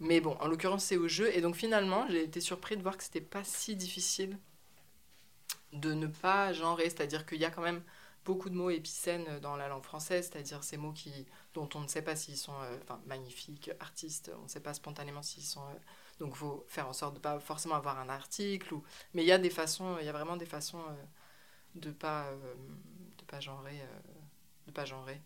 Mais 0.00 0.20
bon, 0.20 0.36
en 0.40 0.48
l'occurrence, 0.48 0.84
c'est 0.84 0.96
au 0.96 1.08
jeu. 1.08 1.34
Et 1.36 1.40
donc 1.40 1.56
finalement, 1.56 2.06
j'ai 2.08 2.24
été 2.24 2.40
surpris 2.40 2.76
de 2.76 2.82
voir 2.82 2.96
que 2.96 3.04
c'était 3.04 3.20
pas 3.20 3.44
si 3.44 3.76
difficile 3.76 4.38
de 5.72 5.94
ne 5.94 6.06
pas 6.06 6.52
genrer. 6.52 6.84
C'est-à-dire 6.84 7.26
qu'il 7.26 7.38
y 7.40 7.44
a 7.44 7.50
quand 7.50 7.62
même 7.62 7.82
beaucoup 8.24 8.50
de 8.50 8.54
mots 8.54 8.70
épicènes 8.70 9.40
dans 9.40 9.56
la 9.56 9.68
langue 9.68 9.84
française, 9.84 10.30
c'est-à-dire 10.30 10.62
ces 10.62 10.76
mots 10.76 10.92
qui, 10.92 11.26
dont 11.54 11.68
on 11.74 11.80
ne 11.80 11.88
sait 11.88 12.02
pas 12.02 12.14
s'ils 12.16 12.36
sont 12.36 12.54
euh, 12.62 12.78
magnifiques, 13.06 13.70
artistes, 13.80 14.30
on 14.38 14.44
ne 14.44 14.48
sait 14.48 14.60
pas 14.60 14.74
spontanément 14.74 15.22
s'ils 15.22 15.42
sont... 15.44 15.62
Euh, 15.62 15.78
donc 16.20 16.34
il 16.34 16.38
faut 16.38 16.64
faire 16.68 16.88
en 16.88 16.92
sorte 16.92 17.14
de 17.14 17.20
pas 17.20 17.40
forcément 17.40 17.74
avoir 17.74 17.98
un 17.98 18.08
article. 18.08 18.74
Ou, 18.74 18.84
mais 19.14 19.24
il 19.24 19.26
y 19.26 19.32
a 19.32 19.38
des 19.38 19.50
façons, 19.50 19.96
il 19.98 20.06
y 20.06 20.08
a 20.08 20.12
vraiment 20.12 20.36
des 20.36 20.46
façons 20.46 20.84
de 21.74 21.90
pas 21.90 22.26
pas 23.32 23.40
genrer. 23.40 23.80
Euh, 23.80 24.00
de 24.66 24.72
pas 24.72 24.84
genrer. 24.84 25.20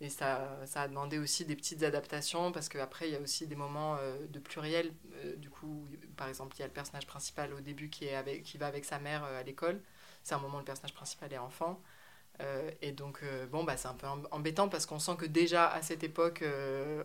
Et 0.00 0.10
ça, 0.10 0.56
ça 0.66 0.82
a 0.82 0.88
demandé 0.88 1.18
aussi 1.18 1.44
des 1.44 1.56
petites 1.56 1.82
adaptations 1.82 2.52
parce 2.52 2.68
qu'après, 2.68 3.08
il 3.08 3.12
y 3.12 3.16
a 3.16 3.20
aussi 3.20 3.46
des 3.46 3.56
moments 3.56 3.96
euh, 3.96 4.16
de 4.28 4.38
pluriel. 4.38 4.92
Euh, 5.24 5.34
du 5.36 5.50
coup, 5.50 5.86
par 6.16 6.28
exemple, 6.28 6.54
il 6.56 6.60
y 6.60 6.62
a 6.62 6.66
le 6.66 6.72
personnage 6.72 7.06
principal 7.06 7.52
au 7.52 7.60
début 7.60 7.88
qui, 7.90 8.04
est 8.04 8.14
avec, 8.14 8.44
qui 8.44 8.58
va 8.58 8.66
avec 8.66 8.84
sa 8.84 8.98
mère 8.98 9.24
à 9.24 9.42
l'école. 9.42 9.80
C'est 10.22 10.34
un 10.34 10.38
moment 10.38 10.56
où 10.56 10.60
le 10.60 10.64
personnage 10.64 10.94
principal 10.94 11.32
est 11.32 11.38
enfant. 11.38 11.80
et 12.82 12.92
donc, 12.92 13.24
bon, 13.50 13.64
bah, 13.64 13.76
c'est 13.76 13.88
un 13.88 13.94
peu 13.94 14.06
embêtant 14.30 14.68
parce 14.68 14.86
qu'on 14.86 14.98
sent 15.00 15.16
que 15.16 15.26
déjà 15.26 15.68
à 15.68 15.82
cette 15.82 16.04
époque, 16.04 16.44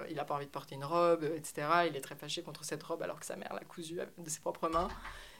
il 0.09 0.15
n'a 0.15 0.25
pas 0.25 0.35
envie 0.35 0.45
de 0.45 0.51
porter 0.51 0.75
une 0.75 0.85
robe, 0.85 1.23
etc. 1.23 1.67
Il 1.87 1.95
est 1.95 2.01
très 2.01 2.15
fâché 2.15 2.43
contre 2.43 2.63
cette 2.65 2.83
robe 2.83 3.01
alors 3.01 3.19
que 3.19 3.25
sa 3.25 3.35
mère 3.35 3.53
l'a 3.53 3.63
cousue 3.63 3.99
de 4.17 4.29
ses 4.29 4.41
propres 4.41 4.69
mains. 4.69 4.89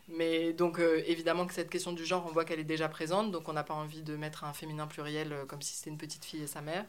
Mais 0.07 0.51
donc, 0.53 0.79
euh, 0.79 1.01
évidemment 1.07 1.45
que 1.45 1.53
cette 1.53 1.69
question 1.69 1.93
du 1.93 2.05
genre, 2.05 2.25
on 2.27 2.31
voit 2.31 2.43
qu'elle 2.43 2.59
est 2.59 2.65
déjà 2.65 2.89
présente, 2.89 3.31
donc 3.31 3.47
on 3.47 3.53
n'a 3.53 3.63
pas 3.63 3.73
envie 3.73 4.03
de 4.03 4.17
mettre 4.17 4.43
un 4.43 4.53
féminin 4.53 4.85
pluriel 4.87 5.31
euh, 5.31 5.45
comme 5.45 5.61
si 5.61 5.75
c'était 5.75 5.91
une 5.91 5.97
petite 5.97 6.25
fille 6.25 6.43
et 6.43 6.47
sa 6.47 6.61
mère. 6.61 6.85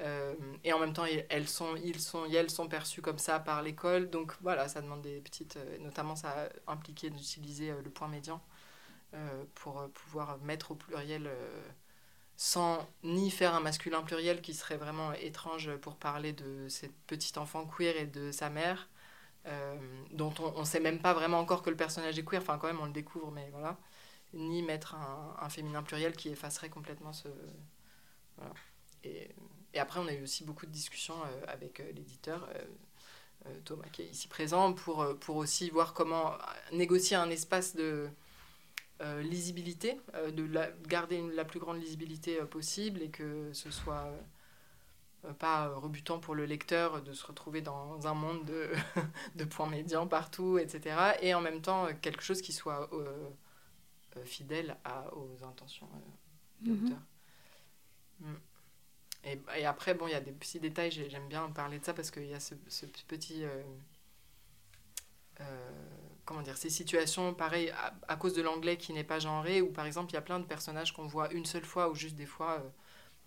Euh, 0.00 0.34
et 0.64 0.72
en 0.72 0.78
même 0.78 0.92
temps, 0.92 1.06
elles 1.28 1.48
sont, 1.48 1.74
ils 1.76 2.00
sont, 2.00 2.26
elles 2.26 2.50
sont 2.50 2.68
perçues 2.68 3.02
comme 3.02 3.18
ça 3.18 3.40
par 3.40 3.62
l'école, 3.62 4.10
donc 4.10 4.32
voilà, 4.42 4.68
ça 4.68 4.80
demande 4.80 5.02
des 5.02 5.20
petites. 5.20 5.58
notamment, 5.80 6.16
ça 6.16 6.48
a 6.66 6.72
impliqué 6.72 7.10
d'utiliser 7.10 7.72
le 7.82 7.90
point 7.90 8.08
médian 8.08 8.40
pour 9.54 9.88
pouvoir 9.90 10.38
mettre 10.38 10.72
au 10.72 10.74
pluriel 10.74 11.30
sans 12.38 12.88
ni 13.02 13.30
faire 13.30 13.54
un 13.54 13.60
masculin 13.60 14.02
pluriel 14.02 14.40
qui 14.40 14.54
serait 14.54 14.76
vraiment 14.76 15.12
étrange 15.12 15.74
pour 15.78 15.96
parler 15.96 16.32
de 16.32 16.68
cette 16.68 16.94
petite 17.08 17.36
enfant 17.36 17.66
queer 17.66 17.96
et 17.96 18.06
de 18.06 18.30
sa 18.30 18.48
mère, 18.48 18.88
euh, 19.46 19.76
dont 20.12 20.32
on 20.38 20.60
ne 20.60 20.64
sait 20.64 20.80
même 20.80 21.00
pas 21.00 21.14
vraiment 21.14 21.40
encore 21.40 21.62
que 21.62 21.70
le 21.70 21.76
personnage 21.76 22.16
est 22.18 22.24
queer, 22.24 22.40
enfin 22.40 22.56
quand 22.58 22.68
même 22.68 22.80
on 22.80 22.86
le 22.86 22.92
découvre, 22.92 23.32
mais 23.32 23.50
voilà, 23.50 23.76
ni 24.34 24.62
mettre 24.62 24.94
un, 24.94 25.36
un 25.40 25.48
féminin 25.48 25.82
pluriel 25.82 26.14
qui 26.16 26.28
effacerait 26.30 26.70
complètement 26.70 27.12
ce... 27.12 27.28
Voilà. 28.36 28.54
Et, 29.04 29.34
et, 29.74 29.78
après 29.78 30.00
on 30.00 30.06
a 30.06 30.12
eu 30.12 30.22
aussi 30.22 30.44
beaucoup 30.44 30.66
de 30.66 30.70
discussions 30.70 31.20
euh, 31.22 31.44
avec 31.48 31.80
euh, 31.80 31.92
l'éditeur. 31.92 32.48
Thomas 33.64 33.86
qui 33.92 34.02
est 34.02 34.08
ici 34.08 34.28
présent 34.28 34.74
pour, 34.74 35.06
pour 35.20 35.36
aussi 35.36 35.70
voir 35.70 35.94
comment 35.94 36.32
négocier 36.72 37.16
un 37.16 37.30
espace 37.30 37.74
de 37.74 38.10
lisibilité, 39.22 39.98
de 40.32 40.44
la, 40.44 40.70
garder 40.86 41.16
une, 41.16 41.30
la 41.30 41.46
plus 41.46 41.58
grande 41.58 41.80
lisibilité 41.80 42.36
possible 42.44 43.00
et 43.00 43.08
que 43.08 43.50
ce 43.54 43.70
soit 43.70 44.12
euh, 45.24 45.32
pas 45.32 45.68
rebutant 45.68 46.20
pour 46.20 46.36
le 46.36 46.46
lecteur 46.46 47.02
de 47.02 47.12
se 47.12 47.26
retrouver 47.26 47.60
dans 47.60 48.06
un 48.06 48.14
monde 48.14 48.44
de, 48.44 48.70
de 49.34 49.44
points 49.44 49.68
médians 49.68 50.06
partout, 50.06 50.58
etc. 50.58 50.96
Et 51.20 51.34
en 51.34 51.40
même 51.40 51.60
temps, 51.60 51.88
quelque 52.00 52.22
chose 52.22 52.40
qui 52.40 52.52
soit 52.52 52.88
euh, 52.92 53.28
euh, 54.16 54.24
fidèle 54.24 54.76
à, 54.84 55.12
aux 55.16 55.44
intentions 55.44 55.88
de 56.60 56.70
mhm. 56.70 56.82
l'auteur. 56.82 56.98
Mm. 58.20 58.34
Et, 59.24 59.66
après, 59.66 59.94
bon, 59.94 60.06
il 60.06 60.12
y 60.12 60.14
a 60.14 60.20
des 60.20 60.32
petits 60.32 60.60
détails, 60.60 60.90
j'aime 60.90 61.28
bien 61.28 61.50
parler 61.50 61.78
de 61.78 61.84
ça 61.84 61.92
parce 61.92 62.10
qu'il 62.10 62.26
y 62.26 62.34
a 62.34 62.40
ce, 62.40 62.54
petit... 63.06 63.44
comment 66.24 66.42
dire, 66.42 66.56
ces 66.56 66.70
situations, 66.70 67.34
pareil, 67.34 67.72
à, 68.08 68.16
cause 68.16 68.32
de 68.34 68.42
l'anglais 68.42 68.76
qui 68.76 68.92
n'est 68.92 69.04
pas 69.04 69.18
genré, 69.18 69.60
où 69.60 69.70
par 69.70 69.86
exemple, 69.86 70.12
il 70.12 70.14
y 70.14 70.18
a 70.18 70.22
plein 70.22 70.38
de 70.38 70.46
personnages 70.46 70.92
qu'on 70.92 71.06
voit 71.06 71.32
une 71.32 71.44
seule 71.44 71.64
fois 71.64 71.90
ou 71.90 71.94
juste 71.94 72.16
des 72.16 72.26
fois 72.26 72.62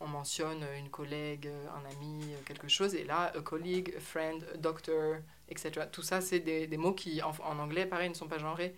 on 0.01 0.07
mentionne 0.07 0.65
une 0.77 0.89
collègue, 0.89 1.47
un 1.47 1.85
ami, 1.91 2.33
quelque 2.45 2.67
chose, 2.67 2.95
et 2.95 3.03
là, 3.03 3.31
a 3.35 3.41
colleague, 3.41 3.93
a 3.95 3.99
friend, 3.99 4.43
a 4.53 4.57
doctor, 4.57 5.17
etc. 5.47 5.85
Tout 5.91 6.01
ça, 6.01 6.21
c'est 6.21 6.39
des, 6.39 6.67
des, 6.67 6.77
mots 6.77 6.93
qui, 6.93 7.21
en, 7.21 7.31
en, 7.43 7.59
anglais, 7.59 7.85
pareil, 7.85 8.09
ne 8.09 8.15
sont 8.15 8.27
pas 8.27 8.39
genrés. 8.39 8.75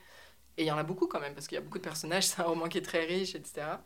Et 0.58 0.64
il 0.64 0.68
y 0.68 0.72
en 0.72 0.78
a 0.78 0.84
beaucoup 0.84 1.08
quand 1.08 1.20
même, 1.20 1.34
parce 1.34 1.48
qu'il 1.48 1.56
y 1.56 1.60
a 1.60 1.62
beaucoup 1.62 1.78
de 1.78 1.84
personnages, 1.84 2.28
c'est 2.28 2.42
un 2.42 2.46
roman 2.46 2.68
qui 2.68 2.78
est 2.78 2.82
très 2.82 3.06
riche, 3.06 3.36
etc. 3.36 3.78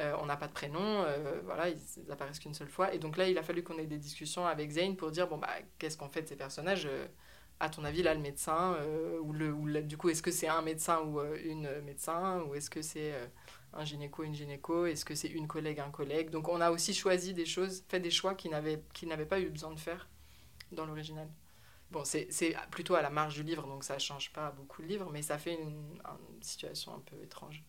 Euh, 0.00 0.16
on 0.20 0.26
n'a 0.26 0.36
pas 0.36 0.46
de 0.46 0.52
prénom, 0.52 1.02
euh, 1.02 1.40
voilà, 1.44 1.68
ils, 1.68 1.78
ils 1.96 2.38
qu'une 2.38 2.54
seule 2.54 2.68
fois. 2.68 2.94
Et 2.94 2.98
donc 2.98 3.16
là, 3.16 3.28
il 3.28 3.36
a 3.36 3.42
fallu 3.42 3.64
qu'on 3.64 3.78
ait 3.78 3.86
des 3.86 3.98
discussions 3.98 4.46
avec 4.46 4.70
Zane 4.70 4.96
pour 4.96 5.10
dire, 5.10 5.26
bon, 5.26 5.38
bah, 5.38 5.48
qu'est-ce 5.78 5.96
qu'on 5.96 6.08
fait 6.08 6.22
de 6.22 6.28
ces 6.28 6.36
personnages 6.36 6.86
euh, 6.86 7.08
À 7.58 7.68
ton 7.68 7.84
avis, 7.84 8.02
là, 8.02 8.14
le 8.14 8.20
médecin, 8.20 8.76
ou, 9.22 9.32
le, 9.32 9.82
du 9.82 9.96
coup, 9.96 10.08
est-ce 10.08 10.22
que 10.22 10.30
c'est 10.30 10.46
un 10.46 10.62
médecin 10.62 11.00
ou 11.02 11.20
une 11.20 11.80
médecin, 11.82 12.42
ou 12.42 12.54
est-ce 12.54 12.70
que 12.70 12.82
c'est 12.82 13.12
un 13.72 13.84
gynéco, 13.84 14.22
une 14.22 14.34
gynéco 14.34 14.86
Est-ce 14.86 15.04
que 15.04 15.16
c'est 15.16 15.28
une 15.28 15.48
collègue, 15.48 15.80
un 15.80 15.90
collègue? 15.90 16.30
Donc 16.30 16.48
on 16.48 16.60
a 16.60 16.70
aussi 16.70 16.94
choisi 16.94 17.34
des 17.34 17.46
choses, 17.46 17.82
fait 17.88 18.00
des 18.00 18.10
choix 18.10 18.34
qui 18.36 18.48
n'avaient, 18.48 18.76
pas 19.28 19.40
eu 19.40 19.50
besoin 19.50 19.72
de 19.72 19.80
faire 19.80 20.08
dans 20.70 20.86
l'original. 20.86 21.28
Bon, 21.90 22.04
c'est 22.04 22.28
plutôt 22.70 22.94
à 22.94 23.02
la 23.02 23.10
marge 23.10 23.34
du 23.34 23.42
livre, 23.42 23.66
donc 23.66 23.82
ça 23.82 23.98
change 23.98 24.32
pas 24.32 24.52
beaucoup 24.52 24.82
le 24.82 24.88
livre, 24.88 25.10
mais 25.10 25.22
ça 25.22 25.38
fait 25.38 25.54
une 25.54 26.00
situation 26.40 26.94
un 26.94 27.00
peu 27.00 27.16
étrange. 27.22 27.64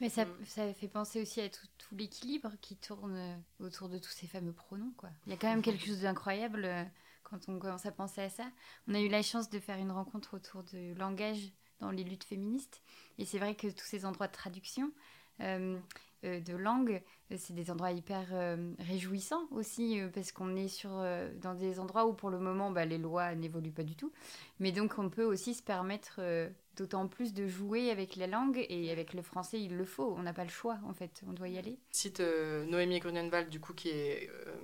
Mais 0.00 0.08
ça, 0.08 0.24
Mm. 0.24 0.44
ça 0.46 0.74
fait 0.74 0.88
penser 0.88 1.20
aussi 1.22 1.40
à 1.40 1.48
tout, 1.48 1.66
tout 1.78 1.94
l'équilibre 1.94 2.52
qui 2.60 2.76
tourne 2.76 3.16
euh, 3.16 3.36
autour 3.66 3.88
de 3.88 3.98
tous 3.98 4.10
ces 4.10 4.26
fameux 4.26 4.52
pronoms. 4.52 4.92
Quoi. 4.96 5.10
Il 5.26 5.30
y 5.30 5.34
a 5.34 5.38
quand 5.38 5.48
même 5.48 5.62
quelque 5.62 5.84
chose 5.86 6.00
d'incroyable 6.00 6.64
euh, 6.64 6.84
quand 7.24 7.48
on 7.48 7.58
commence 7.58 7.86
à 7.86 7.92
penser 7.92 8.22
à 8.22 8.30
ça. 8.30 8.50
On 8.88 8.94
a 8.94 9.00
eu 9.00 9.08
la 9.08 9.22
chance 9.22 9.48
de 9.50 9.58
faire 9.58 9.78
une 9.78 9.90
rencontre 9.92 10.34
autour 10.36 10.62
du 10.64 10.94
langage 10.94 11.52
dans 11.80 11.90
les 11.90 12.04
luttes 12.04 12.24
féministes. 12.24 12.82
Et 13.18 13.24
c'est 13.24 13.38
vrai 13.38 13.54
que 13.54 13.68
tous 13.68 13.84
ces 13.86 14.04
endroits 14.04 14.28
de 14.28 14.32
traduction, 14.32 14.92
euh, 15.40 15.78
de 16.22 16.54
langue, 16.56 17.02
euh, 17.30 17.36
c'est 17.38 17.52
des 17.54 17.70
endroits 17.70 17.90
hyper 17.92 18.28
euh, 18.32 18.72
réjouissants 18.78 19.46
aussi, 19.50 20.00
euh, 20.00 20.08
parce 20.08 20.32
qu'on 20.32 20.54
est 20.56 20.68
sur, 20.68 20.90
euh, 20.92 21.30
dans 21.40 21.54
des 21.54 21.78
endroits 21.80 22.06
où 22.06 22.12
pour 22.14 22.30
le 22.30 22.38
moment 22.38 22.70
bah, 22.70 22.84
les 22.84 22.98
lois 22.98 23.34
n'évoluent 23.34 23.72
pas 23.72 23.82
du 23.82 23.96
tout. 23.96 24.12
Mais 24.60 24.72
donc 24.72 24.98
on 24.98 25.10
peut 25.10 25.24
aussi 25.24 25.54
se 25.54 25.62
permettre 25.62 26.16
euh, 26.20 26.48
d'autant 26.76 27.08
plus 27.08 27.34
de 27.34 27.46
jouer 27.46 27.90
avec 27.90 28.16
la 28.16 28.26
langue, 28.26 28.64
et 28.68 28.90
avec 28.90 29.14
le 29.14 29.22
français 29.22 29.60
il 29.60 29.76
le 29.76 29.84
faut, 29.84 30.14
on 30.16 30.22
n'a 30.22 30.32
pas 30.32 30.44
le 30.44 30.50
choix 30.50 30.78
en 30.86 30.94
fait, 30.94 31.22
on 31.26 31.32
doit 31.32 31.48
y 31.48 31.58
aller. 31.58 31.78
cite 31.90 32.20
euh, 32.20 32.64
Noémie 32.66 32.98
Grunenwald, 33.00 33.48
du 33.48 33.60
coup, 33.60 33.74
qui, 33.74 33.88
est, 33.90 34.30
euh, 34.30 34.54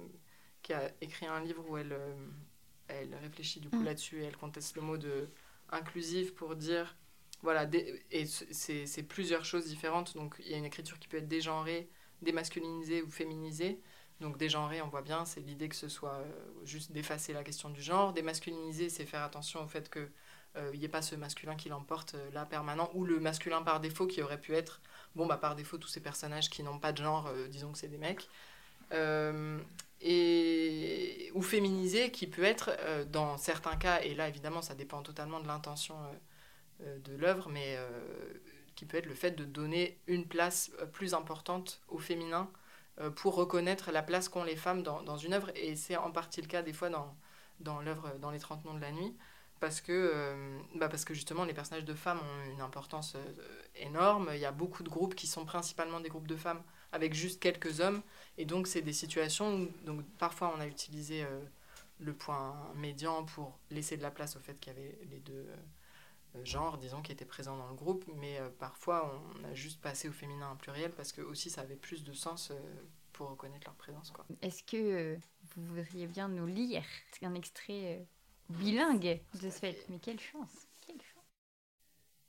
qui 0.63 0.73
a 0.73 0.91
écrit 1.01 1.27
un 1.27 1.41
livre 1.41 1.65
où 1.69 1.77
elle, 1.77 1.93
euh, 1.93 2.15
elle 2.89 3.15
réfléchit 3.17 3.61
du 3.61 3.69
coup 3.71 3.83
Mm. 3.83 3.85
là-dessus 3.85 4.21
et 4.23 4.25
elle 4.25 4.37
conteste 4.37 4.77
le 4.77 4.83
mot 4.83 4.97
de 4.97 5.29
inclusive 5.71 6.35
pour 6.35 6.57
dire. 6.57 6.97
Voilà, 7.43 7.68
et 8.11 8.26
c'est 8.26 9.03
plusieurs 9.05 9.45
choses 9.45 9.66
différentes. 9.66 10.14
Donc, 10.14 10.36
il 10.41 10.51
y 10.51 10.55
a 10.55 10.57
une 10.57 10.64
écriture 10.64 10.99
qui 10.99 11.07
peut 11.07 11.18
être 11.18 11.28
dégenrée, 11.28 11.89
démasculinisée 12.20 13.03
ou 13.03 13.11
féminisée. 13.11 13.80
Donc, 14.20 14.36
dégenrée, 14.36 14.82
on 14.82 14.89
voit 14.89 15.03
bien, 15.03 15.24
c'est 15.24 15.41
l'idée 15.41 15.68
que 15.68 15.76
ce 15.76 15.89
soit 15.89 16.14
euh, 16.14 16.30
juste 16.64 16.91
d'effacer 16.91 17.32
la 17.32 17.45
question 17.45 17.70
du 17.70 17.80
genre. 17.80 18.12
Démasculinisée, 18.12 18.89
c'est 18.89 19.07
faire 19.07 19.22
attention 19.22 19.62
au 19.62 19.68
fait 19.68 19.89
que 19.89 20.11
euh, 20.57 20.72
n'y 20.74 20.84
ait 20.84 20.89
pas 20.89 21.03
ce 21.03 21.14
masculin 21.14 21.55
qui 21.55 21.68
l'emporte 21.68 22.14
euh, 22.14 22.30
là 22.32 22.45
permanent, 22.45 22.91
ou 22.95 23.05
le 23.05 23.20
masculin 23.20 23.62
par 23.62 23.78
défaut 23.78 24.09
qui 24.09 24.20
aurait 24.22 24.41
pu 24.41 24.55
être 24.55 24.80
bon 25.14 25.26
bah 25.26 25.36
par 25.36 25.55
défaut 25.55 25.78
tous 25.78 25.89
ces 25.89 26.01
personnages 26.01 26.51
qui 26.51 26.62
n'ont 26.62 26.78
pas 26.78 26.93
de 26.93 26.99
genre 26.99 27.30
disons 27.51 27.72
que 27.72 27.78
c'est 27.78 27.89
des 27.89 27.99
mecs 27.99 28.28
et 30.01 31.30
ou 31.34 31.43
féminisé 31.43 32.11
qui 32.11 32.26
peut 32.26 32.45
être 32.45 32.70
dans 33.11 33.36
certains 33.36 33.76
cas 33.76 34.01
et 34.01 34.14
là 34.14 34.28
évidemment 34.28 34.62
ça 34.62 34.74
dépend 34.74 35.03
totalement 35.03 35.41
de 35.41 35.47
l'intention 35.47 35.97
de 36.81 37.16
l'œuvre 37.16 37.49
mais 37.49 37.76
euh, 37.76 37.89
qui 38.74 38.85
peut 38.85 38.97
être 38.97 39.07
le 39.07 39.14
fait 39.14 39.33
de 39.33 39.45
donner 39.45 39.99
une 40.07 40.26
place 40.26 40.70
euh, 40.81 40.87
plus 40.87 41.14
importante 41.14 41.81
au 41.89 41.99
féminin 41.99 42.51
euh, 43.01 43.11
pour 43.11 43.35
reconnaître 43.35 43.91
la 43.91 44.03
place 44.03 44.29
qu'ont 44.29 44.45
les 44.45 44.57
femmes 44.57 44.83
dans, 44.83 45.16
une 45.16 45.35
œuvre 45.35 45.51
et 45.55 45.76
c'est 45.76 45.97
en 45.97 46.11
partie 46.11 46.41
le 46.41 46.47
cas 46.47 46.62
des 46.62 46.72
fois 46.72 46.91
dans, 46.91 47.16
dans 47.61 47.81
l'œuvre 47.81 48.14
dans 48.20 48.31
les 48.31 48.39
30 48.39 48.64
noms 48.64 48.74
de 48.74 48.81
la 48.81 48.93
nuit 48.93 49.16
parce 49.61 49.81
que, 49.81 49.93
euh, 49.93 50.59
bah 50.76 50.89
parce 50.89 51.05
que 51.05 51.14
justement 51.14 51.45
les 51.45 51.55
personnages 51.55 51.85
de 51.85 51.95
femmes 51.95 52.20
ont 52.20 52.51
une 52.53 52.61
importance 52.61 53.14
euh, 53.16 53.62
énorme. 53.76 54.31
Il 54.35 54.41
y 54.41 54.45
a 54.45 54.53
beaucoup 54.53 54.83
de 54.83 54.89
groupes 54.89 55.14
qui 55.14 55.26
sont 55.26 55.45
principalement 55.45 56.01
des 56.01 56.09
groupes 56.09 56.26
de 56.26 56.37
femmes 56.37 56.62
avec 56.93 57.14
juste 57.14 57.41
quelques 57.41 57.81
hommes. 57.81 58.03
Et 58.37 58.45
donc 58.45 58.66
c'est 58.66 58.83
des 58.83 58.93
situations 58.93 59.55
où 59.55 59.68
donc, 59.85 60.05
parfois 60.18 60.55
on 60.57 60.61
a 60.61 60.66
utilisé 60.66 61.24
euh, 61.24 61.41
le 62.01 62.12
point 62.12 62.55
médian 62.76 63.24
pour 63.24 63.59
laisser 63.70 63.97
de 63.97 64.03
la 64.03 64.11
place 64.11 64.37
au 64.37 64.41
fait 64.41 64.59
qu'il 64.61 64.72
y 64.72 64.76
avait 64.76 64.99
les 65.11 65.20
deux 65.20 65.47
euh, 66.39 66.45
genres, 66.45 66.78
disons, 66.78 67.03
qui 67.03 67.12
étaient 67.12 67.24
présents 67.24 67.57
dans 67.57 67.68
le 67.68 67.74
groupe. 67.74 68.05
Mais 68.16 68.39
euh, 68.39 68.49
parfois 68.59 69.20
on 69.36 69.45
a 69.45 69.55
juste 69.55 69.80
passé 69.80 70.09
au 70.09 70.12
féminin 70.12 70.49
en 70.51 70.57
pluriel 70.57 70.93
parce 70.93 71.12
que 71.12 71.20
aussi 71.20 71.51
ça 71.51 71.62
avait 71.62 71.76
plus 71.76 72.05
de 72.05 72.12
sens 72.12 72.51
euh, 72.51 72.55
pour 73.12 73.30
reconnaître 73.30 73.66
leur 73.66 73.74
présence. 73.74 74.11
Quoi. 74.11 74.24
Est-ce 74.43 74.62
que 74.62 75.18
vous 75.57 75.64
voudriez 75.64 76.07
bien 76.07 76.28
nous 76.28 76.47
lire 76.47 76.84
un 77.22 77.34
extrait 77.34 77.99
euh, 77.99 78.05
bilingue 78.49 79.20
de 79.43 79.51
ce 79.51 79.59
fait? 79.59 79.86
Mais 79.89 79.99
quelle 79.99 80.20
chance 80.20 80.68
Quelle 80.86 80.97
chance 80.97 81.24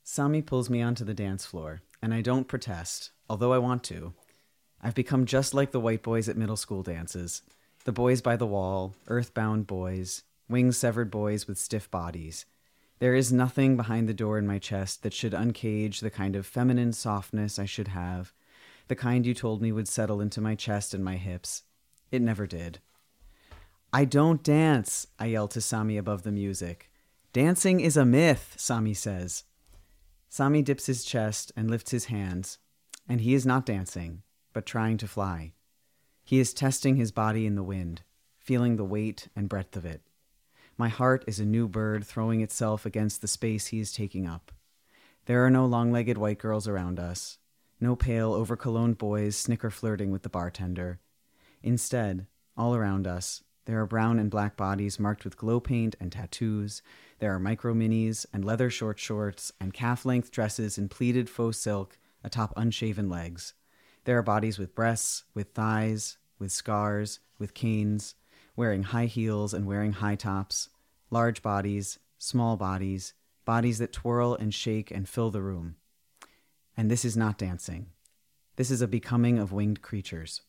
Sami 0.02 0.42
pulls 0.42 0.68
me 0.68 0.82
onto 0.82 1.04
the 1.04 1.14
dance 1.14 1.46
floor, 1.46 1.82
and 2.02 2.12
I 2.12 2.20
don't 2.20 2.44
protest, 2.44 3.12
although 3.28 3.54
I 3.54 3.58
want 3.58 3.84
to. 3.84 4.12
I've 4.82 4.94
become 4.94 5.24
just 5.24 5.54
like 5.54 5.70
the 5.70 5.80
white 5.80 6.02
boys 6.02 6.28
at 6.28 6.36
middle 6.36 6.56
school 6.56 6.82
dances 6.82 7.42
the 7.84 7.92
boys 7.92 8.20
by 8.20 8.36
the 8.36 8.46
wall, 8.46 8.94
earthbound 9.08 9.66
boys, 9.66 10.24
wing 10.48 10.70
severed 10.70 11.10
boys 11.10 11.46
with 11.46 11.58
stiff 11.58 11.90
bodies. 11.90 12.44
There 13.00 13.14
is 13.14 13.32
nothing 13.32 13.78
behind 13.78 14.08
the 14.08 14.14
door 14.14 14.36
in 14.36 14.46
my 14.46 14.58
chest 14.58 15.02
that 15.02 15.14
should 15.14 15.32
uncage 15.32 16.00
the 16.00 16.10
kind 16.10 16.36
of 16.36 16.46
feminine 16.46 16.92
softness 16.92 17.58
I 17.58 17.64
should 17.64 17.88
have, 17.88 18.34
the 18.88 18.94
kind 18.94 19.24
you 19.24 19.32
told 19.32 19.62
me 19.62 19.72
would 19.72 19.88
settle 19.88 20.20
into 20.20 20.42
my 20.42 20.54
chest 20.54 20.92
and 20.92 21.02
my 21.02 21.16
hips. 21.16 21.62
It 22.10 22.20
never 22.20 22.46
did. 22.46 22.78
I 23.90 24.04
don't 24.04 24.42
dance, 24.42 25.06
I 25.18 25.26
yell 25.26 25.48
to 25.48 25.62
Sami 25.62 25.96
above 25.96 26.24
the 26.24 26.30
music. 26.30 26.90
Dancing 27.32 27.80
is 27.80 27.96
a 27.96 28.04
myth, 28.04 28.54
Sami 28.58 28.92
says. 28.92 29.44
Sami 30.28 30.60
dips 30.60 30.84
his 30.84 31.02
chest 31.02 31.52
and 31.56 31.70
lifts 31.70 31.92
his 31.92 32.04
hands, 32.06 32.58
and 33.08 33.22
he 33.22 33.32
is 33.32 33.46
not 33.46 33.64
dancing, 33.64 34.22
but 34.52 34.66
trying 34.66 34.98
to 34.98 35.08
fly. 35.08 35.52
He 36.22 36.38
is 36.38 36.52
testing 36.52 36.96
his 36.96 37.12
body 37.12 37.46
in 37.46 37.54
the 37.54 37.62
wind, 37.62 38.02
feeling 38.38 38.76
the 38.76 38.84
weight 38.84 39.28
and 39.34 39.48
breadth 39.48 39.74
of 39.74 39.86
it. 39.86 40.02
My 40.80 40.88
heart 40.88 41.24
is 41.26 41.38
a 41.38 41.44
new 41.44 41.68
bird 41.68 42.06
throwing 42.06 42.40
itself 42.40 42.86
against 42.86 43.20
the 43.20 43.28
space 43.28 43.66
he 43.66 43.80
is 43.80 43.92
taking 43.92 44.26
up. 44.26 44.50
There 45.26 45.44
are 45.44 45.50
no 45.50 45.66
long 45.66 45.92
legged 45.92 46.16
white 46.16 46.38
girls 46.38 46.66
around 46.66 46.98
us, 46.98 47.36
no 47.82 47.94
pale, 47.94 48.32
over 48.32 48.56
cologned 48.56 48.96
boys 48.96 49.36
snicker 49.36 49.68
flirting 49.68 50.10
with 50.10 50.22
the 50.22 50.30
bartender. 50.30 50.98
Instead, 51.62 52.28
all 52.56 52.74
around 52.74 53.06
us, 53.06 53.44
there 53.66 53.78
are 53.78 53.86
brown 53.86 54.18
and 54.18 54.30
black 54.30 54.56
bodies 54.56 54.98
marked 54.98 55.22
with 55.22 55.36
glow 55.36 55.60
paint 55.60 55.96
and 56.00 56.12
tattoos. 56.12 56.80
There 57.18 57.34
are 57.34 57.38
micro 57.38 57.74
minis 57.74 58.24
and 58.32 58.42
leather 58.42 58.70
short 58.70 58.98
shorts 58.98 59.52
and 59.60 59.74
calf 59.74 60.06
length 60.06 60.30
dresses 60.30 60.78
in 60.78 60.88
pleated 60.88 61.28
faux 61.28 61.58
silk 61.58 61.98
atop 62.24 62.54
unshaven 62.56 63.10
legs. 63.10 63.52
There 64.04 64.16
are 64.16 64.22
bodies 64.22 64.58
with 64.58 64.74
breasts, 64.74 65.24
with 65.34 65.48
thighs, 65.48 66.16
with 66.38 66.50
scars, 66.50 67.20
with 67.38 67.52
canes, 67.52 68.14
wearing 68.56 68.82
high 68.82 69.06
heels 69.06 69.54
and 69.54 69.66
wearing 69.66 69.92
high 69.92 70.16
tops, 70.16 70.69
large 71.10 71.42
bodies, 71.42 71.98
small 72.18 72.56
bodies, 72.56 73.14
bodies 73.44 73.78
that 73.78 73.92
twirl 73.92 74.34
and 74.34 74.54
shake 74.54 74.90
and 74.90 75.08
fill 75.08 75.30
the 75.30 75.42
room. 75.42 75.76
And 76.76 76.90
this 76.90 77.04
is 77.04 77.16
not 77.16 77.38
dancing. 77.38 77.86
This 78.56 78.70
is 78.70 78.80
a 78.80 78.88
becoming 78.88 79.38
of 79.38 79.52
winged 79.52 79.82
creatures. 79.82 80.42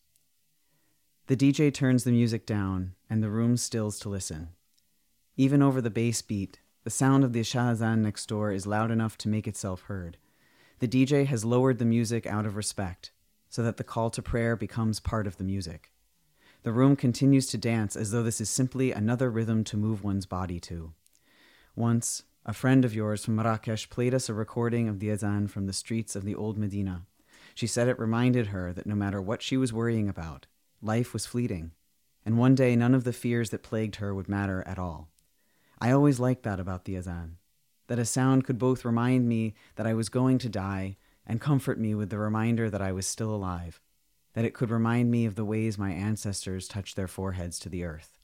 The 1.28 1.38
DJ 1.38 1.74
turns 1.74 2.04
the 2.04 2.12
music 2.12 2.46
down, 2.46 2.94
and 3.10 3.24
the 3.24 3.30
room 3.30 3.58
stills 3.58 4.00
to 4.00 4.10
listen. 4.10 4.50
Even 5.38 5.62
over 5.62 5.82
the 5.82 5.90
bass 5.90 6.22
beat, 6.22 6.60
the 6.84 6.90
sound 6.90 7.24
of 7.24 7.32
the 7.32 7.42
Shahzan 7.42 8.00
next 8.00 8.28
door 8.28 8.52
is 8.52 8.68
loud 8.68 8.92
enough 8.92 9.18
to 9.20 9.30
make 9.30 9.48
itself 9.48 9.84
heard. 9.84 10.18
The 10.80 10.88
DJ 10.88 11.26
has 11.28 11.46
lowered 11.46 11.78
the 11.78 11.86
music 11.86 12.26
out 12.26 12.46
of 12.46 12.56
respect, 12.56 13.12
so 13.50 13.62
that 13.64 13.78
the 13.78 13.84
call 13.84 14.10
to 14.12 14.22
prayer 14.22 14.56
becomes 14.56 15.00
part 15.00 15.28
of 15.28 15.38
the 15.38 15.44
music. 15.44 15.91
The 16.64 16.72
room 16.72 16.96
continues 16.96 17.48
to 17.48 17.58
dance 17.58 17.96
as 17.96 18.12
though 18.12 18.22
this 18.22 18.40
is 18.40 18.50
simply 18.50 18.92
another 18.92 19.32
rhythm 19.32 19.64
to 19.64 19.78
move 19.78 20.04
one's 20.04 20.28
body 20.28 20.60
to. 20.62 20.94
Once, 21.76 22.24
a 22.46 22.54
friend 22.54 22.86
of 22.86 22.94
yours 22.94 23.26
from 23.26 23.36
Marrakesh 23.36 23.90
played 23.90 24.14
us 24.14 24.30
a 24.30 24.34
recording 24.36 24.88
of 24.88 25.00
the 25.00 25.12
Azan 25.12 25.48
from 25.48 25.66
the 25.66 25.74
streets 25.74 26.16
of 26.16 26.24
the 26.24 26.36
old 26.36 26.60
Medina. 26.60 27.08
She 27.56 27.66
said 27.66 27.88
it 27.88 27.98
reminded 27.98 28.48
her 28.48 28.74
that 28.74 28.86
no 28.86 28.94
matter 28.94 29.20
what 29.20 29.42
she 29.42 29.58
was 29.58 29.74
worrying 29.74 30.08
about, 30.08 30.46
life 30.84 31.14
was 31.14 31.26
fleeting, 31.26 31.72
and 32.26 32.38
one 32.38 32.54
day 32.54 32.76
none 32.76 32.94
of 32.94 33.06
the 33.06 33.14
fears 33.14 33.50
that 33.50 33.64
plagued 33.64 33.96
her 33.96 34.14
would 34.14 34.30
matter 34.30 34.64
at 34.68 34.78
all. 34.78 35.10
I 35.80 35.92
always 35.92 36.20
liked 36.20 36.44
that 36.44 36.60
about 36.60 36.86
the 36.86 36.96
Azan, 36.96 37.38
that 37.88 37.98
a 37.98 38.06
sound 38.06 38.46
could 38.46 38.60
both 38.60 38.86
remind 38.86 39.28
me 39.28 39.56
that 39.78 39.88
I 39.88 39.96
was 39.96 40.10
going 40.10 40.38
to 40.40 40.50
die 40.50 40.98
and 41.26 41.42
comfort 41.42 41.80
me 41.80 41.96
with 41.96 42.12
the 42.12 42.20
reminder 42.20 42.70
that 42.70 42.82
I 42.84 42.92
was 42.92 43.08
still 43.08 43.34
alive, 43.34 43.82
that 44.34 44.46
it 44.46 44.54
could 44.54 44.70
remind 44.70 45.12
me 45.12 45.26
of 45.26 45.36
the 45.36 45.46
ways 45.46 45.78
my 45.78 45.92
ancestors 45.92 46.68
touched 46.68 46.96
their 46.96 47.08
foreheads 47.08 47.60
to 47.60 47.70
the 47.70 47.84
earth, 47.84 48.18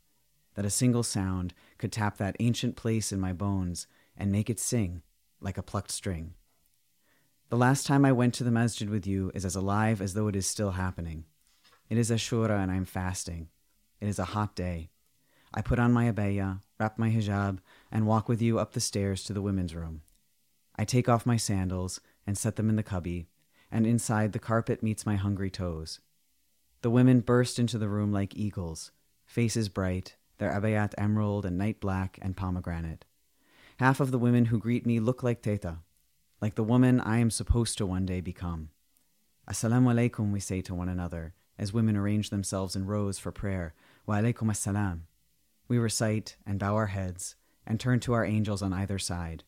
that 0.56 0.66
a 0.66 0.70
single 0.70 1.04
sound 1.04 1.54
could 1.78 1.92
tap 1.92 2.18
that 2.18 2.36
ancient 2.40 2.76
place 2.76 3.12
in 3.12 3.20
my 3.20 3.34
bones 3.34 3.88
and 4.16 4.32
make 4.32 4.50
it 4.50 4.60
sing 4.60 5.02
like 5.40 5.58
a 5.58 5.64
plucked 5.64 5.92
string. 5.92 6.34
The 7.50 7.58
last 7.58 7.86
time 7.86 8.04
I 8.04 8.12
went 8.12 8.34
to 8.36 8.44
the 8.44 8.52
masjid 8.52 8.90
with 8.90 9.08
you 9.08 9.32
is 9.34 9.46
as 9.46 9.56
alive 9.56 10.02
as 10.02 10.14
though 10.14 10.28
it 10.28 10.36
is 10.36 10.46
still 10.46 10.72
happening. 10.72 11.26
It 11.90 11.98
is 11.98 12.12
Ashura 12.12 12.62
and 12.62 12.72
I 12.72 12.76
am 12.76 12.86
fasting. 12.86 13.48
It 14.02 14.08
is 14.08 14.20
a 14.20 14.26
hot 14.26 14.56
day. 14.56 14.90
I 15.54 15.62
put 15.62 15.80
on 15.80 15.94
my 15.94 16.12
abaya, 16.12 16.60
wrap 16.78 17.00
my 17.00 17.10
hijab, 17.10 17.60
and 17.90 18.06
walk 18.06 18.28
with 18.28 18.42
you 18.42 18.60
up 18.60 18.74
the 18.74 18.82
stairs 18.82 19.24
to 19.24 19.34
the 19.34 19.42
women's 19.42 19.74
room. 19.74 20.02
I 20.76 20.84
take 20.84 21.08
off 21.08 21.26
my 21.26 21.38
sandals 21.38 22.02
and 22.26 22.38
set 22.38 22.58
them 22.58 22.70
in 22.70 22.76
the 22.76 22.84
cubby, 22.84 23.28
and 23.72 23.86
inside 23.86 24.34
the 24.34 24.40
carpet 24.40 24.82
meets 24.82 25.06
my 25.06 25.16
hungry 25.16 25.50
toes. 25.50 26.00
The 26.82 26.90
women 26.90 27.22
burst 27.22 27.60
into 27.60 27.78
the 27.78 27.90
room 27.90 28.12
like 28.12 28.36
eagles, 28.36 28.92
faces 29.26 29.70
bright, 29.70 30.16
their 30.38 30.52
abayat 30.52 30.94
emerald 30.98 31.46
and 31.46 31.58
night 31.58 31.80
black 31.80 32.20
and 32.22 32.38
pomegranate. 32.38 33.06
Half 33.80 34.00
of 34.00 34.12
the 34.12 34.20
women 34.20 34.46
who 34.46 34.60
greet 34.60 34.86
me 34.86 35.00
look 35.00 35.24
like 35.24 35.42
Teta, 35.42 35.80
like 36.42 36.56
the 36.56 36.64
woman 36.64 37.00
I 37.02 37.18
am 37.18 37.32
supposed 37.32 37.78
to 37.78 37.86
one 37.86 38.06
day 38.06 38.22
become. 38.22 38.70
Assalamu 39.50 39.94
alaikum, 39.94 40.32
we 40.32 40.40
say 40.40 40.62
to 40.62 40.76
one 40.76 40.90
another, 40.90 41.34
as 41.58 41.74
women 41.74 41.96
arrange 41.96 42.30
themselves 42.30 42.76
in 42.76 42.86
rows 42.86 43.18
for 43.18 43.32
prayer. 43.32 43.74
Wa 44.06 44.16
alaikum 44.16 44.50
assalam. 44.50 45.02
We 45.68 45.78
recite 45.78 46.38
and 46.46 46.60
bow 46.60 46.76
our 46.76 46.88
heads, 46.88 47.36
and 47.66 47.80
turn 47.80 48.00
to 48.02 48.14
our 48.14 48.26
angels 48.26 48.62
on 48.62 48.74
either 48.74 49.00
side. 49.00 49.44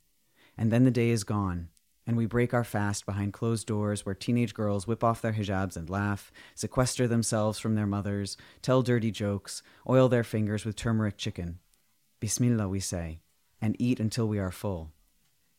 And 0.58 0.72
then 0.72 0.84
the 0.84 0.92
day 0.92 1.10
is 1.10 1.24
gone, 1.24 1.70
and 2.08 2.18
we 2.18 2.26
break 2.26 2.54
our 2.54 2.64
fast 2.64 3.06
behind 3.06 3.34
closed 3.34 3.68
doors 3.68 4.06
where 4.06 4.16
teenage 4.16 4.54
girls 4.54 4.88
whip 4.88 5.04
off 5.04 5.22
their 5.22 5.34
hijabs 5.34 5.78
and 5.78 5.90
laugh, 5.90 6.32
sequester 6.56 7.08
themselves 7.08 7.60
from 7.60 7.76
their 7.76 7.86
mothers, 7.86 8.36
tell 8.62 8.82
dirty 8.82 9.12
jokes, 9.12 9.62
oil 9.88 10.10
their 10.10 10.24
fingers 10.24 10.66
with 10.66 10.76
turmeric 10.76 11.18
chicken. 11.18 11.60
Bismillah, 12.20 12.68
we 12.68 12.80
say, 12.80 13.20
and 13.62 13.76
eat 13.80 14.00
until 14.00 14.28
we 14.28 14.40
are 14.40 14.52
full. 14.52 14.92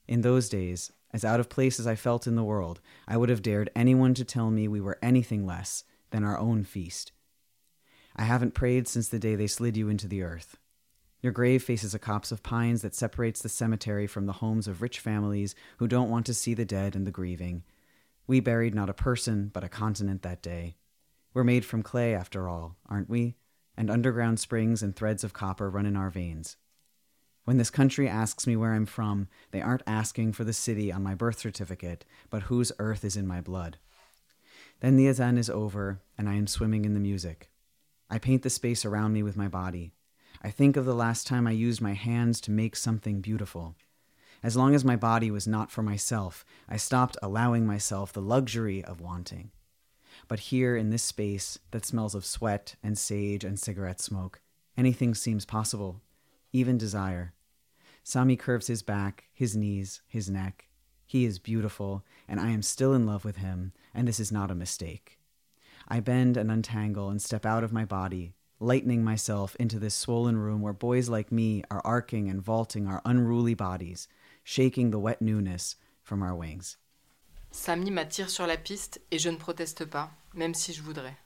In 0.06 0.22
those 0.22 0.48
days, 0.48 0.92
as 1.12 1.24
out 1.24 1.40
of 1.40 1.48
place 1.48 1.80
as 1.80 1.86
I 1.86 1.94
felt 1.94 2.26
in 2.26 2.36
the 2.36 2.44
world, 2.44 2.80
I 3.08 3.16
would 3.16 3.28
have 3.28 3.42
dared 3.42 3.70
anyone 3.74 4.14
to 4.14 4.24
tell 4.24 4.50
me 4.50 4.68
we 4.68 4.80
were 4.80 4.98
anything 5.02 5.46
less 5.46 5.84
than 6.10 6.24
our 6.24 6.38
own 6.38 6.64
feast. 6.64 7.12
I 8.16 8.24
haven't 8.24 8.54
prayed 8.54 8.88
since 8.88 9.08
the 9.08 9.18
day 9.18 9.34
they 9.34 9.46
slid 9.46 9.76
you 9.76 9.88
into 9.88 10.08
the 10.08 10.22
earth. 10.22 10.56
Your 11.22 11.32
grave 11.32 11.62
faces 11.62 11.94
a 11.94 11.98
copse 11.98 12.32
of 12.32 12.42
pines 12.42 12.82
that 12.82 12.94
separates 12.94 13.42
the 13.42 13.48
cemetery 13.48 14.06
from 14.06 14.26
the 14.26 14.34
homes 14.34 14.66
of 14.66 14.80
rich 14.80 14.98
families 14.98 15.54
who 15.76 15.86
don't 15.86 16.10
want 16.10 16.24
to 16.26 16.34
see 16.34 16.54
the 16.54 16.64
dead 16.64 16.96
and 16.96 17.06
the 17.06 17.10
grieving. 17.10 17.62
We 18.26 18.40
buried 18.40 18.74
not 18.74 18.88
a 18.88 18.94
person, 18.94 19.50
but 19.52 19.64
a 19.64 19.68
continent 19.68 20.22
that 20.22 20.40
day. 20.40 20.76
We're 21.34 21.44
made 21.44 21.64
from 21.64 21.82
clay, 21.82 22.14
after 22.14 22.48
all, 22.48 22.76
aren't 22.88 23.10
we? 23.10 23.36
And 23.76 23.90
underground 23.90 24.40
springs 24.40 24.82
and 24.82 24.96
threads 24.96 25.22
of 25.22 25.32
copper 25.32 25.68
run 25.68 25.86
in 25.86 25.96
our 25.96 26.10
veins. 26.10 26.56
When 27.44 27.58
this 27.58 27.70
country 27.70 28.08
asks 28.08 28.46
me 28.46 28.56
where 28.56 28.72
I'm 28.72 28.86
from, 28.86 29.28
they 29.50 29.60
aren't 29.60 29.82
asking 29.86 30.32
for 30.32 30.44
the 30.44 30.52
city 30.52 30.92
on 30.92 31.02
my 31.02 31.14
birth 31.14 31.38
certificate, 31.38 32.04
but 32.30 32.44
whose 32.44 32.72
earth 32.78 33.04
is 33.04 33.16
in 33.16 33.26
my 33.26 33.40
blood. 33.40 33.78
Then 34.80 34.96
the 34.96 35.08
azan 35.08 35.36
is 35.36 35.50
over, 35.50 36.00
and 36.16 36.28
I 36.28 36.34
am 36.34 36.46
swimming 36.46 36.84
in 36.84 36.94
the 36.94 37.00
music. 37.00 37.50
I 38.08 38.18
paint 38.18 38.42
the 38.42 38.50
space 38.50 38.84
around 38.84 39.12
me 39.12 39.22
with 39.22 39.36
my 39.36 39.48
body. 39.48 39.92
I 40.42 40.50
think 40.50 40.76
of 40.76 40.86
the 40.86 40.94
last 40.94 41.26
time 41.26 41.46
I 41.46 41.50
used 41.50 41.82
my 41.82 41.92
hands 41.92 42.40
to 42.42 42.50
make 42.50 42.74
something 42.74 43.20
beautiful. 43.20 43.76
As 44.42 44.56
long 44.56 44.74
as 44.74 44.84
my 44.84 44.96
body 44.96 45.30
was 45.30 45.46
not 45.46 45.70
for 45.70 45.82
myself, 45.82 46.46
I 46.66 46.78
stopped 46.78 47.18
allowing 47.22 47.66
myself 47.66 48.12
the 48.12 48.22
luxury 48.22 48.82
of 48.82 49.02
wanting. 49.02 49.50
But 50.28 50.40
here 50.40 50.76
in 50.76 50.88
this 50.88 51.02
space 51.02 51.58
that 51.72 51.84
smells 51.84 52.14
of 52.14 52.24
sweat 52.24 52.76
and 52.82 52.96
sage 52.96 53.44
and 53.44 53.60
cigarette 53.60 54.00
smoke, 54.00 54.40
anything 54.78 55.14
seems 55.14 55.44
possible, 55.44 56.00
even 56.52 56.78
desire. 56.78 57.34
Sami 58.02 58.36
curves 58.36 58.66
his 58.66 58.82
back, 58.82 59.24
his 59.34 59.54
knees, 59.54 60.00
his 60.08 60.30
neck. 60.30 60.68
He 61.04 61.26
is 61.26 61.38
beautiful, 61.38 62.02
and 62.26 62.40
I 62.40 62.50
am 62.50 62.62
still 62.62 62.94
in 62.94 63.04
love 63.04 63.26
with 63.26 63.36
him, 63.36 63.72
and 63.92 64.08
this 64.08 64.20
is 64.20 64.32
not 64.32 64.50
a 64.50 64.54
mistake. 64.54 65.18
I 65.86 66.00
bend 66.00 66.38
and 66.38 66.50
untangle 66.50 67.10
and 67.10 67.20
step 67.20 67.44
out 67.44 67.64
of 67.64 67.72
my 67.72 67.84
body, 67.84 68.32
lightening 68.60 69.02
myself 69.02 69.56
into 69.58 69.78
this 69.78 69.94
swollen 69.94 70.36
room 70.36 70.60
where 70.60 70.74
boys 70.74 71.08
like 71.08 71.32
me 71.32 71.62
are 71.70 71.80
arcing 71.82 72.28
and 72.28 72.42
vaulting 72.42 72.86
our 72.86 73.00
unruly 73.06 73.54
bodies, 73.54 74.06
shaking 74.44 74.90
the 74.90 74.98
wet 74.98 75.22
newness 75.22 75.76
from 76.02 76.22
our 76.22 76.34
wings. 76.34 76.76
Samy 77.50 77.90
m'attire 77.90 78.28
sur 78.28 78.46
la 78.46 78.58
piste 78.58 79.00
et 79.10 79.18
je 79.18 79.30
ne 79.30 79.38
proteste 79.38 79.86
pas, 79.86 80.10
même 80.34 80.54
si 80.54 80.74
je 80.74 80.82
voudrais. 80.82 81.16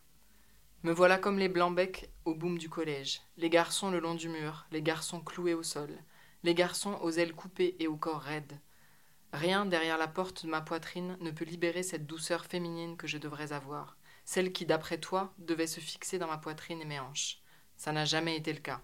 Me 0.85 0.93
voilà 0.93 1.18
comme 1.18 1.39
les 1.39 1.49
blancs-becs 1.49 2.09
au 2.24 2.35
boom 2.35 2.57
du 2.57 2.68
collège, 2.68 3.20
les 3.37 3.51
garçons 3.51 3.91
le 3.91 3.99
long 3.99 4.14
du 4.14 4.28
mur, 4.28 4.66
les 4.70 4.82
garçons 4.82 5.20
cloués 5.20 5.55
au 5.55 5.62
sol, 5.62 5.91
les 6.45 6.55
garçons 6.55 6.99
aux 7.03 7.11
ailes 7.11 7.35
coupées 7.35 7.74
et 7.80 7.89
au 7.89 7.97
corps 7.97 8.20
raide. 8.20 8.61
Rien 9.32 9.66
derrière 9.66 9.99
la 9.99 10.07
porte 10.07 10.45
de 10.45 10.51
ma 10.51 10.61
poitrine 10.61 11.16
ne 11.20 11.32
peut 11.32 11.45
libérer 11.45 11.82
cette 11.82 12.07
douceur 12.07 12.45
féminine 12.45 12.97
que 12.97 13.09
je 13.09 13.18
devrais 13.18 13.53
avoir 13.53 13.97
celle 14.25 14.53
qui, 14.53 14.66
d'après 14.66 14.99
toi, 14.99 15.33
devait 15.39 15.66
se 15.66 15.81
fixer 15.81 16.18
dans 16.18 16.27
ma 16.27 16.39
poitrine 16.39 16.81
et 16.81 16.87
mes 16.87 17.01
hanches. 17.01 17.41
Ça 17.77 17.93
n'a 17.93 18.05
jamais 18.05 18.37
été 18.37 18.53
le 18.53 18.61
cas. 18.61 18.81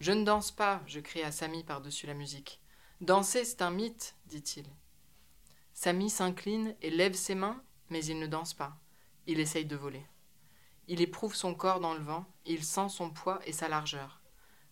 Je 0.00 0.12
ne 0.12 0.24
danse 0.24 0.50
pas, 0.50 0.82
je 0.86 1.00
crie 1.00 1.22
à 1.22 1.32
Samy 1.32 1.64
par-dessus 1.64 2.06
la 2.06 2.14
musique. 2.14 2.60
Danser, 3.00 3.44
c'est 3.44 3.62
un 3.62 3.70
mythe, 3.70 4.16
dit-il. 4.26 4.66
Samy 5.72 6.10
s'incline 6.10 6.74
et 6.82 6.90
lève 6.90 7.14
ses 7.14 7.34
mains, 7.34 7.62
mais 7.90 8.04
il 8.04 8.18
ne 8.18 8.26
danse 8.26 8.54
pas. 8.54 8.76
Il 9.26 9.40
essaye 9.40 9.64
de 9.64 9.76
voler. 9.76 10.04
Il 10.88 11.00
éprouve 11.00 11.34
son 11.34 11.54
corps 11.54 11.80
dans 11.80 11.94
le 11.94 12.02
vent, 12.02 12.26
il 12.44 12.62
sent 12.62 12.88
son 12.90 13.10
poids 13.10 13.40
et 13.46 13.52
sa 13.52 13.68
largeur. 13.68 14.20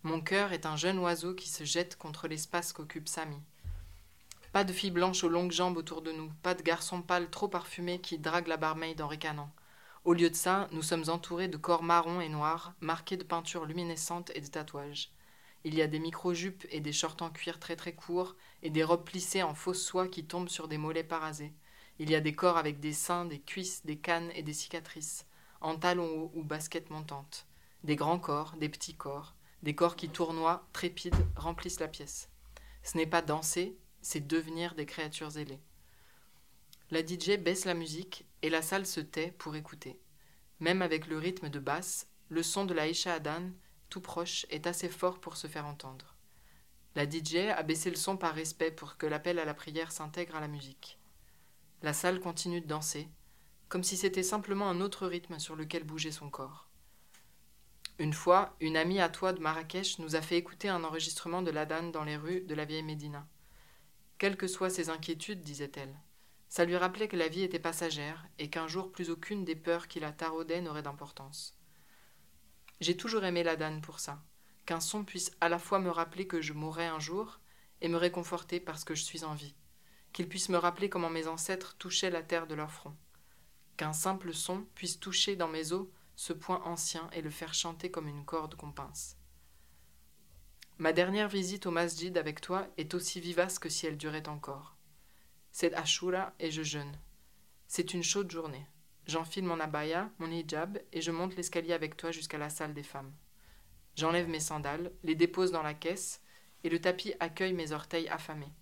Mon 0.02 0.20
cœur 0.20 0.52
est 0.52 0.66
un 0.66 0.76
jeune 0.76 0.98
oiseau 0.98 1.34
qui 1.34 1.48
se 1.48 1.64
jette 1.64 1.96
contre 1.96 2.28
l'espace 2.28 2.72
qu'occupe 2.72 3.08
Samy. 3.08 3.38
Pas 4.52 4.64
de 4.64 4.72
filles 4.72 4.90
blanches 4.90 5.24
aux 5.24 5.28
longues 5.28 5.52
jambes 5.52 5.76
autour 5.76 6.02
de 6.02 6.12
nous, 6.12 6.30
pas 6.42 6.54
de 6.54 6.62
garçons 6.62 7.00
pâles 7.00 7.30
trop 7.30 7.48
parfumés 7.48 8.00
qui 8.00 8.18
draguent 8.18 8.48
la 8.48 8.56
barmaid 8.58 9.00
en 9.00 9.08
ricanant. 9.08 9.50
Au 10.04 10.14
lieu 10.14 10.30
de 10.30 10.34
ça, 10.34 10.68
nous 10.72 10.82
sommes 10.82 11.04
entourés 11.08 11.46
de 11.46 11.56
corps 11.56 11.84
marrons 11.84 12.20
et 12.20 12.28
noirs, 12.28 12.74
marqués 12.80 13.16
de 13.16 13.22
peintures 13.22 13.66
luminescentes 13.66 14.32
et 14.34 14.40
de 14.40 14.48
tatouages. 14.48 15.12
Il 15.62 15.76
y 15.76 15.82
a 15.82 15.86
des 15.86 16.00
micro-jupes 16.00 16.66
et 16.70 16.80
des 16.80 16.92
shorts 16.92 17.18
en 17.20 17.30
cuir 17.30 17.60
très 17.60 17.76
très 17.76 17.92
courts, 17.92 18.34
et 18.64 18.70
des 18.70 18.82
robes 18.82 19.04
plissées 19.04 19.44
en 19.44 19.54
fausse 19.54 19.84
soie 19.84 20.08
qui 20.08 20.24
tombent 20.24 20.48
sur 20.48 20.66
des 20.66 20.76
mollets 20.76 21.04
parasés. 21.04 21.52
Il 22.00 22.10
y 22.10 22.16
a 22.16 22.20
des 22.20 22.32
corps 22.32 22.56
avec 22.56 22.80
des 22.80 22.92
seins, 22.92 23.26
des 23.26 23.38
cuisses, 23.38 23.86
des 23.86 23.96
cannes 23.96 24.32
et 24.34 24.42
des 24.42 24.52
cicatrices, 24.52 25.24
en 25.60 25.76
talons 25.76 26.10
hauts 26.10 26.32
ou 26.34 26.42
baskets 26.42 26.90
montantes. 26.90 27.46
Des 27.84 27.94
grands 27.94 28.18
corps, 28.18 28.56
des 28.58 28.68
petits 28.68 28.96
corps, 28.96 29.36
des 29.62 29.76
corps 29.76 29.94
qui 29.94 30.08
tournoient, 30.08 30.66
trépides, 30.72 31.14
remplissent 31.36 31.78
la 31.78 31.86
pièce. 31.86 32.28
Ce 32.82 32.96
n'est 32.96 33.06
pas 33.06 33.22
danser, 33.22 33.76
c'est 34.00 34.26
devenir 34.26 34.74
des 34.74 34.86
créatures 34.86 35.38
ailées. 35.38 35.60
La 36.92 37.00
DJ 37.00 37.38
baisse 37.38 37.64
la 37.64 37.72
musique 37.72 38.26
et 38.42 38.50
la 38.50 38.60
salle 38.60 38.84
se 38.84 39.00
tait 39.00 39.30
pour 39.38 39.56
écouter. 39.56 39.98
Même 40.60 40.82
avec 40.82 41.06
le 41.06 41.16
rythme 41.16 41.48
de 41.48 41.58
basse, 41.58 42.06
le 42.28 42.42
son 42.42 42.66
de 42.66 42.74
la 42.74 42.86
Isha 42.86 43.14
Adan, 43.14 43.48
tout 43.88 44.02
proche, 44.02 44.44
est 44.50 44.66
assez 44.66 44.90
fort 44.90 45.18
pour 45.18 45.38
se 45.38 45.46
faire 45.46 45.64
entendre. 45.64 46.14
La 46.94 47.08
DJ 47.08 47.48
a 47.56 47.62
baissé 47.62 47.88
le 47.88 47.96
son 47.96 48.18
par 48.18 48.34
respect 48.34 48.70
pour 48.70 48.98
que 48.98 49.06
l'appel 49.06 49.38
à 49.38 49.46
la 49.46 49.54
prière 49.54 49.90
s'intègre 49.90 50.36
à 50.36 50.40
la 50.40 50.48
musique. 50.48 50.98
La 51.80 51.94
salle 51.94 52.20
continue 52.20 52.60
de 52.60 52.66
danser, 52.66 53.08
comme 53.70 53.84
si 53.84 53.96
c'était 53.96 54.22
simplement 54.22 54.68
un 54.68 54.82
autre 54.82 55.06
rythme 55.06 55.38
sur 55.38 55.56
lequel 55.56 55.84
bougeait 55.84 56.10
son 56.10 56.28
corps. 56.28 56.68
Une 57.98 58.12
fois, 58.12 58.54
une 58.60 58.76
amie 58.76 59.00
à 59.00 59.08
toi 59.08 59.32
de 59.32 59.40
Marrakech 59.40 59.98
nous 59.98 60.14
a 60.14 60.20
fait 60.20 60.36
écouter 60.36 60.68
un 60.68 60.84
enregistrement 60.84 61.40
de 61.40 61.52
l'Adan 61.52 61.84
dans 61.84 62.04
les 62.04 62.18
rues 62.18 62.42
de 62.42 62.54
la 62.54 62.66
vieille 62.66 62.82
Médina. 62.82 63.26
Quelles 64.18 64.36
que 64.36 64.46
soient 64.46 64.68
ses 64.68 64.90
inquiétudes, 64.90 65.40
disait-elle, 65.40 65.96
ça 66.52 66.66
lui 66.66 66.76
rappelait 66.76 67.08
que 67.08 67.16
la 67.16 67.28
vie 67.28 67.44
était 67.44 67.58
passagère 67.58 68.28
et 68.38 68.50
qu'un 68.50 68.68
jour 68.68 68.92
plus 68.92 69.08
aucune 69.08 69.42
des 69.42 69.56
peurs 69.56 69.88
qui 69.88 70.00
la 70.00 70.12
taraudaient 70.12 70.60
n'aurait 70.60 70.82
d'importance. 70.82 71.56
J'ai 72.82 72.94
toujours 72.94 73.24
aimé 73.24 73.42
la 73.42 73.56
danne 73.56 73.80
pour 73.80 74.00
ça, 74.00 74.22
qu'un 74.66 74.80
son 74.80 75.02
puisse 75.02 75.30
à 75.40 75.48
la 75.48 75.58
fois 75.58 75.78
me 75.78 75.88
rappeler 75.88 76.26
que 76.26 76.42
je 76.42 76.52
mourrai 76.52 76.84
un 76.84 76.98
jour 76.98 77.40
et 77.80 77.88
me 77.88 77.96
réconforter 77.96 78.60
parce 78.60 78.84
que 78.84 78.94
je 78.94 79.02
suis 79.02 79.24
en 79.24 79.32
vie, 79.32 79.54
qu'il 80.12 80.28
puisse 80.28 80.50
me 80.50 80.58
rappeler 80.58 80.90
comment 80.90 81.08
mes 81.08 81.26
ancêtres 81.26 81.74
touchaient 81.78 82.10
la 82.10 82.22
terre 82.22 82.46
de 82.46 82.54
leur 82.54 82.70
front, 82.70 82.94
qu'un 83.78 83.94
simple 83.94 84.34
son 84.34 84.66
puisse 84.74 85.00
toucher 85.00 85.36
dans 85.36 85.48
mes 85.48 85.72
os 85.72 85.86
ce 86.16 86.34
point 86.34 86.60
ancien 86.66 87.08
et 87.14 87.22
le 87.22 87.30
faire 87.30 87.54
chanter 87.54 87.90
comme 87.90 88.08
une 88.08 88.26
corde 88.26 88.56
qu'on 88.56 88.72
pince. 88.72 89.16
Ma 90.76 90.92
dernière 90.92 91.30
visite 91.30 91.64
au 91.64 91.70
masjid 91.70 92.14
avec 92.18 92.42
toi 92.42 92.68
est 92.76 92.92
aussi 92.92 93.20
vivace 93.20 93.58
que 93.58 93.70
si 93.70 93.86
elle 93.86 93.96
durait 93.96 94.28
encore. 94.28 94.76
C'est 95.52 95.74
Ashura 95.74 96.32
et 96.40 96.50
je 96.50 96.62
jeûne. 96.62 96.98
C'est 97.66 97.94
une 97.94 98.02
chaude 98.02 98.30
journée. 98.30 98.66
J'enfile 99.06 99.44
mon 99.44 99.60
abaya, 99.60 100.10
mon 100.18 100.30
hijab, 100.30 100.78
et 100.92 101.02
je 101.02 101.10
monte 101.10 101.36
l'escalier 101.36 101.74
avec 101.74 101.96
toi 101.96 102.10
jusqu'à 102.10 102.38
la 102.38 102.48
salle 102.48 102.72
des 102.72 102.82
femmes. 102.82 103.12
J'enlève 103.94 104.28
mes 104.28 104.40
sandales, 104.40 104.92
les 105.02 105.14
dépose 105.14 105.52
dans 105.52 105.62
la 105.62 105.74
caisse, 105.74 106.22
et 106.64 106.70
le 106.70 106.80
tapis 106.80 107.12
accueille 107.20 107.52
mes 107.52 107.72
orteils 107.72 108.08
affamés. 108.08 108.52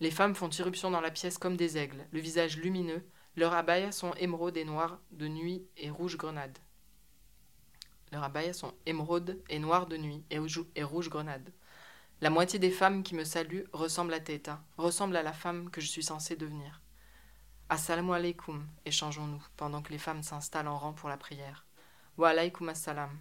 Les 0.00 0.12
femmes 0.12 0.36
font 0.36 0.50
irruption 0.50 0.92
dans 0.92 1.00
la 1.00 1.10
pièce 1.10 1.38
comme 1.38 1.56
des 1.56 1.76
aigles, 1.76 2.06
le 2.12 2.20
visage 2.20 2.56
lumineux, 2.56 3.04
leurs 3.34 3.54
abayas 3.54 3.92
sont 3.92 4.12
émeraudes 4.14 4.56
et 4.56 4.64
noires 4.64 5.00
de 5.10 5.26
nuit 5.26 5.66
et 5.76 5.90
rouge 5.90 6.16
grenade. 6.16 6.58
Leurs 8.12 8.22
abayas 8.22 8.52
sont 8.52 8.74
émeraudes 8.86 9.42
et 9.48 9.58
noires 9.58 9.86
de 9.86 9.96
nuit 9.96 10.24
et 10.30 10.38
rouge 10.82 11.08
grenade. 11.10 11.52
La 12.20 12.30
moitié 12.30 12.58
des 12.58 12.72
femmes 12.72 13.04
qui 13.04 13.14
me 13.14 13.22
saluent 13.22 13.68
ressemblent 13.72 14.12
à 14.12 14.18
Teta, 14.18 14.60
ressemblent 14.76 15.14
à 15.14 15.22
la 15.22 15.32
femme 15.32 15.70
que 15.70 15.80
je 15.80 15.86
suis 15.86 16.02
censée 16.02 16.34
devenir. 16.34 16.82
Assalamu 17.68 18.12
alaikum, 18.12 18.66
échangeons-nous, 18.84 19.40
pendant 19.56 19.82
que 19.82 19.92
les 19.92 19.98
femmes 19.98 20.24
s'installent 20.24 20.66
en 20.66 20.76
rang 20.76 20.92
pour 20.92 21.08
la 21.08 21.16
prière. 21.16 21.64
Wa 22.16 22.30
alaikum 22.30 22.68
assalam. 22.70 23.16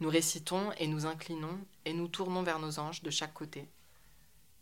Nous 0.00 0.08
récitons 0.08 0.72
et 0.78 0.86
nous 0.86 1.04
inclinons 1.04 1.58
et 1.84 1.92
nous 1.92 2.08
tournons 2.08 2.42
vers 2.42 2.60
nos 2.60 2.78
anges 2.78 3.02
de 3.02 3.10
chaque 3.10 3.34
côté. 3.34 3.68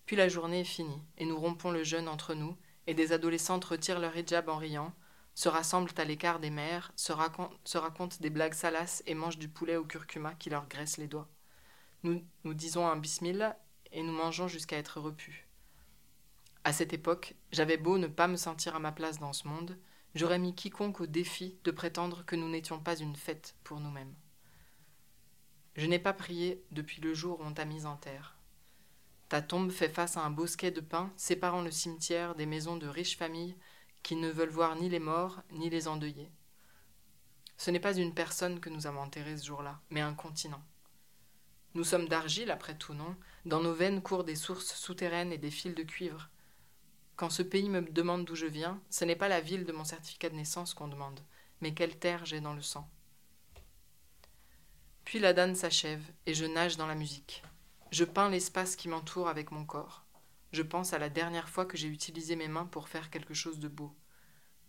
Puis 0.07 0.17
la 0.17 0.29
journée 0.29 0.63
est 0.63 0.65
finie 0.65 1.01
et 1.17 1.25
nous 1.25 1.39
rompons 1.39 1.71
le 1.71 1.85
jeûne 1.85 2.09
entre 2.09 2.35
nous 2.35 2.57
et 2.89 2.95
des 2.95 3.13
adolescentes 3.13 3.65
retirent 3.65 4.01
leur 4.01 4.17
hijab 4.17 4.49
en 4.49 4.57
riant, 4.57 4.93
se 5.37 5.49
rassemblent 5.49 5.93
à 5.99 6.05
l'écart 6.05 6.41
des 6.41 6.51
mères, 6.51 6.91
se 6.97 7.13
racontent 7.13 8.17
des 8.19 8.31
blagues 8.31 8.55
salaces 8.55 9.05
et 9.07 9.15
mangent 9.15 9.39
du 9.39 9.49
poulet 9.49 9.77
au 9.77 9.85
curcuma 9.85 10.35
qui 10.35 10.51
leur 10.51 10.67
graisse 10.67 10.97
les 10.97 11.07
doigts. 11.07 11.29
Nous, 12.03 12.25
nous 12.45 12.55
disons 12.55 12.87
un 12.87 12.97
bismillah 12.97 13.59
et 13.93 14.03
nous 14.03 14.13
mangeons 14.13 14.49
jusqu'à 14.49 14.79
être 14.79 15.01
repus. 15.01 15.47
À 16.65 16.73
cette 16.73 16.93
époque, 16.93 17.35
j'avais 17.53 17.77
beau 17.77 17.99
ne 17.99 18.07
pas 18.07 18.29
me 18.29 18.37
sentir 18.37 18.75
à 18.75 18.81
ma 18.81 18.93
place 18.93 19.19
dans 19.19 19.33
ce 19.33 19.49
monde, 19.49 19.79
j'aurais 20.15 20.39
mis 20.39 20.55
quiconque 20.55 21.01
au 21.01 21.07
défi 21.07 21.59
de 21.65 21.71
prétendre 21.71 22.25
que 22.25 22.37
nous 22.37 22.49
n'étions 22.49 22.81
pas 22.81 22.97
une 22.97 23.17
fête 23.17 23.55
pour 23.65 23.81
nous-mêmes. 23.81 24.15
Je 25.77 25.87
n'ai 25.87 25.99
pas 25.99 26.13
prié 26.13 26.65
depuis 26.71 27.01
le 27.01 27.15
jour 27.15 27.41
où 27.41 27.45
on 27.45 27.53
t'a 27.53 27.65
mise 27.65 27.87
en 27.87 27.97
terre. 27.97 28.37
Ta 29.29 29.41
tombe 29.43 29.71
fait 29.71 29.89
face 29.89 30.17
à 30.17 30.25
un 30.25 30.31
bosquet 30.31 30.71
de 30.71 30.81
pins 30.81 31.13
séparant 31.17 31.63
le 31.63 31.71
cimetière 31.71 32.35
des 32.35 32.47
maisons 32.47 32.77
de 32.77 32.89
riches 32.89 33.17
familles 33.17 33.57
qui 34.03 34.17
ne 34.17 34.29
veulent 34.29 34.49
voir 34.49 34.77
ni 34.77 34.89
les 34.89 34.99
morts 34.99 35.43
ni 35.53 35.71
les 35.71 35.87
endeuillés. 35.87 36.33
Ce 37.57 37.71
n'est 37.71 37.79
pas 37.79 37.97
une 37.97 38.15
personne 38.15 38.59
que 38.59 38.71
nous 38.71 38.87
avons 38.87 39.01
enterrée 39.01 39.37
ce 39.37 39.47
jour-là, 39.47 39.81
mais 39.91 40.01
un 40.01 40.15
continent. 40.15 40.63
Nous 41.75 41.85
sommes 41.85 42.09
d'argile, 42.09 42.51
après 42.51 42.77
tout, 42.77 42.95
non? 42.95 43.15
Dans 43.45 43.61
nos 43.61 43.73
veines 43.73 44.03
courent 44.03 44.25
des 44.25 44.35
sources 44.35 44.75
souterraines 44.75 45.33
et 45.33 45.39
des 45.39 45.51
fils 45.51 45.75
de 45.75 45.83
cuivre. 45.83 46.29
Quand 47.17 47.31
ce 47.31 47.43
pays 47.43 47.69
me 47.69 47.83
demande 47.83 48.25
d'où 48.25 48.35
je 48.35 48.47
viens, 48.47 48.81
ce 48.91 49.05
n'est 49.05 49.17
pas 49.17 49.29
la 49.29 49.41
ville 49.41 49.65
de 49.65 49.73
mon 49.73 49.85
certificat 49.85 50.31
de 50.31 50.35
naissance 50.35 50.75
qu'on 50.75 50.89
demande, 50.89 51.21
mais 51.61 51.75
quelle 51.75 51.99
terre 51.99 52.25
j'ai 52.25 52.41
dans 52.41 52.55
le 52.55 52.63
sang. 52.63 52.91
Puis 55.05 55.19
la 55.19 55.33
danse 55.33 55.59
s'achève, 55.59 56.03
et 56.27 56.35
je 56.35 56.45
nage 56.45 56.77
dans 56.77 56.87
la 56.87 56.95
musique. 56.95 57.43
Je 57.91 58.05
peins 58.05 58.31
l'espace 58.31 58.75
qui 58.75 58.89
m'entoure 58.89 59.29
avec 59.29 59.51
mon 59.51 59.65
corps. 59.65 60.05
Je 60.53 60.63
pense 60.63 60.93
à 60.93 60.99
la 60.99 61.09
dernière 61.09 61.49
fois 61.49 61.67
que 61.67 61.77
j'ai 61.77 61.89
utilisé 61.89 62.37
mes 62.37 62.49
mains 62.49 62.67
pour 62.67 62.89
faire 62.89 63.11
quelque 63.11 63.35
chose 63.35 63.61
de 63.61 63.69
beau. 63.69 63.95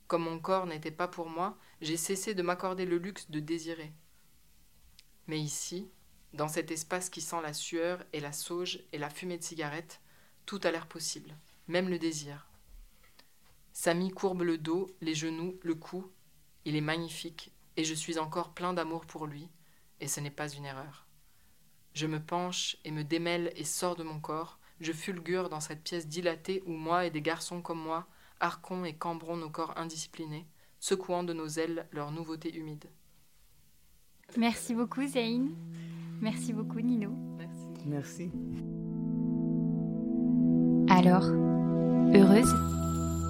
Comme 0.07 0.23
mon 0.23 0.39
corps 0.39 0.65
n'était 0.65 0.91
pas 0.91 1.07
pour 1.07 1.29
moi, 1.29 1.57
j'ai 1.79 1.97
cessé 1.97 2.33
de 2.33 2.43
m'accorder 2.43 2.85
le 2.85 2.97
luxe 2.97 3.31
de 3.31 3.39
désirer. 3.39 3.93
Mais 5.27 5.39
ici, 5.39 5.89
dans 6.33 6.47
cet 6.47 6.71
espace 6.71 7.09
qui 7.09 7.21
sent 7.21 7.41
la 7.41 7.53
sueur 7.53 8.03
et 8.13 8.19
la 8.19 8.31
sauge 8.31 8.79
et 8.93 8.97
la 8.97 9.09
fumée 9.09 9.37
de 9.37 9.43
cigarette, 9.43 10.01
tout 10.45 10.59
a 10.63 10.71
l'air 10.71 10.87
possible, 10.87 11.35
même 11.67 11.89
le 11.89 11.99
désir. 11.99 12.47
Samy 13.73 14.11
courbe 14.11 14.41
le 14.43 14.57
dos, 14.57 14.89
les 15.01 15.15
genoux, 15.15 15.59
le 15.63 15.75
cou. 15.75 16.09
Il 16.65 16.75
est 16.75 16.81
magnifique, 16.81 17.51
et 17.77 17.83
je 17.83 17.93
suis 17.93 18.19
encore 18.19 18.53
plein 18.53 18.73
d'amour 18.73 19.05
pour 19.05 19.27
lui, 19.27 19.49
et 19.99 20.07
ce 20.07 20.19
n'est 20.19 20.29
pas 20.31 20.49
une 20.49 20.65
erreur. 20.65 21.07
Je 21.93 22.07
me 22.07 22.21
penche 22.21 22.77
et 22.85 22.91
me 22.91 23.03
démêle 23.03 23.51
et 23.55 23.63
sors 23.63 23.95
de 23.95 24.03
mon 24.03 24.19
corps, 24.19 24.59
je 24.79 24.93
fulgure 24.93 25.49
dans 25.49 25.59
cette 25.59 25.83
pièce 25.83 26.07
dilatée 26.07 26.63
où 26.65 26.71
moi 26.71 27.05
et 27.05 27.11
des 27.11 27.21
garçons 27.21 27.61
comme 27.61 27.81
moi 27.81 28.07
arquons 28.39 28.85
et 28.85 28.95
cambrons 28.95 29.37
nos 29.37 29.49
corps 29.49 29.77
indisciplinés, 29.77 30.47
secouant 30.79 31.23
de 31.23 31.33
nos 31.33 31.47
ailes 31.47 31.87
leur 31.91 32.11
nouveauté 32.11 32.55
humide. 32.55 32.89
Merci 34.37 34.73
beaucoup 34.73 35.05
Zayn. 35.05 35.49
Merci 36.21 36.53
beaucoup 36.53 36.79
Nino. 36.79 37.09
Merci. 37.39 37.87
Merci. 37.87 38.31
Alors, 40.87 41.25
heureuse? 42.13 42.53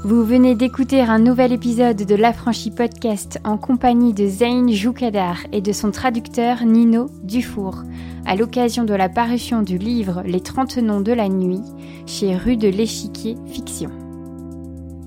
Vous 0.03 0.25
venez 0.25 0.55
d'écouter 0.55 0.99
un 0.99 1.19
nouvel 1.19 1.53
épisode 1.53 2.03
de 2.03 2.15
l'Affranchi 2.15 2.69
Podcast 2.69 3.39
en 3.45 3.57
compagnie 3.57 4.13
de 4.13 4.27
Zayn 4.27 4.67
Joukadar 4.69 5.37
et 5.53 5.61
de 5.61 5.71
son 5.71 5.91
traducteur 5.91 6.65
Nino 6.65 7.05
Dufour, 7.23 7.83
à 8.25 8.35
l'occasion 8.35 8.83
de 8.83 8.93
la 8.93 9.07
parution 9.07 9.61
du 9.61 9.77
livre 9.77 10.23
Les 10.25 10.41
30 10.41 10.77
noms 10.77 11.01
de 11.01 11.13
la 11.13 11.29
nuit 11.29 11.61
chez 12.07 12.35
Rue 12.35 12.57
de 12.57 12.67
l'Échiquier 12.67 13.37
Fiction. 13.45 13.91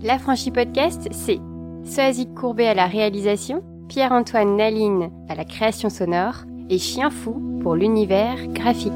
L'Affranchi 0.03 0.51
Podcast, 0.51 1.07
c'est 1.11 1.41
Soazic 1.85 2.33
Courbet 2.33 2.69
à 2.69 2.75
la 2.75 2.87
réalisation, 2.87 3.63
Pierre-Antoine 3.89 4.57
Naline 4.57 5.11
à 5.29 5.35
la 5.35 5.45
création 5.45 5.91
sonore 5.91 6.47
et 6.71 6.79
Chien 6.79 7.11
Fou 7.11 7.61
pour 7.63 7.77
l'univers 7.77 8.47
graphique. 8.49 8.93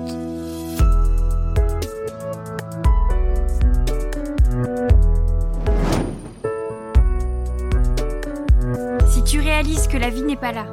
Si 9.09 9.25
tu 9.25 9.41
réalises 9.41 9.89
que 9.89 9.97
la 9.97 10.11
vie 10.11 10.23
n'est 10.23 10.37
pas 10.37 10.53
là, 10.53 10.67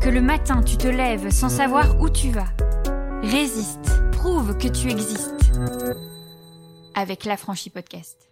que 0.00 0.08
le 0.08 0.20
matin 0.20 0.62
tu 0.62 0.76
te 0.76 0.88
lèves 0.88 1.30
sans 1.30 1.48
savoir 1.48 2.00
où 2.00 2.08
tu 2.08 2.30
vas, 2.30 2.48
résiste, 3.22 4.02
prouve 4.12 4.56
que 4.56 4.68
tu 4.68 4.90
existes. 4.90 5.52
Avec 6.94 7.24
l'Affranchi 7.24 7.70
Podcast. 7.70 8.29